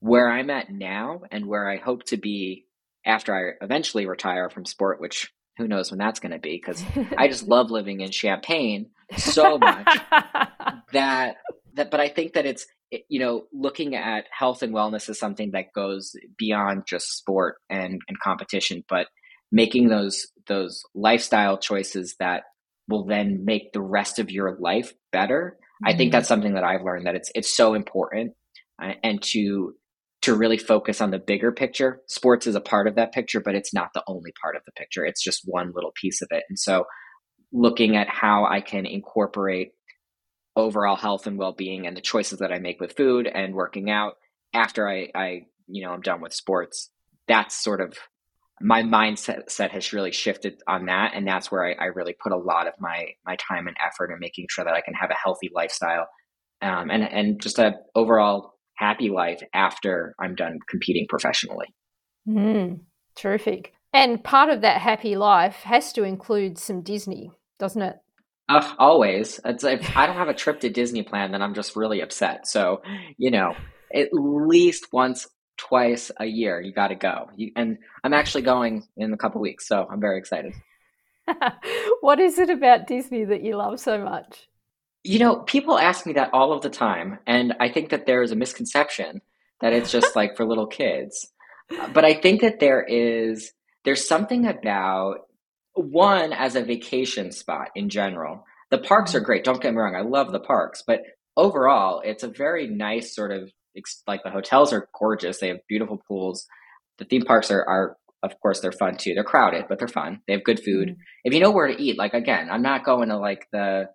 where 0.01 0.31
I'm 0.31 0.51
at 0.51 0.71
now 0.71 1.23
and 1.31 1.47
where 1.47 1.69
I 1.69 1.77
hope 1.77 2.05
to 2.05 2.17
be 2.17 2.67
after 3.05 3.35
I 3.35 3.65
eventually 3.65 4.07
retire 4.07 4.49
from 4.49 4.65
sport, 4.65 5.01
which 5.01 5.31
who 5.61 5.69
knows 5.69 5.91
when 5.91 5.99
that's 5.99 6.21
going 6.21 6.33
to 6.33 6.39
be 6.39 6.57
because 6.57 6.83
I 7.17 7.29
just 7.29 7.47
love 7.49 7.71
living 7.71 8.01
in 8.01 8.11
Champaign 8.11 8.91
so 9.17 9.59
much 9.59 9.99
that 10.93 11.37
that 11.75 11.91
but 11.91 12.01
I 12.01 12.09
think 12.09 12.35
that 12.35 12.47
it's 12.47 12.67
you 13.09 13.21
know 13.21 13.45
looking 13.53 13.95
at 13.95 14.25
health 14.37 14.63
and 14.63 14.75
wellness 14.75 15.09
is 15.09 15.19
something 15.19 15.53
that 15.53 15.73
goes 15.75 16.17
beyond 16.37 16.85
just 16.87 17.17
sport 17.17 17.57
and 17.69 18.01
and 18.09 18.21
competition 18.21 18.85
but 18.89 19.07
making 19.53 19.89
those 19.89 20.27
those 20.47 20.83
lifestyle 20.95 21.59
choices 21.59 22.17
that 22.19 22.45
will 22.89 23.05
then 23.05 23.45
make 23.45 23.73
the 23.73 23.83
rest 23.83 24.19
of 24.19 24.31
your 24.31 24.57
life 24.59 24.93
better 25.13 25.57
mm-hmm. 25.57 25.89
I 25.89 25.97
think 25.97 26.09
mm-hmm. 26.09 26.17
that's 26.17 26.29
something 26.29 26.55
that 26.55 26.65
I've 26.65 26.83
learned 26.83 27.07
that 27.07 27.15
it's 27.15 27.31
it's 27.35 27.55
so 27.57 27.75
important 27.75 28.33
uh, 28.83 28.93
and 29.03 29.23
to 29.23 29.75
to 30.23 30.35
really 30.35 30.59
focus 30.59 31.01
on 31.01 31.11
the 31.11 31.19
bigger 31.19 31.51
picture. 31.51 32.03
Sports 32.07 32.47
is 32.47 32.55
a 32.55 32.61
part 32.61 32.87
of 32.87 32.95
that 32.97 33.13
picture, 33.13 33.41
but 33.41 33.55
it's 33.55 33.73
not 33.73 33.91
the 33.95 34.03
only 34.07 34.33
part 34.41 34.55
of 34.55 34.63
the 34.67 34.73
picture. 34.73 35.05
It's 35.05 35.23
just 35.23 35.43
one 35.45 35.73
little 35.75 35.93
piece 36.01 36.21
of 36.21 36.29
it. 36.31 36.45
And 36.49 36.59
so 36.59 36.85
looking 37.53 37.97
at 37.97 38.09
how 38.09 38.45
I 38.45 38.61
can 38.61 38.87
incorporate 38.87 39.73
overall 40.57 40.97
health 40.97 41.27
and 41.27 41.39
well-being 41.39 41.87
and 41.87 41.97
the 41.97 42.03
choices 42.03 42.41
that 42.41 42.53
I 42.53 42.59
make 42.59 42.81
with 42.81 42.97
food 42.97 43.27
and 43.27 43.55
working 43.55 43.91
out 43.91 44.15
after 44.53 44.89
I, 44.89 45.09
I 45.15 45.43
you 45.69 45.85
know, 45.85 45.93
I'm 45.93 46.03
done 46.03 46.21
with 46.21 46.35
sports. 46.35 46.91
That's 47.27 47.63
sort 47.63 47.81
of 47.81 47.97
my 48.61 48.83
mindset 48.83 49.51
set 49.51 49.71
has 49.71 49.93
really 49.93 50.13
shifted 50.13 50.61
on 50.67 50.87
that. 50.87 51.13
And 51.15 51.27
that's 51.27 51.51
where 51.51 51.65
I, 51.65 51.85
I 51.85 51.87
really 51.87 52.15
put 52.23 52.33
a 52.33 52.37
lot 52.37 52.67
of 52.67 52.75
my, 52.79 53.07
my 53.25 53.37
time 53.37 53.69
and 53.69 53.77
effort 53.83 54.13
in 54.13 54.19
making 54.19 54.47
sure 54.51 54.65
that 54.65 54.75
I 54.75 54.83
can 54.83 54.93
have 54.95 55.11
a 55.11 55.15
healthy 55.15 55.51
lifestyle 55.55 56.09
um, 56.61 56.91
and, 56.91 57.03
and 57.05 57.41
just 57.41 57.59
a 57.59 57.77
overall 57.95 58.55
happy 58.81 59.11
life 59.11 59.43
after 59.53 60.15
I'm 60.19 60.35
done 60.35 60.59
competing 60.69 61.07
professionally. 61.09 61.67
Mm, 62.27 62.81
terrific. 63.15 63.75
And 63.93 64.25
part 64.25 64.49
of 64.49 64.63
that 64.63 64.81
happy 64.81 65.17
life 65.17 65.57
has 65.57 65.93
to 65.93 66.03
include 66.03 66.59
some 66.59 66.81
Disney, 66.81 67.31
doesn't 67.59 67.83
it? 67.83 67.97
Uh, 68.49 68.75
always. 68.79 69.39
It's 69.45 69.65
if 69.65 69.97
I 69.97 70.07
don't 70.07 70.17
have 70.17 70.29
a 70.29 70.35
trip 70.35 70.61
to 70.61 70.71
Disney 70.71 71.03
plan, 71.03 71.31
then 71.31 71.43
I'm 71.43 71.55
just 71.55 71.77
really 71.77 72.01
upset. 72.01 72.47
So, 72.47 72.83
you 73.19 73.31
know, 73.31 73.55
at 73.95 74.09
least 74.13 74.87
once, 74.93 75.27
twice 75.59 76.11
a 76.19 76.25
year, 76.25 76.61
you 76.61 76.73
got 76.73 76.89
to 76.89 76.95
go. 76.95 77.29
You, 77.37 77.53
and 77.55 77.79
I'm 78.03 78.15
actually 78.15 78.43
going 78.43 78.85
in 78.97 79.13
a 79.13 79.17
couple 79.17 79.41
weeks, 79.41 79.69
so 79.69 79.87
I'm 79.91 80.01
very 80.01 80.19
excited. 80.19 80.55
what 82.01 82.19
is 82.19 82.39
it 82.39 82.49
about 82.49 82.87
Disney 82.87 83.25
that 83.25 83.43
you 83.43 83.57
love 83.57 83.79
so 83.79 84.03
much? 84.03 84.49
You 85.03 85.19
know, 85.19 85.37
people 85.41 85.79
ask 85.79 86.05
me 86.07 86.13
that 86.15 86.31
all 86.33 86.53
of 86.53 86.63
the 86.63 86.71
time, 86.71 87.19
and 87.27 87.55
I 87.59 87.71
think 87.71 87.91
that 87.91 88.07
there 88.07 88.23
is 88.23 88.33
a 88.33 88.37
misconception 88.37 89.23
that 89.61 89.73
it's 89.73 89.91
just 89.91 90.15
like 90.15 90.37
for 90.37 90.47
little 90.47 90.67
kids. 90.67 91.27
But 91.93 92.05
I 92.05 92.15
think 92.15 92.41
that 92.41 92.61
there 92.61 92.83
is 92.83 93.53
there's 93.85 94.07
something 94.07 94.47
about 94.47 95.21
one 95.75 96.33
as 96.33 96.57
a 96.57 96.63
vacation 96.63 97.33
spot 97.33 97.69
in 97.75 97.89
general. 97.89 98.45
The 98.71 98.79
parks 98.79 99.15
are 99.15 99.21
great. 99.21 99.45
Don't 99.45 99.63
get 99.63 99.73
me 99.73 99.81
wrong. 99.81 99.97
I 99.97 100.03
love 100.03 100.33
the 100.33 100.41
parks, 100.41 100.83
but 100.87 101.01
overall, 101.37 102.03
it's 102.05 102.23
a 102.23 102.29
very 102.29 102.67
nice 102.69 103.15
sort 103.15 103.33
of 103.33 103.51
like 104.07 104.23
the 104.25 104.31
hotels 104.31 104.73
are 104.73 104.89
gorgeous. 104.99 105.39
They 105.39 105.49
have 105.49 105.67
beautiful 105.69 106.03
pools. 106.09 106.47
The 106.99 107.05
theme 107.05 107.23
parks 107.23 107.51
are, 107.51 107.65
are 107.65 107.97
of 108.23 108.39
course, 108.41 108.61
they're 108.61 108.73
fun 108.73 108.97
too. 108.97 109.15
They're 109.15 109.25
crowded, 109.25 109.67
but 109.69 109.79
they're 109.79 109.89
fun. 109.89 110.21
They 110.27 110.35
have 110.35 110.45
good 110.45 110.61
food. 110.63 110.89
Mm-hmm. 110.89 111.01
If 111.25 111.35
you 111.35 111.41
know 111.41 111.51
where 111.51 111.69
to 111.69 111.81
eat, 111.81 111.97
like 111.97 112.15
again, 112.15 112.49
I'm 112.51 112.63
not 112.63 112.85
going 112.85 113.09
to 113.09 113.17
like 113.17 113.47
the 113.53 113.89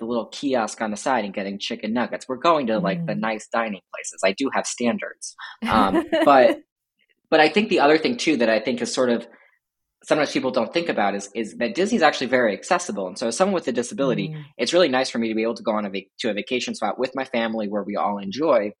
the 0.00 0.06
little 0.06 0.26
kiosk 0.26 0.80
on 0.80 0.90
the 0.90 0.96
side 0.96 1.24
and 1.24 1.32
getting 1.32 1.58
chicken 1.58 1.92
nuggets. 1.92 2.26
We're 2.28 2.36
going 2.36 2.66
to 2.68 2.78
like 2.78 3.06
the 3.06 3.12
mm. 3.12 3.20
nice 3.20 3.46
dining 3.52 3.82
places. 3.94 4.20
I 4.24 4.32
do 4.32 4.50
have 4.52 4.66
standards, 4.66 5.36
um, 5.68 6.04
but 6.24 6.58
but 7.30 7.40
I 7.40 7.48
think 7.48 7.68
the 7.68 7.80
other 7.80 7.98
thing 7.98 8.16
too 8.16 8.38
that 8.38 8.50
I 8.50 8.58
think 8.58 8.82
is 8.82 8.92
sort 8.92 9.10
of 9.10 9.28
sometimes 10.02 10.32
people 10.32 10.50
don't 10.50 10.72
think 10.72 10.88
about 10.88 11.14
is 11.14 11.30
is 11.34 11.56
that 11.58 11.74
Disney's 11.74 12.02
actually 12.02 12.26
very 12.26 12.52
accessible. 12.52 13.06
And 13.06 13.18
so, 13.18 13.28
as 13.28 13.36
someone 13.36 13.54
with 13.54 13.68
a 13.68 13.72
disability, 13.72 14.30
mm. 14.30 14.42
it's 14.58 14.72
really 14.72 14.88
nice 14.88 15.10
for 15.10 15.18
me 15.18 15.28
to 15.28 15.34
be 15.34 15.42
able 15.42 15.54
to 15.54 15.62
go 15.62 15.72
on 15.72 15.86
a 15.86 15.90
vac- 15.90 16.10
to 16.20 16.30
a 16.30 16.34
vacation 16.34 16.74
spot 16.74 16.98
with 16.98 17.12
my 17.14 17.24
family 17.24 17.68
where 17.68 17.84
we 17.84 17.96
all 17.96 18.18
enjoy, 18.18 18.72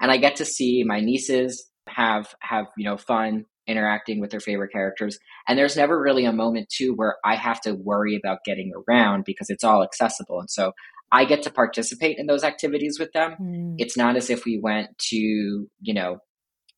and 0.00 0.10
I 0.10 0.18
get 0.18 0.36
to 0.36 0.44
see 0.44 0.84
my 0.84 1.00
nieces 1.00 1.68
have 1.88 2.34
have 2.40 2.66
you 2.76 2.84
know 2.84 2.96
fun 2.96 3.44
interacting 3.66 4.20
with 4.20 4.30
their 4.30 4.40
favorite 4.40 4.72
characters. 4.72 5.18
And 5.48 5.58
there's 5.58 5.76
never 5.76 6.00
really 6.00 6.24
a 6.24 6.32
moment 6.32 6.68
too 6.68 6.94
where 6.94 7.16
I 7.24 7.36
have 7.36 7.60
to 7.62 7.74
worry 7.74 8.16
about 8.16 8.44
getting 8.44 8.72
around 8.88 9.24
because 9.24 9.50
it's 9.50 9.64
all 9.64 9.82
accessible. 9.82 10.40
And 10.40 10.50
so 10.50 10.72
I 11.12 11.24
get 11.24 11.42
to 11.42 11.50
participate 11.50 12.18
in 12.18 12.26
those 12.26 12.44
activities 12.44 12.98
with 12.98 13.12
them. 13.12 13.36
Mm. 13.40 13.74
It's 13.78 13.96
not 13.96 14.16
as 14.16 14.30
if 14.30 14.44
we 14.44 14.58
went 14.58 14.96
to, 15.10 15.16
you 15.16 15.94
know, 15.94 16.18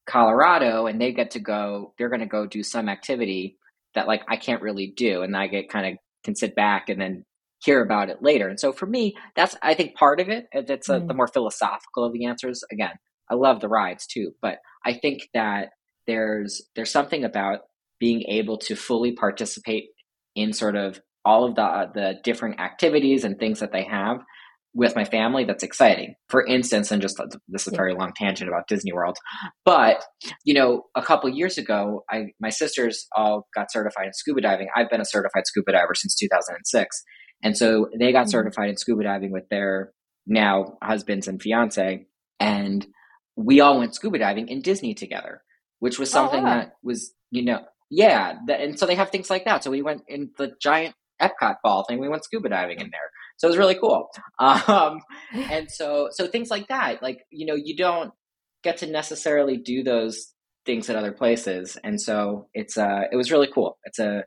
Colorado 0.06 0.86
and 0.86 1.00
they 1.00 1.12
get 1.12 1.32
to 1.32 1.40
go, 1.40 1.94
they're 1.98 2.08
going 2.08 2.20
to 2.20 2.26
go 2.26 2.46
do 2.46 2.62
some 2.62 2.88
activity 2.88 3.56
that 3.94 4.06
like 4.06 4.22
I 4.28 4.36
can't 4.36 4.62
really 4.62 4.92
do. 4.96 5.22
And 5.22 5.36
I 5.36 5.46
get 5.46 5.70
kind 5.70 5.86
of 5.86 5.98
can 6.24 6.34
sit 6.34 6.54
back 6.54 6.88
and 6.88 7.00
then 7.00 7.24
hear 7.62 7.82
about 7.82 8.08
it 8.08 8.22
later. 8.22 8.48
And 8.48 8.60
so 8.60 8.72
for 8.72 8.86
me, 8.86 9.16
that's, 9.34 9.56
I 9.62 9.74
think 9.74 9.96
part 9.96 10.20
of 10.20 10.28
it, 10.28 10.46
that's 10.66 10.88
a, 10.88 11.00
mm. 11.00 11.08
the 11.08 11.14
more 11.14 11.26
philosophical 11.26 12.04
of 12.04 12.12
the 12.12 12.26
answers. 12.26 12.62
Again, 12.70 12.92
I 13.30 13.34
love 13.34 13.60
the 13.60 13.68
rides 13.68 14.06
too, 14.06 14.32
but 14.40 14.58
I 14.84 14.94
think 14.94 15.28
that 15.34 15.70
there's 16.08 16.62
there's 16.74 16.90
something 16.90 17.22
about 17.22 17.60
being 18.00 18.22
able 18.22 18.58
to 18.58 18.74
fully 18.74 19.12
participate 19.12 19.84
in 20.34 20.52
sort 20.52 20.74
of 20.74 21.00
all 21.24 21.44
of 21.44 21.54
the 21.54 21.62
uh, 21.62 21.86
the 21.92 22.14
different 22.24 22.58
activities 22.58 23.22
and 23.22 23.38
things 23.38 23.60
that 23.60 23.72
they 23.72 23.84
have 23.84 24.18
with 24.74 24.96
my 24.96 25.04
family 25.04 25.44
that's 25.44 25.62
exciting. 25.62 26.14
For 26.28 26.44
instance, 26.46 26.90
and 26.90 27.02
just 27.02 27.20
this 27.48 27.66
is 27.66 27.72
a 27.72 27.76
very 27.76 27.94
long 27.94 28.12
tangent 28.16 28.48
about 28.48 28.68
Disney 28.68 28.92
World, 28.92 29.18
but 29.64 30.02
you 30.44 30.54
know, 30.54 30.84
a 30.96 31.02
couple 31.02 31.28
years 31.30 31.58
ago, 31.58 32.04
I 32.10 32.28
my 32.40 32.50
sisters 32.50 33.06
all 33.14 33.46
got 33.54 33.70
certified 33.70 34.06
in 34.06 34.14
scuba 34.14 34.40
diving. 34.40 34.68
I've 34.74 34.90
been 34.90 35.02
a 35.02 35.06
certified 35.06 35.46
scuba 35.46 35.72
diver 35.72 35.94
since 35.94 36.14
2006, 36.16 37.02
and 37.42 37.56
so 37.56 37.88
they 37.98 38.12
got 38.12 38.22
mm-hmm. 38.22 38.30
certified 38.30 38.70
in 38.70 38.76
scuba 38.78 39.04
diving 39.04 39.30
with 39.30 39.48
their 39.50 39.92
now 40.26 40.78
husbands 40.82 41.28
and 41.28 41.40
fiance, 41.42 42.06
and 42.40 42.86
we 43.36 43.60
all 43.60 43.78
went 43.78 43.94
scuba 43.94 44.18
diving 44.18 44.48
in 44.48 44.62
Disney 44.62 44.94
together 44.94 45.42
which 45.80 45.98
was 45.98 46.10
oh, 46.10 46.12
something 46.12 46.40
oh, 46.40 46.44
wow. 46.44 46.54
that 46.56 46.72
was, 46.82 47.12
you 47.30 47.44
know, 47.44 47.64
yeah. 47.90 48.34
And 48.48 48.78
so 48.78 48.86
they 48.86 48.94
have 48.94 49.10
things 49.10 49.30
like 49.30 49.44
that. 49.44 49.64
So 49.64 49.70
we 49.70 49.82
went 49.82 50.02
in 50.08 50.30
the 50.36 50.52
giant 50.60 50.94
Epcot 51.20 51.56
ball 51.62 51.84
thing. 51.84 51.98
We 51.98 52.08
went 52.08 52.24
scuba 52.24 52.48
diving 52.48 52.80
in 52.80 52.90
there. 52.90 53.10
So 53.38 53.46
it 53.46 53.50
was 53.50 53.58
really 53.58 53.76
cool. 53.76 54.08
Um, 54.40 55.00
and 55.32 55.68
so, 55.70 56.08
so 56.12 56.28
things 56.28 56.48
like 56.50 56.68
that, 56.68 57.02
like, 57.02 57.24
you 57.30 57.46
know, 57.46 57.56
you 57.56 57.76
don't 57.76 58.12
get 58.62 58.78
to 58.78 58.86
necessarily 58.86 59.56
do 59.56 59.82
those 59.82 60.32
things 60.64 60.88
at 60.88 60.96
other 60.96 61.12
places. 61.12 61.76
And 61.82 62.00
so 62.00 62.48
it's, 62.54 62.78
uh, 62.78 63.02
it 63.10 63.16
was 63.16 63.32
really 63.32 63.48
cool. 63.52 63.78
It's 63.84 63.98
a 63.98 64.24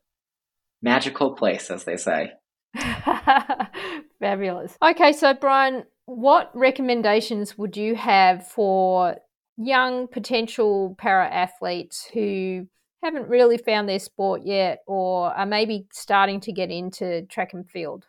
magical 0.81 1.33
place, 1.33 1.71
as 1.71 1.85
they 1.85 1.95
say. 1.95 2.31
Fabulous. 4.19 4.77
Okay. 4.83 5.13
So 5.13 5.33
Brian, 5.33 5.83
what 6.05 6.51
recommendations 6.53 7.57
would 7.57 7.77
you 7.77 7.95
have 7.95 8.47
for 8.47 9.17
young 9.57 10.07
potential 10.07 10.95
para 10.97 11.27
athletes 11.27 12.07
who 12.13 12.67
haven't 13.03 13.29
really 13.29 13.57
found 13.57 13.89
their 13.89 13.99
sport 13.99 14.41
yet 14.45 14.79
or 14.87 15.33
are 15.33 15.45
maybe 15.45 15.87
starting 15.91 16.39
to 16.41 16.51
get 16.51 16.69
into 16.69 17.25
track 17.27 17.53
and 17.53 17.69
field? 17.69 18.05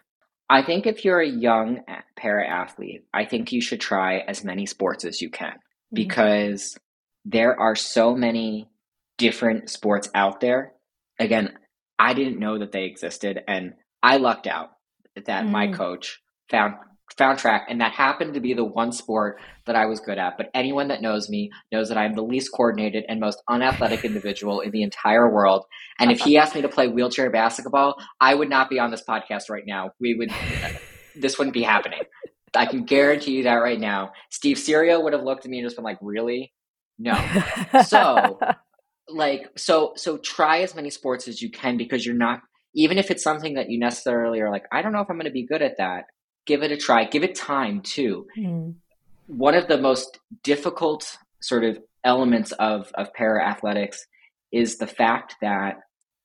I 0.51 0.63
think 0.63 0.87
if 0.87 1.05
you're 1.05 1.21
a 1.21 1.29
young 1.29 1.81
para 2.17 2.47
athlete, 2.47 3.05
I 3.15 3.25
think 3.25 3.53
you 3.53 3.63
should 3.63 3.81
try 3.81 4.19
as 4.19 4.45
many 4.45 4.67
sports 4.67 5.05
as 5.05 5.23
you 5.23 5.31
can 5.31 5.53
mm-hmm. 5.53 5.95
because 5.95 6.77
there 7.25 7.59
are 7.59 7.75
so 7.75 8.15
many 8.15 8.69
different 9.17 9.71
sports 9.71 10.11
out 10.15 10.41
there. 10.41 10.73
Again, 11.19 11.57
I 11.99 12.15
didn't 12.15 12.39
know 12.39 12.59
that 12.59 12.73
they 12.73 12.85
existed 12.85 13.41
and 13.47 13.75
I 14.03 14.17
lucked 14.17 14.47
out 14.47 14.71
that 15.15 15.45
mm. 15.45 15.51
my 15.51 15.73
coach 15.73 16.21
found 16.51 16.75
found 17.17 17.39
track, 17.39 17.67
and 17.69 17.81
that 17.81 17.93
happened 17.93 18.35
to 18.35 18.41
be 18.41 18.55
the 18.55 18.65
one 18.65 18.93
sport 18.93 19.41
that 19.67 19.77
I 19.77 19.87
was 19.87 20.01
good 20.01 20.19
at. 20.19 20.37
But 20.37 20.51
anyone 20.55 20.89
that 20.89 21.03
knows 21.03 21.29
me 21.29 21.51
knows 21.71 21.89
that 21.89 21.99
I'm 21.99 22.15
the 22.15 22.23
least 22.23 22.53
coordinated 22.53 23.05
and 23.09 23.21
most 23.21 23.43
unathletic 23.49 24.05
individual 24.05 24.61
in 24.61 24.71
the 24.71 24.83
entire 24.83 25.33
world. 25.33 25.65
And 25.99 26.11
if 26.11 26.21
he 26.21 26.37
asked 26.39 26.55
me 26.55 26.63
to 26.63 26.69
play 26.69 26.89
wheelchair 26.89 27.31
basketball, 27.31 27.97
I 28.21 28.35
would 28.35 28.49
not 28.49 28.71
be 28.71 28.79
on 28.79 28.91
this 28.91 29.03
podcast 29.07 29.51
right 29.51 29.65
now. 29.67 29.91
We 30.01 30.15
would, 30.15 30.31
this 31.15 31.39
wouldn't 31.39 31.55
be 31.55 31.63
happening. 31.63 32.01
I 32.55 32.67
can 32.67 32.85
guarantee 32.85 33.33
you 33.33 33.43
that 33.45 33.55
right 33.55 33.81
now. 33.81 34.13
Steve 34.31 34.59
Serio 34.59 35.01
would 35.01 35.13
have 35.13 35.23
looked 35.23 35.45
at 35.45 35.51
me 35.51 35.59
and 35.59 35.67
just 35.67 35.77
been 35.77 35.85
like, 35.85 35.99
"Really? 36.01 36.53
No." 36.99 37.19
So, 37.87 38.39
like, 39.09 39.49
so 39.57 39.95
so 39.97 40.19
try 40.19 40.61
as 40.61 40.75
many 40.75 40.91
sports 40.91 41.29
as 41.29 41.41
you 41.41 41.51
can 41.51 41.79
because 41.79 42.05
you're 42.05 42.15
not 42.15 42.41
even 42.75 42.99
if 42.99 43.11
it's 43.11 43.23
something 43.23 43.55
that 43.55 43.71
you 43.71 43.79
necessarily 43.79 44.41
are 44.41 44.51
like, 44.51 44.65
I 44.71 44.83
don't 44.83 44.93
know 44.93 45.01
if 45.01 45.09
I'm 45.11 45.17
going 45.17 45.27
to 45.27 45.33
be 45.33 45.47
good 45.47 45.63
at 45.63 45.79
that 45.79 46.05
give 46.47 46.63
it 46.63 46.73
a 46.73 46.77
try, 46.77 47.05
give 47.05 47.25
it 47.25 47.35
time 47.35 47.81
too. 47.81 48.27
Mm. 48.37 48.75
One 49.27 49.55
of 49.55 49.69
the 49.69 49.79
most 49.79 50.19
difficult 50.43 51.17
sort 51.41 51.65
of 51.65 51.79
elements 52.05 52.53
of, 52.53 52.91
of 52.95 53.13
para 53.15 53.47
athletics 53.47 54.05
is 54.51 54.77
the 54.77 54.87
fact 54.87 55.37
that 55.41 55.77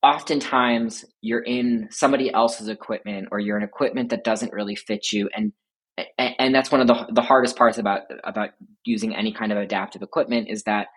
oftentimes 0.04 1.06
you're 1.22 1.42
in 1.42 1.88
somebody 1.92 2.32
else's 2.34 2.68
equipment 2.68 3.30
or 3.32 3.40
you're 3.40 3.58
in 3.58 3.64
equipment 3.64 4.10
that 4.10 4.24
doesn't 4.24 4.54
really 4.54 4.76
fit 4.76 5.12
you 5.12 5.30
and 5.36 5.52
and 6.20 6.54
that's 6.54 6.72
one 6.72 6.82
of 6.82 6.88
the 6.88 7.08
the 7.14 7.22
hardest 7.22 7.56
parts 7.56 7.80
about 7.80 8.02
about 8.24 8.50
using 8.86 9.16
any 9.16 9.34
kind 9.34 9.52
of 9.52 9.58
adaptive 9.58 10.04
equipment 10.04 10.48
is 10.50 10.64
that 10.64 10.88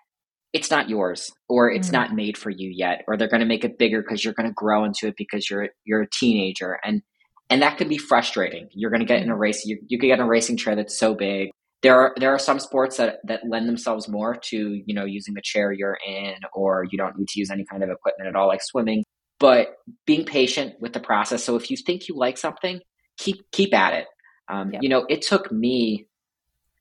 it's 0.53 0.71
not 0.71 0.91
yours 0.91 1.33
or 1.49 1.71
it's 1.71 1.89
mm 1.89 1.93
not 1.93 2.15
made 2.15 2.37
for 2.37 2.51
you 2.51 2.71
yet 2.73 3.03
or 3.09 3.17
they're 3.17 3.29
going 3.29 3.41
to 3.41 3.47
make 3.47 3.65
it 3.65 3.79
bigger 3.79 4.03
because 4.03 4.25
you're 4.25 4.35
going 4.35 4.49
to 4.49 4.55
grow 4.55 4.85
into 4.85 5.07
it 5.09 5.15
because 5.17 5.49
you're 5.49 5.69
you're 5.85 6.03
a 6.03 6.09
teenager 6.13 6.79
and 6.85 7.03
and 7.51 7.63
that 7.63 7.77
can 7.77 7.89
be 7.89 7.99
frustrating. 7.99 8.69
You're 8.73 8.91
going 8.91 9.01
to 9.01 9.07
get 9.07 9.21
in 9.21 9.29
a 9.29 9.33
mm-hmm. 9.33 9.41
race. 9.41 9.67
You, 9.67 9.79
you 9.89 9.99
could 9.99 10.07
get 10.07 10.19
in 10.19 10.25
a 10.25 10.29
racing 10.29 10.57
chair 10.57 10.77
that's 10.77 10.99
so 10.99 11.15
big. 11.15 11.51
There 11.83 11.99
are 11.99 12.15
there 12.19 12.33
are 12.33 12.39
some 12.39 12.61
sports 12.61 12.99
that 12.99 13.19
that 13.25 13.41
lend 13.49 13.69
themselves 13.69 14.07
more 14.07 14.37
to 14.37 14.83
you 14.85 14.95
know 14.95 15.05
using 15.05 15.35
the 15.35 15.41
chair 15.43 15.73
you're 15.73 15.99
in, 16.07 16.35
or 16.53 16.85
you 16.91 16.97
don't 16.99 17.19
need 17.19 17.29
to 17.29 17.41
use 17.41 17.51
any 17.51 17.65
kind 17.65 17.83
of 17.83 17.91
equipment 17.91 18.29
at 18.29 18.37
all, 18.37 18.47
like 18.47 18.63
swimming. 18.63 19.03
But 19.39 19.69
being 20.07 20.27
patient 20.27 20.75
with 20.81 20.93
the 20.93 21.01
process. 21.01 21.43
So 21.43 21.57
if 21.57 21.71
you 21.71 21.79
think 21.79 22.07
you 22.07 22.17
like 22.17 22.37
something, 22.37 22.81
keep 23.19 23.51
keep 23.51 23.75
at 23.75 23.95
it. 23.95 24.07
Um, 24.49 24.73
yep. 24.73 24.83
You 24.83 24.91
know, 24.91 25.07
it 25.09 25.23
took 25.23 25.51
me, 25.51 26.07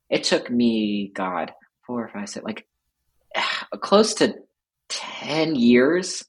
it 0.09 0.23
took 0.25 0.49
me, 0.51 1.11
God, 1.15 1.53
four 1.87 2.03
or 2.03 2.09
five, 2.09 2.27
six, 2.27 2.43
like 2.43 2.67
close 3.81 4.15
to 4.15 4.35
ten 4.89 5.55
years 5.55 6.25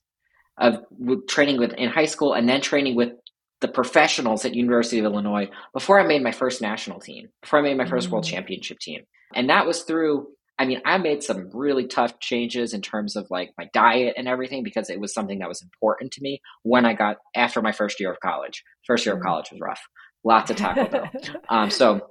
of 0.59 0.85
training 1.27 1.59
with 1.59 1.73
in 1.73 1.89
high 1.89 2.05
school, 2.05 2.35
and 2.35 2.49
then 2.49 2.61
training 2.61 2.95
with 2.95 3.15
the 3.61 3.69
professionals 3.69 4.45
at 4.45 4.55
University 4.55 4.99
of 4.99 5.05
Illinois 5.05 5.49
before 5.73 6.01
I 6.01 6.07
made 6.07 6.23
my 6.23 6.33
first 6.33 6.63
national 6.63 7.01
team, 7.01 7.29
before 7.43 7.59
I 7.59 7.63
made 7.63 7.77
my 7.77 7.85
1st 7.85 7.89
mm-hmm. 7.89 8.13
world 8.13 8.25
mm. 8.25 8.29
championship 8.29 8.79
team. 8.79 9.03
And 9.35 9.51
that 9.51 9.67
was 9.67 9.83
through 9.83 10.29
I 10.61 10.67
mean, 10.67 10.83
I 10.85 10.99
made 10.99 11.23
some 11.23 11.49
really 11.55 11.87
tough 11.87 12.21
changes 12.21 12.75
in 12.75 12.83
terms 12.83 13.17
of 13.17 13.27
like 13.31 13.51
my 13.57 13.71
diet 13.73 14.13
and 14.19 14.29
everything 14.29 14.63
because 14.63 14.91
it 14.91 15.01
was 15.01 15.15
something 15.15 15.39
that 15.39 15.49
was 15.49 15.63
important 15.63 16.13
to 16.13 16.23
me 16.23 16.43
when 16.65 16.85
I 16.85 16.93
got 16.93 17.17
after 17.35 17.63
my 17.63 17.73
first 17.73 17.99
year 17.99 18.13
of 18.13 18.21
college. 18.21 18.63
First 18.87 19.07
year 19.07 19.15
of 19.15 19.23
mm. 19.23 19.25
college 19.25 19.47
was 19.51 19.59
rough. 19.59 19.81
Lots 20.23 20.51
of 20.51 20.59
Taco 20.59 20.87
Bell. 20.87 21.11
um, 21.49 21.71
so, 21.71 22.11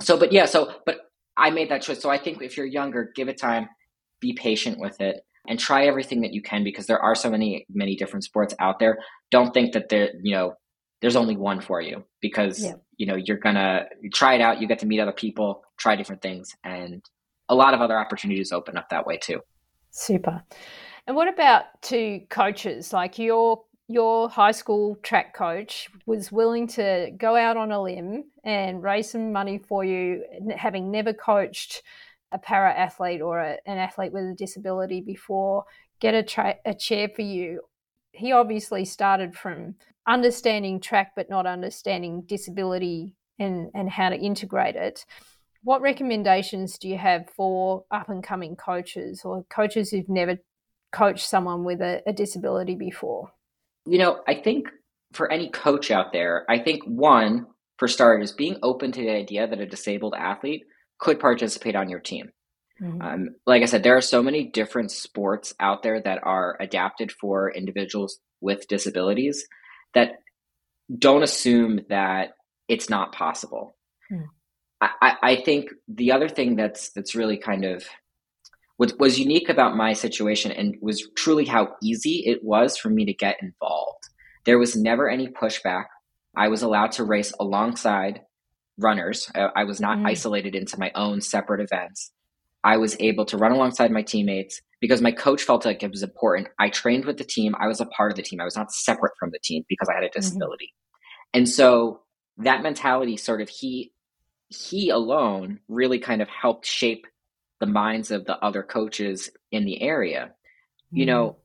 so, 0.00 0.18
but 0.18 0.32
yeah, 0.32 0.46
so, 0.46 0.72
but 0.84 1.02
I 1.36 1.50
made 1.50 1.70
that 1.70 1.82
choice. 1.82 2.02
So 2.02 2.10
I 2.10 2.18
think 2.18 2.42
if 2.42 2.56
you're 2.56 2.66
younger, 2.66 3.12
give 3.14 3.28
it 3.28 3.40
time, 3.40 3.68
be 4.20 4.32
patient 4.32 4.80
with 4.80 5.00
it, 5.00 5.20
and 5.46 5.60
try 5.60 5.86
everything 5.86 6.22
that 6.22 6.32
you 6.32 6.42
can 6.42 6.64
because 6.64 6.86
there 6.86 7.00
are 7.00 7.14
so 7.14 7.30
many, 7.30 7.64
many 7.72 7.94
different 7.94 8.24
sports 8.24 8.56
out 8.58 8.80
there. 8.80 8.98
Don't 9.30 9.54
think 9.54 9.72
that 9.74 9.88
they're, 9.88 10.10
you 10.20 10.34
know, 10.34 10.54
there's 11.04 11.16
only 11.16 11.36
one 11.36 11.60
for 11.60 11.82
you 11.82 12.02
because 12.22 12.64
yeah. 12.64 12.72
you 12.96 13.04
know 13.04 13.14
you're 13.14 13.36
gonna 13.36 13.84
try 14.12 14.34
it 14.34 14.40
out 14.40 14.58
you 14.60 14.66
get 14.66 14.78
to 14.78 14.86
meet 14.86 15.00
other 15.00 15.12
people 15.12 15.62
try 15.76 15.94
different 15.96 16.22
things 16.22 16.56
and 16.64 17.04
a 17.48 17.54
lot 17.54 17.74
of 17.74 17.80
other 17.80 17.98
opportunities 17.98 18.52
open 18.52 18.76
up 18.76 18.88
that 18.90 19.06
way 19.06 19.18
too. 19.18 19.40
Super. 19.90 20.42
And 21.06 21.16
what 21.16 21.28
about 21.28 21.64
to 21.82 22.20
coaches? 22.30 22.92
Like 22.92 23.18
your 23.18 23.64
your 23.86 24.30
high 24.30 24.52
school 24.52 24.96
track 25.02 25.34
coach 25.34 25.90
was 26.06 26.32
willing 26.32 26.66
to 26.66 27.10
go 27.18 27.36
out 27.36 27.58
on 27.58 27.70
a 27.70 27.82
limb 27.82 28.24
and 28.42 28.82
raise 28.82 29.10
some 29.10 29.30
money 29.30 29.58
for 29.58 29.84
you 29.84 30.24
having 30.56 30.90
never 30.90 31.12
coached 31.12 31.82
a 32.32 32.38
para 32.38 32.72
athlete 32.72 33.20
or 33.20 33.40
a, 33.40 33.58
an 33.66 33.76
athlete 33.76 34.10
with 34.10 34.24
a 34.24 34.34
disability 34.34 35.02
before 35.02 35.64
get 36.00 36.14
a, 36.14 36.22
tra- 36.22 36.56
a 36.64 36.72
chair 36.72 37.10
for 37.14 37.20
you 37.20 37.60
he 38.14 38.32
obviously 38.32 38.84
started 38.84 39.34
from 39.34 39.74
understanding 40.06 40.80
track 40.80 41.12
but 41.16 41.30
not 41.30 41.46
understanding 41.46 42.22
disability 42.26 43.14
and, 43.38 43.70
and 43.74 43.90
how 43.90 44.10
to 44.10 44.16
integrate 44.16 44.76
it. 44.76 45.04
What 45.62 45.80
recommendations 45.80 46.78
do 46.78 46.88
you 46.88 46.98
have 46.98 47.30
for 47.30 47.84
up 47.90 48.08
and 48.10 48.22
coming 48.22 48.54
coaches 48.54 49.22
or 49.24 49.44
coaches 49.44 49.90
who've 49.90 50.08
never 50.08 50.36
coached 50.92 51.26
someone 51.26 51.64
with 51.64 51.80
a, 51.80 52.02
a 52.06 52.12
disability 52.12 52.74
before? 52.74 53.32
You 53.86 53.98
know, 53.98 54.20
I 54.28 54.34
think 54.34 54.68
for 55.12 55.30
any 55.32 55.48
coach 55.48 55.90
out 55.90 56.12
there, 56.12 56.44
I 56.48 56.58
think 56.58 56.82
one, 56.84 57.46
for 57.78 57.88
starters, 57.88 58.32
being 58.32 58.56
open 58.62 58.92
to 58.92 59.00
the 59.00 59.10
idea 59.10 59.46
that 59.46 59.60
a 59.60 59.66
disabled 59.66 60.14
athlete 60.16 60.64
could 60.98 61.18
participate 61.18 61.76
on 61.76 61.88
your 61.88 62.00
team. 62.00 62.30
Mm-hmm. 62.82 63.02
Um, 63.02 63.28
like 63.46 63.62
I 63.62 63.66
said, 63.66 63.82
there 63.82 63.96
are 63.96 64.02
so 64.02 64.22
many 64.22 64.44
different 64.44 64.90
sports 64.90 65.54
out 65.60 65.82
there 65.82 66.00
that 66.00 66.20
are 66.24 66.56
adapted 66.60 67.12
for 67.12 67.52
individuals 67.52 68.18
with 68.40 68.68
disabilities 68.68 69.46
that 69.94 70.18
don't 70.98 71.22
assume 71.22 71.80
that 71.88 72.32
it's 72.68 72.90
not 72.90 73.12
possible. 73.12 73.76
Mm. 74.12 74.24
I, 74.80 75.16
I 75.22 75.36
think 75.36 75.70
the 75.88 76.12
other 76.12 76.28
thing 76.28 76.56
that's 76.56 76.90
that's 76.92 77.14
really 77.14 77.38
kind 77.38 77.64
of 77.64 77.84
what 78.76 78.98
was 78.98 79.18
unique 79.18 79.48
about 79.48 79.76
my 79.76 79.92
situation 79.92 80.50
and 80.50 80.76
was 80.82 81.08
truly 81.16 81.44
how 81.44 81.76
easy 81.82 82.24
it 82.26 82.42
was 82.42 82.76
for 82.76 82.90
me 82.90 83.06
to 83.06 83.14
get 83.14 83.36
involved. 83.40 84.04
There 84.44 84.58
was 84.58 84.76
never 84.76 85.08
any 85.08 85.28
pushback. 85.28 85.84
I 86.36 86.48
was 86.48 86.62
allowed 86.62 86.92
to 86.92 87.04
race 87.04 87.32
alongside 87.38 88.22
runners. 88.76 89.30
I 89.34 89.64
was 89.64 89.80
not 89.80 89.98
mm. 89.98 90.06
isolated 90.06 90.54
into 90.54 90.78
my 90.78 90.90
own 90.94 91.20
separate 91.20 91.60
events. 91.60 92.10
I 92.64 92.78
was 92.78 92.96
able 92.98 93.26
to 93.26 93.36
run 93.36 93.52
alongside 93.52 93.90
my 93.92 94.02
teammates 94.02 94.62
because 94.80 95.02
my 95.02 95.12
coach 95.12 95.42
felt 95.42 95.66
like 95.66 95.82
it 95.82 95.90
was 95.90 96.02
important. 96.02 96.48
I 96.58 96.70
trained 96.70 97.04
with 97.04 97.18
the 97.18 97.24
team. 97.24 97.54
I 97.60 97.68
was 97.68 97.80
a 97.80 97.86
part 97.86 98.10
of 98.10 98.16
the 98.16 98.22
team. 98.22 98.40
I 98.40 98.44
was 98.44 98.56
not 98.56 98.72
separate 98.72 99.12
from 99.18 99.30
the 99.30 99.38
team 99.44 99.64
because 99.68 99.88
I 99.88 99.94
had 99.94 100.02
a 100.02 100.06
mm-hmm. 100.06 100.18
disability. 100.18 100.72
Mm-hmm. 100.72 101.38
And 101.38 101.48
so 101.48 102.00
that 102.38 102.62
mentality 102.62 103.18
sort 103.18 103.42
of 103.42 103.50
he 103.50 103.92
he 104.48 104.88
alone 104.88 105.60
really 105.68 105.98
kind 105.98 106.22
of 106.22 106.28
helped 106.28 106.66
shape 106.66 107.06
the 107.60 107.66
minds 107.66 108.10
of 108.10 108.24
the 108.24 108.38
other 108.38 108.62
coaches 108.62 109.30
in 109.52 109.66
the 109.66 109.82
area. 109.82 110.32
Mm-hmm. 110.86 110.96
You 110.96 111.06
know, 111.06 111.36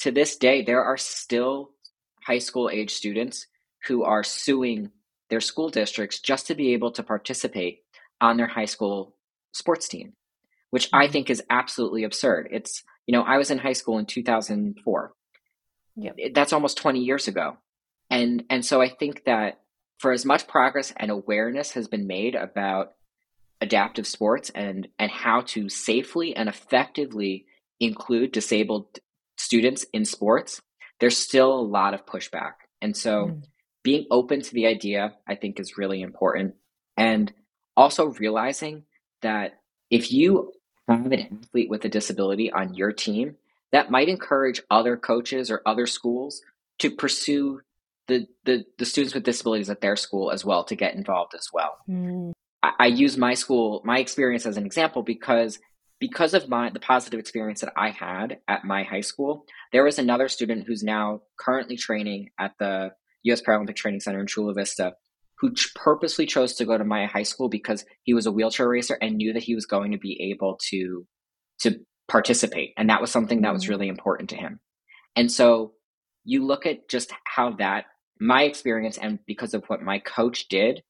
to 0.00 0.10
this 0.10 0.38
day 0.38 0.62
there 0.62 0.82
are 0.82 0.96
still 0.96 1.70
high 2.26 2.38
school 2.38 2.70
age 2.70 2.94
students 2.94 3.46
who 3.86 4.04
are 4.04 4.24
suing 4.24 4.90
their 5.28 5.40
school 5.40 5.68
districts 5.68 6.20
just 6.20 6.46
to 6.46 6.54
be 6.54 6.72
able 6.72 6.92
to 6.92 7.02
participate 7.02 7.80
on 8.22 8.38
their 8.38 8.46
high 8.46 8.64
school 8.64 9.16
sports 9.52 9.86
team 9.88 10.14
which 10.72 10.88
I 10.90 11.04
mm-hmm. 11.04 11.12
think 11.12 11.30
is 11.30 11.42
absolutely 11.50 12.02
absurd. 12.04 12.48
It's, 12.50 12.82
you 13.06 13.12
know, 13.12 13.22
I 13.22 13.36
was 13.36 13.50
in 13.50 13.58
high 13.58 13.74
school 13.74 13.98
in 13.98 14.06
2004. 14.06 15.12
Yep. 15.96 16.16
That's 16.34 16.54
almost 16.54 16.78
20 16.78 17.00
years 17.00 17.28
ago. 17.28 17.58
And 18.08 18.44
and 18.48 18.64
so 18.64 18.80
I 18.80 18.88
think 18.88 19.24
that 19.24 19.60
for 19.98 20.12
as 20.12 20.24
much 20.24 20.48
progress 20.48 20.92
and 20.96 21.10
awareness 21.10 21.72
has 21.72 21.88
been 21.88 22.06
made 22.06 22.34
about 22.34 22.92
adaptive 23.60 24.06
sports 24.06 24.50
and 24.54 24.88
and 24.98 25.10
how 25.10 25.42
to 25.42 25.68
safely 25.68 26.34
and 26.34 26.48
effectively 26.48 27.44
include 27.78 28.32
disabled 28.32 28.98
students 29.36 29.84
in 29.92 30.06
sports, 30.06 30.62
there's 31.00 31.18
still 31.18 31.52
a 31.52 31.60
lot 31.60 31.92
of 31.92 32.06
pushback. 32.06 32.54
And 32.80 32.96
so 32.96 33.26
mm. 33.26 33.42
being 33.82 34.06
open 34.10 34.40
to 34.40 34.54
the 34.54 34.66
idea 34.66 35.14
I 35.28 35.34
think 35.34 35.60
is 35.60 35.76
really 35.76 36.00
important 36.00 36.54
and 36.96 37.30
also 37.76 38.06
realizing 38.06 38.84
that 39.20 39.58
if 39.90 40.10
you 40.10 40.52
have 40.88 41.06
an 41.06 41.38
athlete 41.42 41.70
with 41.70 41.84
a 41.84 41.88
disability 41.88 42.50
on 42.50 42.74
your 42.74 42.92
team, 42.92 43.36
that 43.70 43.90
might 43.90 44.08
encourage 44.08 44.60
other 44.70 44.96
coaches 44.96 45.50
or 45.50 45.62
other 45.64 45.86
schools 45.86 46.42
to 46.78 46.90
pursue 46.90 47.60
the, 48.08 48.26
the, 48.44 48.64
the 48.78 48.84
students 48.84 49.14
with 49.14 49.22
disabilities 49.22 49.70
at 49.70 49.80
their 49.80 49.96
school 49.96 50.30
as 50.30 50.44
well 50.44 50.64
to 50.64 50.76
get 50.76 50.94
involved 50.94 51.34
as 51.34 51.48
well. 51.52 51.78
Mm. 51.88 52.32
I, 52.62 52.72
I 52.78 52.86
use 52.86 53.16
my 53.16 53.34
school, 53.34 53.80
my 53.84 53.98
experience 53.98 54.46
as 54.46 54.56
an 54.56 54.66
example 54.66 55.02
because 55.02 55.58
because 55.98 56.34
of 56.34 56.48
my 56.48 56.68
the 56.68 56.80
positive 56.80 57.20
experience 57.20 57.60
that 57.60 57.72
I 57.76 57.90
had 57.90 58.38
at 58.48 58.64
my 58.64 58.82
high 58.82 59.02
school, 59.02 59.46
there 59.70 59.84
was 59.84 60.00
another 60.00 60.28
student 60.28 60.66
who's 60.66 60.82
now 60.82 61.22
currently 61.38 61.76
training 61.76 62.30
at 62.40 62.54
the 62.58 62.90
U.S. 63.22 63.40
Paralympic 63.40 63.76
Training 63.76 64.00
Center 64.00 64.18
in 64.18 64.26
Chula 64.26 64.52
Vista, 64.52 64.94
who 65.42 65.52
purposely 65.74 66.24
chose 66.24 66.54
to 66.54 66.64
go 66.64 66.78
to 66.78 66.84
my 66.84 67.04
high 67.04 67.24
school 67.24 67.50
because 67.50 67.84
he 68.04 68.14
was 68.14 68.24
a 68.24 68.32
wheelchair 68.32 68.68
racer 68.68 68.96
and 69.02 69.16
knew 69.16 69.34
that 69.34 69.42
he 69.42 69.54
was 69.54 69.66
going 69.66 69.92
to 69.92 69.98
be 69.98 70.30
able 70.32 70.58
to 70.70 71.06
to 71.60 71.78
participate 72.08 72.72
and 72.78 72.88
that 72.88 73.00
was 73.00 73.10
something 73.10 73.42
that 73.42 73.52
was 73.52 73.64
mm-hmm. 73.64 73.72
really 73.72 73.88
important 73.88 74.30
to 74.30 74.36
him 74.36 74.60
and 75.16 75.30
so 75.30 75.72
you 76.24 76.46
look 76.46 76.64
at 76.64 76.88
just 76.88 77.12
how 77.24 77.50
that 77.50 77.84
my 78.20 78.44
experience 78.44 78.96
and 78.96 79.18
because 79.26 79.52
of 79.52 79.64
what 79.66 79.82
my 79.82 79.98
coach 79.98 80.48
did 80.48 80.82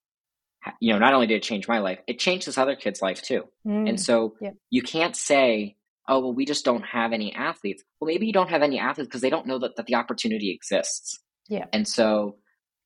you 0.81 0.93
know, 0.93 0.99
not 0.99 1.15
only 1.15 1.27
did 1.27 1.37
it 1.37 1.43
change 1.43 1.67
my 1.67 1.79
life, 1.79 1.99
it 2.07 2.19
changed 2.19 2.47
this 2.47 2.59
other 2.59 2.77
kid's 2.77 3.03
life 3.03 3.23
too. 3.23 3.45
Mm. 3.67 3.89
And 3.89 4.01
so 4.01 4.35
you 4.71 4.83
can't 4.83 5.17
say, 5.17 5.77
oh, 6.09 6.21
well, 6.21 6.35
we 6.35 6.45
just 6.45 6.65
don't 6.65 6.85
have 6.85 7.13
any 7.13 7.35
athletes. 7.35 7.83
Well, 8.01 8.07
maybe 8.07 8.27
you 8.27 8.33
don't 8.33 8.51
have 8.51 8.63
any 8.63 8.79
athletes 8.79 9.09
because 9.09 9.23
they 9.23 9.31
don't 9.31 9.47
know 9.47 9.59
that, 9.59 9.77
that 9.77 9.87
the 9.87 9.97
opportunity 9.97 10.53
exists. 10.53 11.21
Yeah. 11.49 11.67
And 11.73 11.87
so 11.87 12.37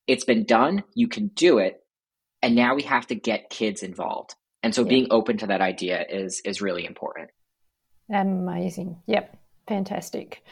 it's 0.07 0.23
been 0.25 0.45
done, 0.45 0.83
you 0.93 1.07
can 1.07 1.27
do 1.27 1.57
it, 1.59 1.81
and 2.41 2.55
now 2.55 2.75
we 2.75 2.83
have 2.83 3.07
to 3.07 3.15
get 3.15 3.49
kids 3.49 3.83
involved. 3.83 4.35
And 4.63 4.73
so 4.73 4.83
Yeah. 4.83 4.89
being 4.89 5.07
open 5.11 5.37
to 5.37 5.47
that 5.47 5.61
idea 5.61 6.05
is 6.09 6.41
is 6.45 6.61
really 6.61 6.85
important. 6.85 7.29
Amazing. 8.09 9.01
Yep. 9.07 9.37
Fantastic. 9.67 10.43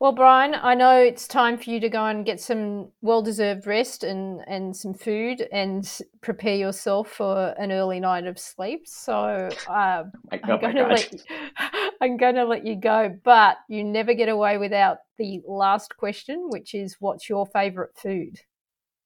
Well, 0.00 0.12
Brian, 0.12 0.54
I 0.54 0.74
know 0.74 0.98
it's 0.98 1.28
time 1.28 1.58
for 1.58 1.70
you 1.70 1.80
to 1.80 1.88
go 1.88 2.04
and 2.06 2.24
get 2.24 2.40
some 2.40 2.88
well 3.02 3.22
deserved 3.22 3.66
rest 3.66 4.04
and, 4.04 4.40
and 4.46 4.74
some 4.76 4.94
food 4.94 5.46
and 5.52 5.86
prepare 6.22 6.56
yourself 6.56 7.10
for 7.10 7.54
an 7.58 7.70
early 7.72 8.00
night 8.00 8.26
of 8.26 8.38
sleep. 8.38 8.86
So 8.86 9.56
uh, 9.66 10.04
Like, 10.32 10.42
I'm 10.42 10.54
oh 10.54 10.58
going 10.58 10.76
to 10.76 10.86
let 10.86 11.12
you, 11.12 11.20
I'm 12.00 12.16
going 12.16 12.34
to 12.36 12.44
let 12.44 12.66
you 12.66 12.76
go, 12.76 13.14
but 13.22 13.58
you 13.68 13.84
never 13.84 14.14
get 14.14 14.28
away 14.28 14.58
without 14.58 14.98
the 15.18 15.40
last 15.46 15.96
question, 15.96 16.48
which 16.48 16.74
is 16.74 16.96
what's 17.00 17.28
your 17.28 17.46
favorite 17.46 17.92
food? 17.96 18.40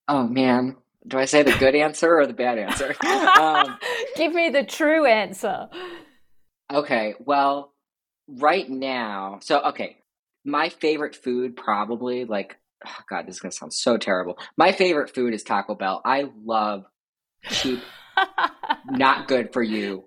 Oh 0.08 0.26
man. 0.26 0.76
Do 1.06 1.18
I 1.18 1.24
say 1.24 1.42
the 1.42 1.56
good 1.58 1.74
answer 1.74 2.18
or 2.18 2.26
the 2.26 2.32
bad 2.34 2.58
answer? 2.58 2.94
um, 3.40 3.78
Give 4.16 4.32
me 4.34 4.50
the 4.50 4.64
true 4.64 5.06
answer. 5.06 5.68
Okay, 6.72 7.14
well, 7.20 7.72
right 8.28 8.68
now, 8.68 9.38
so 9.40 9.60
okay, 9.68 9.98
my 10.44 10.68
favorite 10.68 11.16
food 11.16 11.56
probably 11.56 12.24
like 12.24 12.56
oh 12.86 12.94
God, 13.08 13.26
this 13.26 13.36
is 13.36 13.40
gonna 13.40 13.52
sound 13.52 13.72
so 13.72 13.96
terrible. 13.96 14.38
My 14.56 14.72
favorite 14.72 15.14
food 15.14 15.32
is 15.34 15.42
Taco 15.42 15.74
Bell. 15.74 16.02
I 16.04 16.26
love 16.44 16.84
cheap, 17.48 17.80
not 18.86 19.28
good 19.28 19.52
for 19.52 19.62
you 19.62 20.04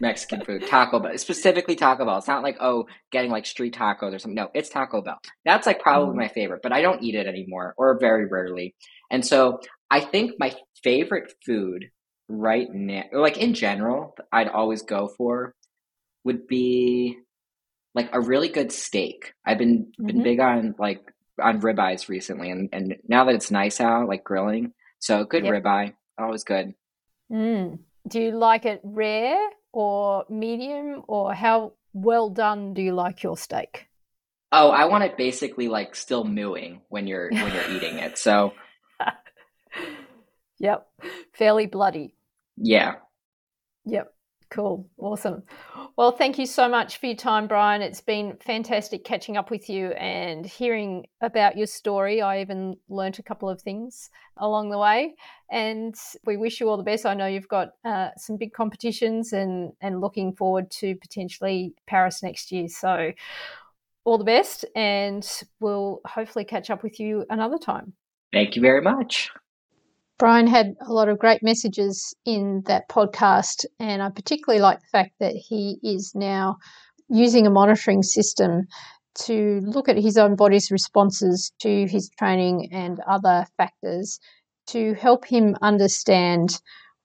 Mexican 0.00 0.44
food. 0.44 0.66
Taco 0.68 1.00
Bell, 1.00 1.16
specifically 1.18 1.74
Taco 1.74 2.04
Bell. 2.04 2.18
It's 2.18 2.28
not 2.28 2.42
like 2.44 2.56
oh, 2.60 2.86
getting 3.10 3.30
like 3.32 3.46
street 3.46 3.74
tacos 3.74 4.14
or 4.14 4.18
something. 4.20 4.36
No, 4.36 4.48
it's 4.54 4.68
Taco 4.68 5.02
Bell. 5.02 5.18
That's 5.44 5.66
like 5.66 5.80
probably 5.80 6.14
Mm. 6.14 6.18
my 6.20 6.28
favorite, 6.28 6.60
but 6.62 6.72
I 6.72 6.82
don't 6.82 7.02
eat 7.02 7.14
it 7.16 7.26
anymore 7.26 7.74
or 7.76 7.98
very 7.98 8.26
rarely. 8.26 8.74
And 9.10 9.24
so 9.24 9.60
I 9.90 10.00
think 10.00 10.32
my 10.38 10.54
favorite 10.82 11.32
food 11.44 11.90
right 12.28 12.68
now, 12.72 13.04
like 13.12 13.38
in 13.38 13.54
general, 13.54 14.16
I'd 14.32 14.48
always 14.48 14.82
go 14.82 15.08
for 15.16 15.54
would 16.24 16.46
be 16.46 17.18
like 17.94 18.10
a 18.12 18.20
really 18.20 18.48
good 18.48 18.72
steak. 18.72 19.32
I've 19.46 19.58
been 19.58 19.92
been 19.98 20.18
Mhm. 20.18 20.24
big 20.24 20.40
on 20.40 20.74
like 20.78 21.00
on 21.40 21.60
ribeyes 21.60 22.08
recently, 22.08 22.50
and 22.50 22.68
and 22.72 22.96
now 23.08 23.24
that 23.24 23.34
it's 23.34 23.50
nice 23.50 23.80
out, 23.80 24.08
like 24.08 24.24
grilling, 24.24 24.72
so 24.98 25.24
good 25.24 25.44
Yep. 25.44 25.62
ribeye, 25.62 25.94
always 26.18 26.44
good. 26.44 26.74
Mm. 27.30 27.78
Do 28.08 28.20
you 28.20 28.32
like 28.32 28.64
it 28.66 28.80
rare 28.84 29.50
or 29.72 30.24
medium, 30.28 31.02
or 31.08 31.32
how 31.34 31.72
well 31.92 32.28
done 32.30 32.74
do 32.74 32.82
you 32.82 32.92
like 32.94 33.22
your 33.22 33.36
steak? 33.36 33.88
Oh, 34.52 34.70
I 34.70 34.84
want 34.86 35.04
it 35.04 35.16
basically 35.16 35.68
like 35.68 35.94
still 35.94 36.24
mooing 36.24 36.80
when 36.88 37.06
you're 37.06 37.30
when 37.30 37.52
you're 37.52 37.70
eating 37.70 37.98
it. 37.98 38.16
So 38.18 38.52
Yep, 40.58 40.86
fairly 41.32 41.66
bloody. 41.66 42.14
yeah, 42.56 42.94
Yep, 43.84 44.12
cool, 44.50 44.88
awesome. 44.98 45.44
Well, 45.96 46.10
thank 46.10 46.38
you 46.38 46.46
so 46.46 46.68
much 46.68 46.98
for 46.98 47.06
your 47.06 47.16
time, 47.16 47.46
Brian. 47.46 47.82
It's 47.82 48.00
been 48.00 48.36
fantastic 48.44 49.04
catching 49.04 49.36
up 49.36 49.50
with 49.50 49.70
you 49.70 49.92
and 49.92 50.44
hearing 50.44 51.06
about 51.20 51.56
your 51.56 51.68
story. 51.68 52.20
I 52.20 52.40
even 52.40 52.76
learnt 52.88 53.18
a 53.18 53.22
couple 53.22 53.48
of 53.48 53.62
things 53.62 54.10
along 54.38 54.70
the 54.70 54.78
way, 54.78 55.14
and 55.50 55.94
we 56.24 56.36
wish 56.36 56.60
you 56.60 56.68
all 56.68 56.76
the 56.76 56.82
best. 56.82 57.06
I 57.06 57.14
know 57.14 57.26
you've 57.26 57.48
got 57.48 57.74
uh, 57.84 58.10
some 58.16 58.36
big 58.36 58.52
competitions 58.52 59.32
and 59.32 59.72
and 59.80 60.00
looking 60.00 60.34
forward 60.34 60.70
to 60.72 60.96
potentially 60.96 61.74
Paris 61.86 62.22
next 62.22 62.50
year. 62.50 62.68
So, 62.68 63.12
all 64.04 64.18
the 64.18 64.24
best, 64.24 64.64
and 64.74 65.26
we'll 65.60 66.00
hopefully 66.04 66.44
catch 66.44 66.70
up 66.70 66.82
with 66.82 66.98
you 66.98 67.24
another 67.30 67.58
time. 67.58 67.92
thank 68.32 68.56
you 68.56 68.62
very 68.62 68.82
much. 68.82 69.30
Brian 70.18 70.46
had 70.46 70.74
a 70.80 70.92
lot 70.92 71.10
of 71.10 71.18
great 71.18 71.42
messages 71.42 72.14
in 72.24 72.62
that 72.66 72.88
podcast, 72.88 73.66
and 73.78 74.02
I 74.02 74.08
particularly 74.08 74.62
like 74.62 74.80
the 74.80 74.86
fact 74.86 75.12
that 75.20 75.34
he 75.34 75.78
is 75.82 76.12
now 76.14 76.56
using 77.08 77.46
a 77.46 77.50
monitoring 77.50 78.02
system 78.02 78.66
to 79.26 79.60
look 79.64 79.88
at 79.88 79.98
his 79.98 80.16
own 80.16 80.34
body's 80.34 80.70
responses 80.70 81.52
to 81.60 81.86
his 81.86 82.08
training 82.18 82.68
and 82.72 83.00
other 83.06 83.46
factors 83.58 84.18
to 84.68 84.94
help 84.94 85.26
him 85.26 85.54
understand 85.60 86.60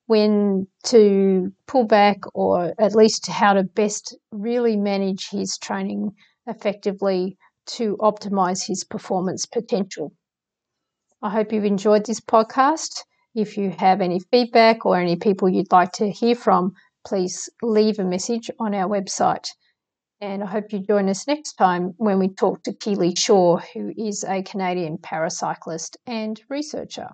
when 0.08 0.68
to 0.86 1.52
pull 1.68 1.86
back 1.86 2.20
or 2.34 2.74
at 2.80 2.96
least 2.96 3.28
how 3.28 3.54
to 3.54 3.64
best 3.64 4.18
really 4.32 4.76
manage 4.78 5.30
his 5.30 5.58
training 5.58 6.12
effectively 6.48 7.38
to 7.66 7.98
optimize 7.98 8.66
his 8.66 8.84
performance 8.84 9.46
potential. 9.46 10.12
I 11.24 11.30
hope 11.30 11.54
you've 11.54 11.66
enjoyed 11.66 12.08
this 12.08 12.20
podcast. 12.20 13.04
If 13.36 13.56
you 13.56 13.70
have 13.78 14.02
any 14.02 14.20
feedback 14.32 14.88
or 14.88 14.98
any 14.98 15.16
people 15.16 15.48
you'd 15.48 15.72
like 15.72 15.92
to 15.94 16.10
hear 16.10 16.34
from, 16.34 16.74
please 17.06 17.48
leave 17.62 18.00
a 18.00 18.04
message 18.04 18.50
on 18.60 18.74
our 18.74 18.90
website. 18.90 19.48
And 20.20 20.44
I 20.44 20.48
hope 20.48 20.74
you 20.74 20.80
join 20.80 21.10
us 21.10 21.28
next 21.28 21.54
time 21.54 21.94
when 21.98 22.18
we 22.18 22.30
talk 22.30 22.64
to 22.64 22.74
Keely 22.74 23.14
Shaw, 23.16 23.58
who 23.58 23.94
is 23.96 24.24
a 24.24 24.42
Canadian 24.42 24.98
paracyclist 24.98 25.96
and 26.08 26.42
researcher. 26.50 27.10